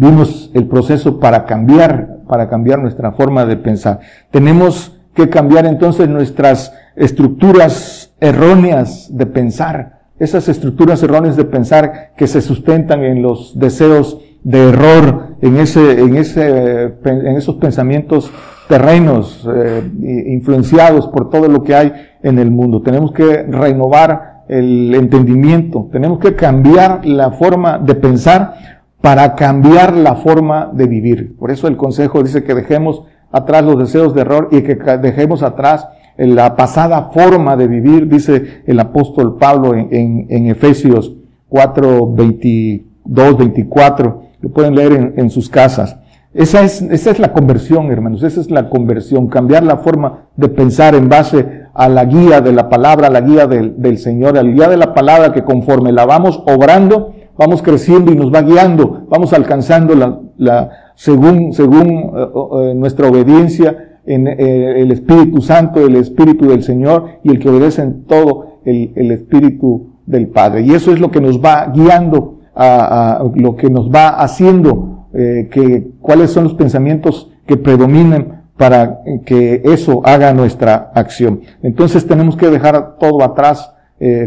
vimos 0.00 0.50
el 0.54 0.66
proceso 0.66 1.20
para 1.20 1.44
cambiar, 1.44 2.20
para 2.26 2.48
cambiar 2.48 2.78
nuestra 2.78 3.12
forma 3.12 3.44
de 3.44 3.56
pensar. 3.58 4.00
Tenemos 4.30 4.98
que 5.14 5.28
cambiar 5.28 5.66
entonces 5.66 6.08
nuestras 6.08 6.72
estructuras 6.96 8.14
erróneas 8.18 9.14
de 9.14 9.26
pensar, 9.26 10.00
esas 10.18 10.48
estructuras 10.48 11.02
erróneas 11.02 11.36
de 11.36 11.44
pensar 11.44 12.12
que 12.16 12.26
se 12.26 12.40
sustentan 12.40 13.04
en 13.04 13.20
los 13.20 13.58
deseos 13.58 14.18
de 14.42 14.70
error, 14.70 15.36
en 15.42 15.58
ese, 15.58 16.00
en 16.00 16.16
ese, 16.16 16.94
en 17.04 17.36
esos 17.36 17.56
pensamientos 17.56 18.30
terrenos 18.68 19.46
eh, 19.54 19.82
influenciados 20.28 21.08
por 21.08 21.28
todo 21.28 21.46
lo 21.48 21.62
que 21.62 21.74
hay 21.74 21.92
en 22.22 22.38
el 22.38 22.50
mundo. 22.50 22.80
Tenemos 22.80 23.12
que 23.12 23.42
renovar 23.42 24.44
el 24.48 24.94
entendimiento, 24.94 25.88
tenemos 25.92 26.18
que 26.20 26.34
cambiar 26.34 27.04
la 27.04 27.32
forma 27.32 27.78
de 27.78 27.94
pensar 27.94 28.79
para 29.00 29.34
cambiar 29.34 29.96
la 29.96 30.16
forma 30.16 30.70
de 30.72 30.86
vivir. 30.86 31.36
Por 31.38 31.50
eso 31.50 31.68
el 31.68 31.76
consejo 31.76 32.22
dice 32.22 32.44
que 32.44 32.54
dejemos 32.54 33.02
atrás 33.32 33.64
los 33.64 33.78
deseos 33.78 34.14
de 34.14 34.22
error 34.22 34.48
y 34.50 34.62
que 34.62 34.74
dejemos 34.74 35.42
atrás 35.42 35.88
la 36.16 36.54
pasada 36.54 37.10
forma 37.14 37.56
de 37.56 37.66
vivir, 37.66 38.06
dice 38.06 38.62
el 38.66 38.78
apóstol 38.78 39.38
Pablo 39.38 39.74
en, 39.74 40.26
en, 40.28 40.46
Efesios 40.46 41.14
4, 41.48 42.12
22, 42.12 43.38
24. 43.38 44.22
Lo 44.40 44.48
pueden 44.50 44.74
leer 44.74 45.14
en, 45.16 45.30
sus 45.30 45.48
casas. 45.48 45.96
Esa 46.34 46.62
es, 46.62 46.82
esa 46.82 47.10
es 47.10 47.18
la 47.18 47.32
conversión, 47.32 47.90
hermanos. 47.90 48.22
Esa 48.22 48.40
es 48.40 48.50
la 48.50 48.68
conversión. 48.68 49.28
Cambiar 49.28 49.62
la 49.62 49.78
forma 49.78 50.26
de 50.36 50.48
pensar 50.48 50.94
en 50.94 51.08
base 51.08 51.62
a 51.72 51.88
la 51.88 52.04
guía 52.04 52.42
de 52.42 52.52
la 52.52 52.68
palabra, 52.68 53.06
a 53.06 53.10
la 53.10 53.22
guía 53.22 53.46
del, 53.46 53.80
del 53.80 53.96
Señor, 53.96 54.36
a 54.36 54.42
la 54.42 54.50
guía 54.50 54.68
de 54.68 54.76
la 54.76 54.92
palabra 54.92 55.32
que 55.32 55.42
conforme 55.42 55.90
la 55.90 56.04
vamos 56.04 56.42
obrando, 56.46 57.14
vamos 57.40 57.62
creciendo 57.62 58.12
y 58.12 58.16
nos 58.16 58.30
va 58.30 58.42
guiando, 58.42 59.06
vamos 59.08 59.32
alcanzando 59.32 59.94
la, 59.94 60.20
la 60.36 60.70
según, 60.94 61.54
según 61.54 61.88
eh, 61.88 62.28
eh, 62.34 62.74
nuestra 62.74 63.08
obediencia 63.08 63.98
en 64.04 64.28
eh, 64.28 64.82
el 64.82 64.92
Espíritu 64.92 65.40
Santo, 65.40 65.80
el 65.80 65.96
Espíritu 65.96 66.48
del 66.48 66.62
Señor 66.62 67.06
y 67.24 67.30
el 67.30 67.38
que 67.38 67.48
obedece 67.48 67.80
en 67.80 68.04
todo 68.04 68.58
el, 68.66 68.92
el 68.94 69.10
Espíritu 69.10 69.94
del 70.04 70.28
Padre. 70.28 70.60
Y 70.60 70.72
eso 70.72 70.92
es 70.92 71.00
lo 71.00 71.10
que 71.10 71.22
nos 71.22 71.40
va 71.40 71.72
guiando 71.74 72.40
a, 72.54 73.24
lo 73.34 73.56
que 73.56 73.70
nos 73.70 73.90
va 73.90 74.08
haciendo, 74.08 75.06
eh, 75.14 75.48
que 75.50 75.92
cuáles 75.98 76.32
son 76.32 76.44
los 76.44 76.52
pensamientos 76.52 77.30
que 77.46 77.56
predominen 77.56 78.40
para 78.58 79.00
que 79.24 79.62
eso 79.64 80.02
haga 80.04 80.34
nuestra 80.34 80.90
acción. 80.94 81.40
Entonces 81.62 82.06
tenemos 82.06 82.36
que 82.36 82.50
dejar 82.50 82.98
todo 82.98 83.24
atrás, 83.24 83.72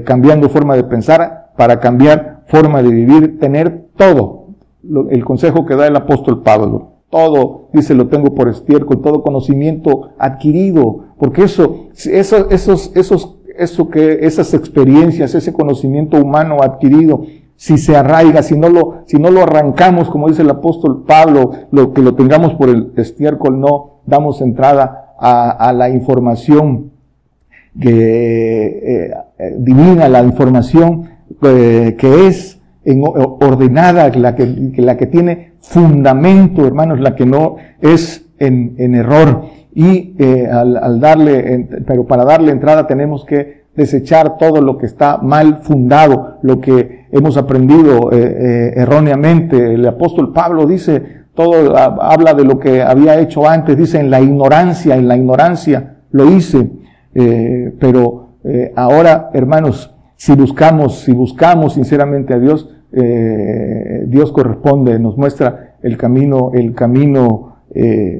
cambiando 0.05 0.49
forma 0.49 0.75
de 0.75 0.83
pensar 0.83 1.51
para 1.57 1.79
cambiar 1.79 2.32
forma 2.47 2.81
de 2.81 2.89
vivir, 2.89 3.39
tener 3.39 3.87
todo. 3.95 4.47
el 5.09 5.23
consejo 5.23 5.65
que 5.65 5.75
da 5.75 5.87
el 5.87 5.95
apóstol 5.95 6.43
Pablo. 6.43 6.91
Todo, 7.09 7.69
dice, 7.73 7.93
lo 7.93 8.07
tengo 8.07 8.33
por 8.33 8.49
estiércol, 8.49 9.01
todo 9.01 9.21
conocimiento 9.21 10.09
adquirido, 10.17 11.05
porque 11.19 11.43
eso, 11.43 11.87
eso, 11.93 12.49
esos, 12.49 12.91
esos, 12.95 13.37
eso 13.57 13.89
que, 13.89 14.19
esas 14.21 14.53
experiencias, 14.53 15.35
ese 15.35 15.53
conocimiento 15.53 16.17
humano 16.17 16.57
adquirido, 16.61 17.21
si 17.55 17.77
se 17.77 17.95
arraiga, 17.95 18.43
si 18.43 18.57
no 18.57 18.67
lo, 18.69 19.03
si 19.05 19.17
no 19.17 19.29
lo 19.29 19.43
arrancamos, 19.43 20.09
como 20.09 20.27
dice 20.27 20.41
el 20.41 20.49
apóstol 20.49 21.03
Pablo, 21.07 21.51
lo 21.71 21.93
que 21.93 22.01
lo 22.01 22.15
tengamos 22.15 22.55
por 22.55 22.69
el 22.69 22.91
estiércol, 22.97 23.59
no 23.59 24.01
damos 24.05 24.41
entrada 24.41 25.13
a, 25.19 25.71
la 25.71 25.89
información 25.89 26.91
que, 27.79 27.87
eh, 27.89 29.13
eh, 29.37 29.55
divina, 29.57 30.09
la 30.09 30.23
información 30.23 31.09
eh, 31.43 31.95
que 31.97 32.27
es 32.27 32.59
ordenada, 32.85 34.09
la 34.09 34.35
que, 34.35 34.45
la 34.77 34.97
que 34.97 35.05
tiene 35.07 35.53
fundamento, 35.61 36.67
hermanos, 36.67 36.99
la 36.99 37.15
que 37.15 37.25
no 37.25 37.55
es 37.81 38.25
en, 38.39 38.95
error. 38.95 39.45
Y 39.73 40.15
al, 40.51 40.99
darle, 40.99 41.67
pero 41.87 42.05
para 42.05 42.25
darle 42.25 42.51
entrada 42.51 42.85
tenemos 42.85 43.23
que 43.23 43.63
desechar 43.75 44.37
todo 44.37 44.61
lo 44.61 44.77
que 44.77 44.85
está 44.85 45.17
mal 45.17 45.59
fundado, 45.61 46.37
lo 46.41 46.61
que 46.61 47.07
hemos 47.11 47.37
aprendido 47.37 48.11
eh, 48.11 48.17
eh, 48.17 48.73
erróneamente. 48.75 49.73
El 49.73 49.87
apóstol 49.87 50.31
Pablo 50.31 50.65
dice, 50.65 51.23
todo 51.33 51.75
habla 51.77 52.33
de 52.33 52.43
lo 52.43 52.59
que 52.59 52.81
había 52.81 53.19
hecho 53.19 53.47
antes, 53.47 53.77
dice 53.77 53.99
en 53.99 54.09
la 54.09 54.21
ignorancia, 54.21 54.95
en 54.95 55.07
la 55.07 55.17
ignorancia 55.17 55.97
lo 56.11 56.31
hice, 56.31 56.69
eh, 57.15 57.73
pero 57.79 58.21
ahora, 58.75 59.31
hermanos, 59.33 59.92
si 60.23 60.33
buscamos, 60.35 61.01
si 61.01 61.11
buscamos 61.11 61.73
sinceramente 61.73 62.33
a 62.33 62.39
Dios, 62.39 62.69
Dios 64.07 64.31
corresponde, 64.31 64.97
nos 64.99 65.17
muestra 65.17 65.75
el 65.81 65.97
camino, 65.97 66.51
el 66.53 66.73
camino 66.73 67.57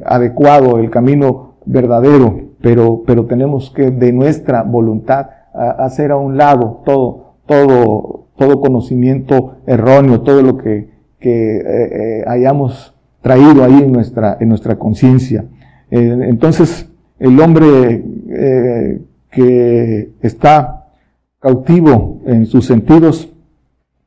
adecuado, 0.04 0.80
el 0.80 0.89
camino 0.89 1.54
verdadero, 1.66 2.49
pero, 2.60 3.04
pero 3.06 3.26
tenemos 3.26 3.72
que 3.72 3.91
de 3.91 4.12
nuestra 4.12 4.64
voluntad 4.64 5.28
hacer 5.54 6.12
a 6.12 6.18
un 6.18 6.38
lado 6.38 6.82
todo, 6.86 7.36
todo, 7.45 8.28
todo 8.36 8.62
conocimiento 8.62 9.58
erróneo, 9.66 10.22
todo 10.22 10.41
lo 10.41 10.58
que, 10.58 10.89
que 11.20 11.58
eh, 11.58 11.64
eh, 11.66 12.24
hayamos 12.28 12.95
traído 13.22 13.64
ahí 13.64 13.82
en 13.82 13.91
nuestra, 13.91 14.38
en 14.39 14.49
nuestra 14.49 14.76
conciencia. 14.76 15.45
Eh, 15.89 16.18
entonces, 16.24 16.89
el 17.20 17.39
hombre 17.39 18.04
que 19.30 20.10
está 20.22 20.83
cautivo 21.44 22.22
en 22.26 22.48
sus 22.48 22.66
sentidos 22.66 23.30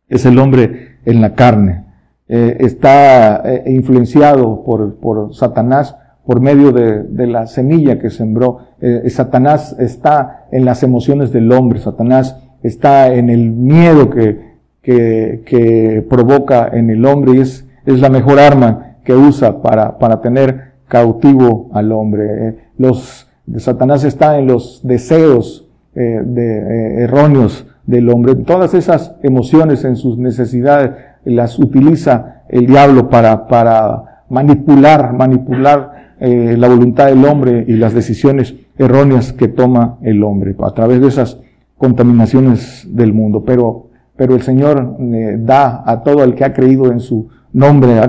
es 0.08 0.26
el 0.26 0.38
hombre 0.38 0.96
en 1.04 1.20
la 1.20 1.34
carne. 1.34 1.84
está 2.26 3.44
influenciado 3.66 4.64
por, 4.64 4.96
por 4.96 5.34
Satanás 5.34 5.94
por 6.26 6.40
medio 6.40 6.72
de, 6.72 7.04
de 7.04 7.26
la 7.28 7.46
semilla 7.46 7.98
que 7.98 8.10
sembró. 8.10 8.58
Eh, 8.80 9.08
Satanás 9.08 9.76
está 9.78 10.46
en 10.50 10.64
las 10.64 10.82
emociones 10.82 11.32
del 11.32 11.50
hombre, 11.52 11.78
Satanás 11.78 12.36
está 12.62 13.14
en 13.14 13.30
el 13.30 13.52
miedo 13.52 14.10
que, 14.10 14.56
que, 14.82 15.42
que 15.46 16.04
provoca 16.08 16.68
en 16.72 16.90
el 16.90 17.06
hombre 17.06 17.36
y 17.36 17.40
es, 17.40 17.64
es 17.86 18.00
la 18.00 18.10
mejor 18.10 18.40
arma 18.40 18.96
que 19.04 19.14
usa 19.14 19.62
para, 19.62 19.98
para 19.98 20.20
tener 20.20 20.72
cautivo 20.88 21.70
al 21.72 21.92
hombre. 21.92 22.48
Eh, 22.48 22.58
los, 22.76 23.28
Satanás 23.58 24.02
está 24.02 24.38
en 24.38 24.48
los 24.48 24.80
deseos 24.82 25.65
eh, 25.98 26.20
de, 26.22 26.58
eh, 26.58 27.04
erróneos 27.04 27.66
del 27.86 28.10
hombre. 28.10 28.34
Todas 28.34 28.74
esas 28.74 29.14
emociones 29.22 29.82
en 29.82 29.96
sus 29.96 30.18
necesidades 30.18 30.90
las 31.24 31.58
utiliza 31.58 32.42
el 32.50 32.66
diablo 32.66 33.08
para, 33.08 33.46
para 33.46 34.24
manipular, 34.28 35.14
manipular 35.14 36.12
eh, 36.20 36.54
la 36.58 36.68
voluntad 36.68 37.06
del 37.06 37.24
hombre 37.24 37.64
y 37.66 37.76
las 37.76 37.94
decisiones 37.94 38.54
erróneas 38.76 39.32
que 39.32 39.48
toma 39.48 39.96
el 40.02 40.22
hombre 40.22 40.54
a 40.62 40.70
través 40.72 41.00
de 41.00 41.08
esas 41.08 41.40
contaminaciones 41.78 42.86
del 42.90 43.14
mundo. 43.14 43.42
Pero, 43.46 43.86
pero 44.16 44.34
el 44.34 44.42
Señor 44.42 44.96
da 44.98 45.82
a 45.86 46.02
todo 46.02 46.24
el 46.24 46.34
que 46.34 46.44
ha 46.44 46.52
creído 46.52 46.92
en 46.92 47.00
su 47.00 47.30
nombre 47.54 48.00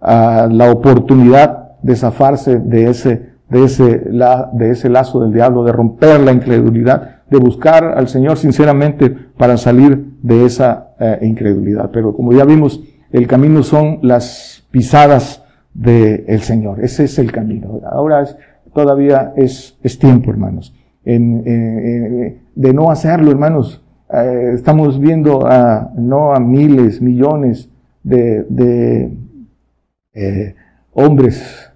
a, 0.00 0.48
la 0.50 0.72
oportunidad 0.72 1.74
de 1.82 1.94
zafarse 1.94 2.58
de 2.58 2.88
ese, 2.88 3.32
de 3.50 3.64
ese, 3.64 4.02
la, 4.10 4.48
de 4.50 4.70
ese 4.70 4.88
lazo 4.88 5.20
del 5.20 5.34
diablo, 5.34 5.62
de 5.62 5.72
romper 5.72 6.20
la 6.20 6.32
incredulidad, 6.32 7.17
de 7.30 7.38
buscar 7.38 7.84
al 7.96 8.08
Señor 8.08 8.38
sinceramente 8.38 9.10
para 9.10 9.56
salir 9.56 10.12
de 10.22 10.44
esa 10.44 10.94
eh, 10.98 11.18
incredulidad. 11.22 11.90
Pero 11.92 12.14
como 12.14 12.32
ya 12.32 12.44
vimos, 12.44 12.82
el 13.10 13.26
camino 13.26 13.62
son 13.62 13.98
las 14.02 14.66
pisadas 14.70 15.44
del 15.74 16.40
Señor. 16.40 16.82
Ese 16.82 17.04
es 17.04 17.18
el 17.18 17.30
camino. 17.32 17.80
Ahora 17.90 18.22
es, 18.22 18.36
todavía 18.74 19.32
es, 19.36 19.78
es 19.82 19.98
tiempo, 19.98 20.30
hermanos, 20.30 20.74
en, 21.04 21.42
de 22.54 22.74
no 22.74 22.90
hacerlo, 22.90 23.30
hermanos. 23.30 23.82
Eh, 24.12 24.52
estamos 24.54 24.98
viendo 24.98 25.46
a, 25.46 25.90
no 25.94 26.32
a 26.32 26.40
miles, 26.40 27.00
millones 27.02 27.68
de, 28.02 28.44
de 28.48 29.12
eh, 30.14 30.54
hombres 30.94 31.67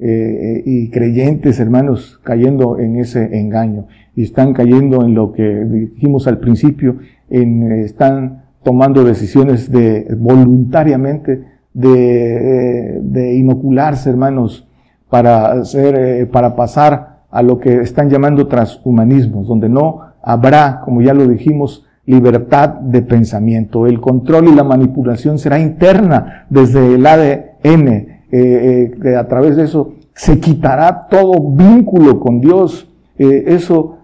eh, 0.00 0.62
y 0.64 0.90
creyentes, 0.90 1.60
hermanos, 1.60 2.20
cayendo 2.22 2.78
en 2.78 2.96
ese 2.96 3.38
engaño. 3.38 3.86
Y 4.16 4.22
están 4.22 4.52
cayendo 4.54 5.04
en 5.04 5.14
lo 5.14 5.32
que 5.32 5.42
dijimos 5.42 6.26
al 6.26 6.38
principio, 6.38 6.96
en, 7.28 7.70
están 7.72 8.44
tomando 8.62 9.04
decisiones 9.04 9.70
de 9.70 10.06
voluntariamente 10.18 11.44
de, 11.72 13.00
de 13.02 13.34
inocularse, 13.34 14.10
hermanos, 14.10 14.66
para 15.10 15.52
hacer, 15.52 15.94
eh, 15.98 16.26
para 16.26 16.56
pasar 16.56 17.20
a 17.30 17.42
lo 17.42 17.58
que 17.58 17.80
están 17.80 18.08
llamando 18.08 18.46
transhumanismos, 18.46 19.46
donde 19.46 19.68
no 19.68 20.00
habrá, 20.22 20.80
como 20.84 21.02
ya 21.02 21.12
lo 21.12 21.26
dijimos, 21.26 21.84
libertad 22.06 22.70
de 22.70 23.02
pensamiento. 23.02 23.86
El 23.86 24.00
control 24.00 24.48
y 24.48 24.54
la 24.54 24.64
manipulación 24.64 25.38
será 25.38 25.58
interna 25.58 26.46
desde 26.48 26.94
el 26.94 27.06
ADN, 27.06 28.19
eh, 28.30 28.92
eh, 29.04 29.16
a 29.16 29.26
través 29.26 29.56
de 29.56 29.64
eso 29.64 29.94
se 30.14 30.38
quitará 30.38 31.06
todo 31.08 31.34
vínculo 31.52 32.20
con 32.20 32.40
Dios. 32.40 32.86
eso 33.18 33.96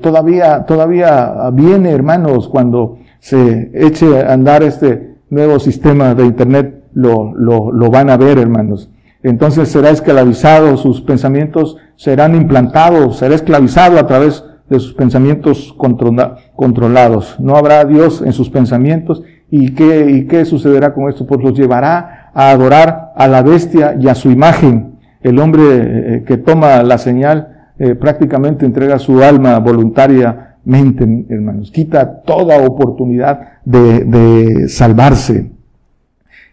todavía, 0.00 0.64
todavía 0.64 1.50
viene, 1.52 1.90
hermanos, 1.90 2.48
cuando 2.48 2.98
se 3.18 3.70
eche 3.74 4.20
a 4.20 4.32
andar 4.32 4.62
este 4.62 5.16
nuevo 5.28 5.58
sistema 5.58 6.14
de 6.14 6.24
Internet 6.24 6.84
lo, 6.94 7.34
lo, 7.34 7.70
lo 7.70 7.90
van 7.90 8.10
a 8.10 8.16
ver, 8.16 8.38
hermanos. 8.38 8.90
Entonces 9.22 9.68
será 9.68 9.90
esclavizado, 9.90 10.76
sus 10.76 11.02
pensamientos 11.02 11.76
serán 11.96 12.34
implantados, 12.34 13.18
será 13.18 13.34
esclavizado 13.34 13.98
a 13.98 14.06
través 14.06 14.44
de 14.70 14.78
sus 14.78 14.94
pensamientos 14.94 15.74
controlados. 15.76 17.36
No 17.38 17.56
habrá 17.56 17.84
Dios 17.84 18.22
en 18.22 18.32
sus 18.32 18.48
pensamientos. 18.48 19.22
¿Y 19.50 19.74
qué, 19.74 20.10
¿Y 20.10 20.26
qué 20.26 20.44
sucederá 20.44 20.94
con 20.94 21.08
esto? 21.08 21.26
Pues 21.26 21.42
los 21.42 21.58
llevará 21.58 22.19
a 22.34 22.50
adorar 22.50 23.12
a 23.16 23.28
la 23.28 23.42
bestia 23.42 23.96
y 23.98 24.08
a 24.08 24.14
su 24.14 24.30
imagen. 24.30 24.98
El 25.22 25.38
hombre 25.38 25.62
eh, 25.64 26.24
que 26.26 26.36
toma 26.36 26.82
la 26.82 26.98
señal 26.98 27.68
eh, 27.78 27.94
prácticamente 27.94 28.64
entrega 28.64 28.98
su 28.98 29.22
alma 29.22 29.58
voluntariamente, 29.58 31.26
hermanos. 31.28 31.70
Quita 31.70 32.22
toda 32.22 32.58
oportunidad 32.62 33.60
de, 33.64 34.04
de 34.04 34.68
salvarse 34.68 35.50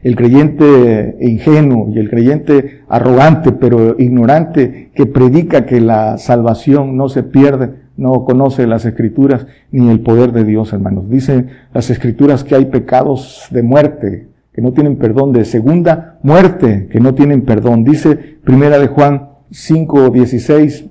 el 0.04 0.16
creyente 0.16 1.18
ingenuo 1.22 1.90
y 1.90 2.00
el 2.00 2.10
creyente 2.10 2.82
arrogante 2.88 3.52
pero 3.52 4.00
ignorante 4.00 4.92
que 4.94 5.06
predica 5.06 5.66
que 5.66 5.82
la 5.82 6.18
salvación 6.18 6.96
no 6.98 7.10
se 7.10 7.24
pierde, 7.24 7.72
no 7.98 8.24
conoce 8.24 8.68
las 8.68 8.86
escrituras 8.86 9.48
ni 9.72 9.90
el 9.90 10.02
poder 10.02 10.32
de 10.32 10.44
Dios, 10.44 10.72
hermanos. 10.72 11.10
Dicen 11.10 11.50
las 11.74 11.90
escrituras 11.90 12.44
que 12.44 12.56
hay 12.56 12.66
pecados 12.66 13.48
de 13.50 13.64
muerte, 13.64 14.27
que 14.58 14.64
no 14.64 14.74
tienen 14.74 14.96
perdón, 14.96 15.34
de 15.34 15.46
segunda 15.46 16.18
muerte, 16.24 16.90
que 16.92 17.00
no 17.00 17.14
tienen 17.14 17.44
perdón. 17.44 17.84
Dice 17.84 18.16
primera 18.44 18.80
de 18.80 18.88
Juan 18.88 19.30
5, 19.52 20.10
16, 20.10 20.86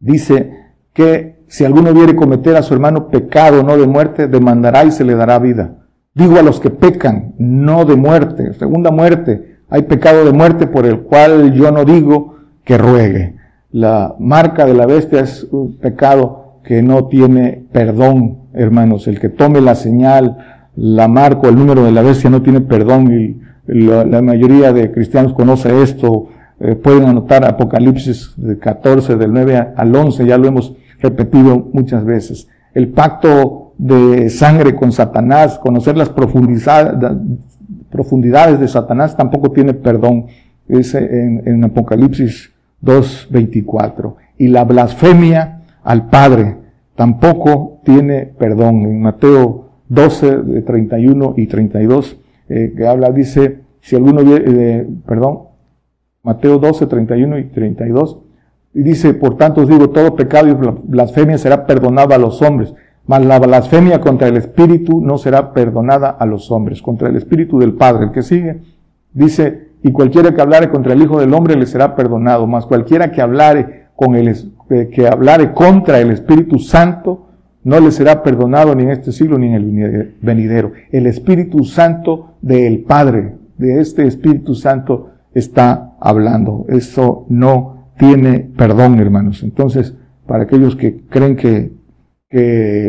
dice 0.00 0.50
que 0.92 1.36
si 1.46 1.64
alguno 1.64 1.94
viere 1.94 2.14
cometer 2.14 2.56
a 2.56 2.62
su 2.62 2.74
hermano 2.74 3.08
pecado 3.08 3.62
no 3.62 3.78
de 3.78 3.86
muerte, 3.86 4.28
demandará 4.28 4.84
y 4.84 4.90
se 4.90 5.02
le 5.02 5.14
dará 5.14 5.38
vida. 5.38 5.86
Digo 6.12 6.38
a 6.38 6.42
los 6.42 6.60
que 6.60 6.68
pecan, 6.68 7.32
no 7.38 7.86
de 7.86 7.96
muerte. 7.96 8.52
Segunda 8.52 8.90
muerte, 8.90 9.60
hay 9.70 9.84
pecado 9.84 10.26
de 10.26 10.32
muerte 10.32 10.66
por 10.66 10.84
el 10.84 11.04
cual 11.04 11.54
yo 11.54 11.70
no 11.70 11.86
digo 11.86 12.34
que 12.64 12.76
ruegue. 12.76 13.36
La 13.70 14.14
marca 14.18 14.66
de 14.66 14.74
la 14.74 14.84
bestia 14.84 15.20
es 15.20 15.44
un 15.50 15.78
pecado 15.78 16.60
que 16.62 16.82
no 16.82 17.06
tiene 17.06 17.64
perdón, 17.72 18.40
hermanos. 18.52 19.08
El 19.08 19.18
que 19.20 19.30
tome 19.30 19.62
la 19.62 19.74
señal, 19.74 20.53
la 20.76 21.08
marca 21.08 21.46
o 21.46 21.50
el 21.50 21.56
número 21.56 21.84
de 21.84 21.92
la 21.92 22.02
bestia 22.02 22.30
no 22.30 22.42
tiene 22.42 22.60
perdón 22.60 23.12
y 23.12 23.40
la, 23.66 24.20
mayoría 24.22 24.72
de 24.72 24.90
cristianos 24.92 25.34
conoce 25.34 25.82
esto. 25.82 26.28
Eh, 26.60 26.76
pueden 26.76 27.06
anotar 27.06 27.44
Apocalipsis 27.44 28.34
14 28.60 29.16
del 29.16 29.32
9 29.32 29.72
al 29.76 29.94
11, 29.94 30.24
ya 30.26 30.38
lo 30.38 30.46
hemos 30.46 30.74
repetido 31.00 31.70
muchas 31.72 32.04
veces. 32.04 32.48
El 32.74 32.88
pacto 32.88 33.72
de 33.78 34.30
sangre 34.30 34.74
con 34.74 34.92
Satanás, 34.92 35.58
conocer 35.58 35.96
las 35.96 36.10
profundidades 36.10 37.00
de 38.60 38.68
Satanás, 38.68 39.16
tampoco 39.16 39.50
tiene 39.50 39.74
perdón. 39.74 40.26
Es 40.68 40.94
en, 40.94 41.42
en 41.46 41.64
Apocalipsis 41.64 42.52
2.24. 42.82 44.14
Y 44.38 44.48
la 44.48 44.64
blasfemia 44.64 45.62
al 45.82 46.08
Padre 46.08 46.56
tampoco 46.94 47.80
tiene 47.84 48.26
perdón. 48.26 48.82
En 48.82 49.02
Mateo 49.02 49.63
12, 49.94 50.36
de 50.38 50.62
31 50.62 51.34
y 51.36 51.46
32, 51.46 52.18
eh, 52.48 52.74
que 52.76 52.86
habla, 52.86 53.10
dice, 53.10 53.60
si 53.80 53.96
alguno, 53.96 54.20
eh, 54.22 54.86
perdón, 55.06 55.40
Mateo 56.22 56.58
12, 56.58 56.86
31 56.86 57.38
y 57.38 57.44
32, 57.44 58.18
y 58.74 58.82
dice, 58.82 59.14
por 59.14 59.36
tanto 59.36 59.62
os 59.62 59.68
digo, 59.68 59.90
todo 59.90 60.16
pecado 60.16 60.48
y 60.48 60.56
blasfemia 60.84 61.38
será 61.38 61.66
perdonado 61.66 62.14
a 62.14 62.18
los 62.18 62.42
hombres, 62.42 62.74
mas 63.06 63.24
la 63.24 63.38
blasfemia 63.38 64.00
contra 64.00 64.28
el 64.28 64.36
Espíritu 64.36 65.00
no 65.00 65.18
será 65.18 65.52
perdonada 65.52 66.08
a 66.10 66.26
los 66.26 66.50
hombres, 66.50 66.82
contra 66.82 67.08
el 67.08 67.16
Espíritu 67.16 67.58
del 67.58 67.74
Padre. 67.74 68.06
El 68.06 68.12
que 68.12 68.22
sigue 68.22 68.60
dice, 69.12 69.68
y 69.82 69.92
cualquiera 69.92 70.34
que 70.34 70.40
hablare 70.40 70.70
contra 70.70 70.94
el 70.94 71.02
Hijo 71.02 71.20
del 71.20 71.34
Hombre 71.34 71.56
le 71.56 71.66
será 71.66 71.94
perdonado, 71.94 72.46
mas 72.46 72.66
cualquiera 72.66 73.12
que 73.12 73.20
hablare, 73.20 73.84
con 73.94 74.16
el, 74.16 74.28
eh, 74.70 74.90
que 74.92 75.06
hablare 75.06 75.52
contra 75.52 76.00
el 76.00 76.10
Espíritu 76.10 76.58
Santo 76.58 77.23
no 77.64 77.80
le 77.80 77.90
será 77.90 78.22
perdonado 78.22 78.74
ni 78.74 78.84
en 78.84 78.90
este 78.90 79.12
siglo 79.12 79.38
ni 79.38 79.48
en 79.48 79.78
el 79.78 80.14
venidero. 80.20 80.72
El 80.90 81.06
Espíritu 81.06 81.64
Santo 81.64 82.36
del 82.42 82.80
Padre, 82.80 83.34
de 83.56 83.80
este 83.80 84.06
Espíritu 84.06 84.54
Santo 84.54 85.10
está 85.34 85.94
hablando. 86.00 86.66
Eso 86.68 87.26
no 87.28 87.90
tiene 87.98 88.40
perdón, 88.40 89.00
hermanos. 89.00 89.42
Entonces, 89.42 89.94
para 90.26 90.44
aquellos 90.44 90.76
que 90.76 91.00
creen 91.08 91.36
que 91.36 91.72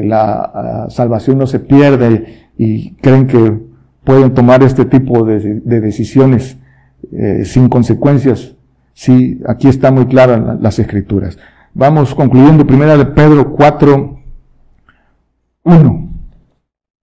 la 0.04 0.34
ah, 0.34 0.88
salvación 0.90 1.38
no 1.38 1.48
se 1.48 1.60
pierde 1.60 2.50
y 2.58 2.96
creen 2.96 3.28
que 3.28 3.60
pueden 4.04 4.34
tomar 4.34 4.64
este 4.64 4.86
tipo 4.86 5.24
de, 5.24 5.62
decisiones 5.62 6.58
eh, 7.12 7.44
sin 7.46 7.70
consecuencias, 7.70 8.56
Sí, 8.96 9.42
aquí 9.46 9.68
está 9.68 9.92
muy 9.92 10.06
clara 10.06 10.58
las 10.60 10.80
escrituras. 10.80 11.38
Vamos 11.74 12.16
concluyendo 12.16 12.66
primera 12.66 12.96
de 12.96 13.06
Pedro 13.06 13.52
4, 13.52 14.15
1. 15.66 16.10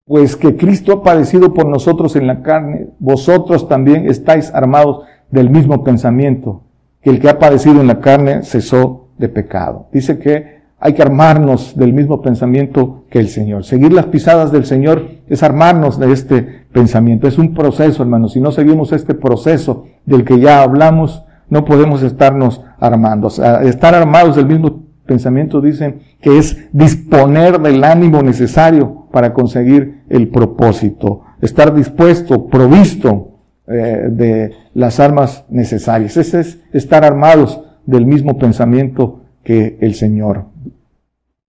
Pues 0.07 0.37
que 0.37 0.57
Cristo 0.57 0.93
ha 0.93 1.03
padecido 1.03 1.53
por 1.53 1.67
nosotros 1.67 2.17
en 2.17 2.27
la 2.27 2.43
carne, 2.43 2.89
vosotros 2.99 3.69
también 3.69 4.09
estáis 4.09 4.53
armados 4.55 5.05
del 5.31 5.51
mismo 5.51 5.85
pensamiento, 5.85 6.63
que 7.03 7.11
el 7.11 7.21
que 7.21 7.29
ha 7.29 7.39
padecido 7.39 7.81
en 7.81 7.87
la 7.87 8.01
carne 8.01 8.43
cesó 8.43 9.09
de 9.19 9.29
pecado. 9.29 9.89
Dice 9.93 10.19
que 10.19 10.63
hay 10.85 10.95
que 10.95 11.03
armarnos 11.03 11.77
del 11.77 11.93
mismo 11.93 12.23
pensamiento 12.23 13.05
que 13.09 13.21
el 13.21 13.29
Señor. 13.29 13.65
Seguir 13.65 13.93
las 13.93 14.07
pisadas 14.07 14.51
del 14.51 14.65
Señor 14.65 15.09
es 15.29 15.45
armarnos 15.45 15.99
de 15.99 16.13
este 16.13 16.43
pensamiento. 16.73 17.29
Es 17.29 17.39
un 17.39 17.55
proceso, 17.55 18.03
hermanos. 18.03 18.33
Si 18.33 18.41
no 18.41 18.51
seguimos 18.51 18.91
este 18.93 19.15
proceso 19.15 19.87
del 20.07 20.25
que 20.25 20.41
ya 20.41 20.61
hablamos, 20.63 21.23
no 21.49 21.65
podemos 21.65 22.03
estarnos 22.03 22.63
armando. 22.81 23.29
Estar 23.29 23.95
armados 23.95 24.35
del 24.35 24.47
mismo 24.47 24.82
pensamiento 25.07 25.61
dicen 25.61 26.01
que 26.21 26.39
es 26.39 26.69
disponer 26.73 27.61
del 27.61 27.85
ánimo 27.85 28.23
necesario 28.23 29.07
para 29.11 29.33
conseguir 29.33 30.03
el 30.09 30.29
propósito. 30.29 31.23
Estar 31.41 31.75
dispuesto, 31.75 32.47
provisto 32.47 33.39
eh, 33.67 34.09
de 34.11 34.55
las 34.75 35.01
armas 35.01 35.45
necesarias. 35.49 36.17
Ese 36.17 36.41
es 36.41 36.61
estar 36.73 37.05
armados 37.05 37.61
del 37.87 38.07
mismo 38.07 38.39
pensamiento 38.39 39.23
que 39.43 39.79
el 39.81 39.95
Señor. 39.95 40.47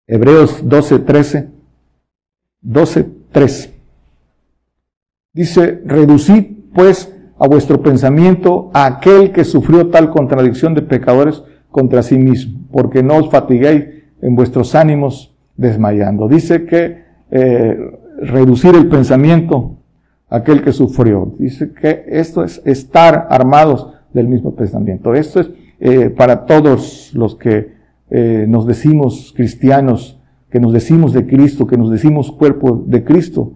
Hebreos 0.08 0.68
12, 0.68 1.00
13. 1.00 1.50
12, 2.62 3.10
3. 3.32 3.74
Dice, 5.34 5.82
reducid 5.86 6.46
pues 6.74 7.14
a 7.40 7.48
vuestro 7.48 7.82
pensamiento 7.82 8.70
a 8.74 8.86
aquel 8.86 9.32
que 9.32 9.44
sufrió 9.44 9.90
tal 9.90 10.12
contradicción 10.12 10.74
de 10.74 10.82
pecadores 10.82 11.44
contra 11.74 12.04
sí 12.04 12.18
mismo, 12.20 12.62
porque 12.72 13.02
no 13.02 13.18
os 13.18 13.30
fatiguéis 13.32 13.86
en 14.22 14.36
vuestros 14.36 14.76
ánimos 14.76 15.36
desmayando. 15.58 16.28
Dice 16.30 16.66
que 16.66 17.04
eh, 17.32 17.78
reducir 18.22 18.76
el 18.76 18.88
pensamiento 18.88 19.78
aquel 20.30 20.64
que 20.64 20.72
sufrió. 20.72 21.34
Dice 21.40 21.74
que 21.74 22.06
esto 22.08 22.44
es 22.44 22.62
estar 22.64 23.28
armados 23.32 23.92
del 24.14 24.28
mismo 24.28 24.56
pensamiento. 24.56 25.16
Esto 25.16 25.40
es 25.42 25.50
eh, 25.80 26.12
para 26.12 26.46
todos 26.46 27.12
los 27.16 27.36
que 27.36 27.74
eh, 28.12 28.46
nos 28.48 28.68
decimos 28.68 29.34
cristianos, 29.36 30.20
que 30.52 30.60
nos 30.60 30.74
decimos 30.74 31.12
de 31.12 31.26
Cristo, 31.26 31.66
que 31.66 31.78
nos 31.78 31.90
decimos 31.90 32.32
cuerpo 32.32 32.84
de 32.86 33.04
Cristo, 33.04 33.54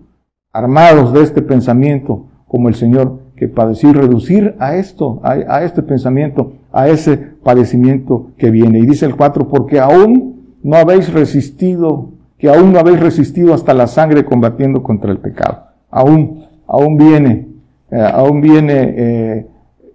armados 0.51 1.13
de 1.13 1.21
este 1.21 1.43
pensamiento, 1.43 2.25
como 2.47 2.67
el 2.67 2.73
Señor 2.73 3.27
que 3.37 3.47
padeció 3.47 3.93
reducir 3.93 4.55
a 4.57 4.75
esto, 4.75 5.21
a, 5.23 5.63
este 5.63 5.83
pensamiento, 5.83 6.53
a 6.71 6.87
ese 6.87 7.17
padecimiento 7.17 8.31
que 8.37 8.51
viene. 8.51 8.79
Y 8.79 8.85
dice 8.85 9.05
el 9.05 9.15
4, 9.15 9.47
porque 9.47 9.79
aún 9.79 10.55
no 10.63 10.75
habéis 10.75 11.11
resistido, 11.13 12.11
que 12.37 12.49
aún 12.49 12.73
no 12.73 12.79
habéis 12.79 12.99
resistido 12.99 13.53
hasta 13.53 13.73
la 13.73 13.87
sangre 13.87 14.25
combatiendo 14.25 14.83
contra 14.83 15.11
el 15.11 15.19
pecado. 15.19 15.63
Aún, 15.89 16.45
aún 16.67 16.97
viene, 16.97 17.47
eh, 17.91 18.09
aún 18.13 18.41
viene 18.41 18.93
eh, 18.97 19.47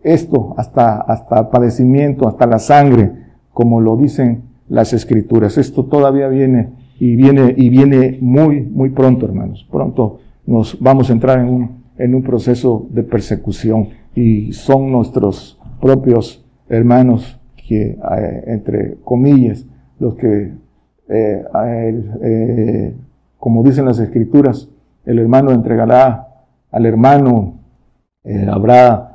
esto 0.03 0.55
hasta, 0.57 1.01
hasta 1.01 1.51
padecimiento, 1.51 2.29
hasta 2.29 2.47
la 2.47 2.59
sangre, 2.59 3.13
como 3.53 3.81
lo 3.81 3.97
dicen 3.97 4.45
las 4.69 4.93
escrituras. 4.93 5.59
Esto 5.59 5.85
todavía 5.85 6.29
viene 6.29 6.71
y 6.99 7.17
viene 7.17 7.55
y 7.57 7.69
viene 7.69 8.19
muy, 8.21 8.63
muy 8.63 8.91
pronto, 8.91 9.27
hermanos. 9.27 9.67
Pronto 9.71 10.21
nos 10.47 10.81
vamos 10.81 11.11
a 11.11 11.13
entrar 11.13 11.39
en 11.39 11.49
un, 11.49 11.83
en 11.99 12.15
un 12.15 12.23
proceso 12.23 12.87
de 12.91 13.03
persecución 13.03 13.91
y 14.15 14.53
son 14.53 14.91
nuestros 14.91 15.59
propios 15.81 16.42
hermanos 16.77 17.39
que, 17.57 17.91
eh, 17.91 18.45
entre 18.47 18.97
comillas, 19.05 19.67
los 19.99 20.15
que, 20.15 20.55
eh, 21.09 21.45
eh, 22.23 22.97
como 23.39 23.63
dicen 23.63 23.85
las 23.85 23.99
escrituras, 23.99 24.69
el 25.05 25.19
hermano 25.19 25.53
entregará 25.53 26.29
al 26.71 26.87
hermano, 26.87 27.55
habrá 28.49 29.09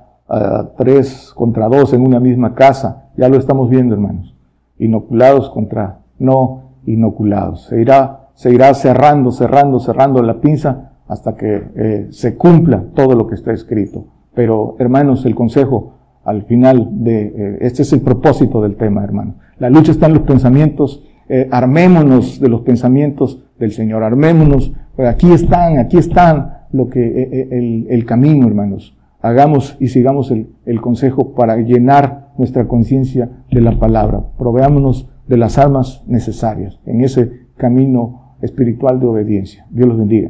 tres 0.77 1.31
contra 1.33 1.69
dos 1.69 1.93
en 1.93 2.05
una 2.05 2.19
misma 2.19 2.53
casa. 2.53 3.05
Ya 3.15 3.29
lo 3.29 3.37
estamos 3.37 3.69
viendo, 3.69 3.95
hermanos 3.95 4.35
inoculados 4.79 5.49
contra 5.49 6.01
no 6.19 6.73
inoculados. 6.85 7.63
Se 7.67 7.81
irá, 7.81 8.27
se 8.35 8.53
irá 8.53 8.73
cerrando, 8.75 9.31
cerrando, 9.31 9.79
cerrando 9.79 10.21
la 10.21 10.39
pinza 10.39 10.91
hasta 11.07 11.35
que 11.35 12.07
se 12.11 12.35
cumpla 12.37 12.83
todo 12.93 13.15
lo 13.15 13.25
que 13.25 13.35
está 13.35 13.53
escrito. 13.53 14.05
Pero, 14.35 14.75
hermanos, 14.77 15.25
el 15.25 15.33
consejo 15.33 15.96
al 16.27 16.43
final 16.43 16.89
de, 16.91 17.21
eh, 17.25 17.57
este 17.61 17.83
es 17.83 17.93
el 17.93 18.01
propósito 18.01 18.61
del 18.61 18.75
tema, 18.75 19.01
hermano. 19.01 19.35
La 19.59 19.69
lucha 19.69 19.93
está 19.93 20.07
en 20.07 20.15
los 20.15 20.23
pensamientos, 20.23 21.01
eh, 21.29 21.47
armémonos 21.49 22.41
de 22.41 22.49
los 22.49 22.61
pensamientos 22.61 23.45
del 23.57 23.71
Señor, 23.71 24.03
armémonos, 24.03 24.73
aquí 24.97 25.31
están, 25.31 25.79
aquí 25.79 25.97
están 25.97 26.65
lo 26.73 26.89
que, 26.89 27.47
el, 27.49 27.87
el 27.89 28.05
camino, 28.05 28.45
hermanos. 28.45 28.93
Hagamos 29.21 29.77
y 29.79 29.87
sigamos 29.87 30.29
el, 30.31 30.49
el 30.65 30.81
consejo 30.81 31.33
para 31.33 31.55
llenar 31.57 32.33
nuestra 32.37 32.67
conciencia 32.67 33.29
de 33.49 33.61
la 33.61 33.79
palabra. 33.79 34.21
Proveámonos 34.37 35.09
de 35.29 35.37
las 35.37 35.57
armas 35.57 36.03
necesarias 36.07 36.77
en 36.85 37.05
ese 37.05 37.47
camino 37.55 38.35
espiritual 38.41 38.99
de 38.99 39.07
obediencia. 39.07 39.65
Dios 39.69 39.87
los 39.87 39.97
bendiga. 39.97 40.29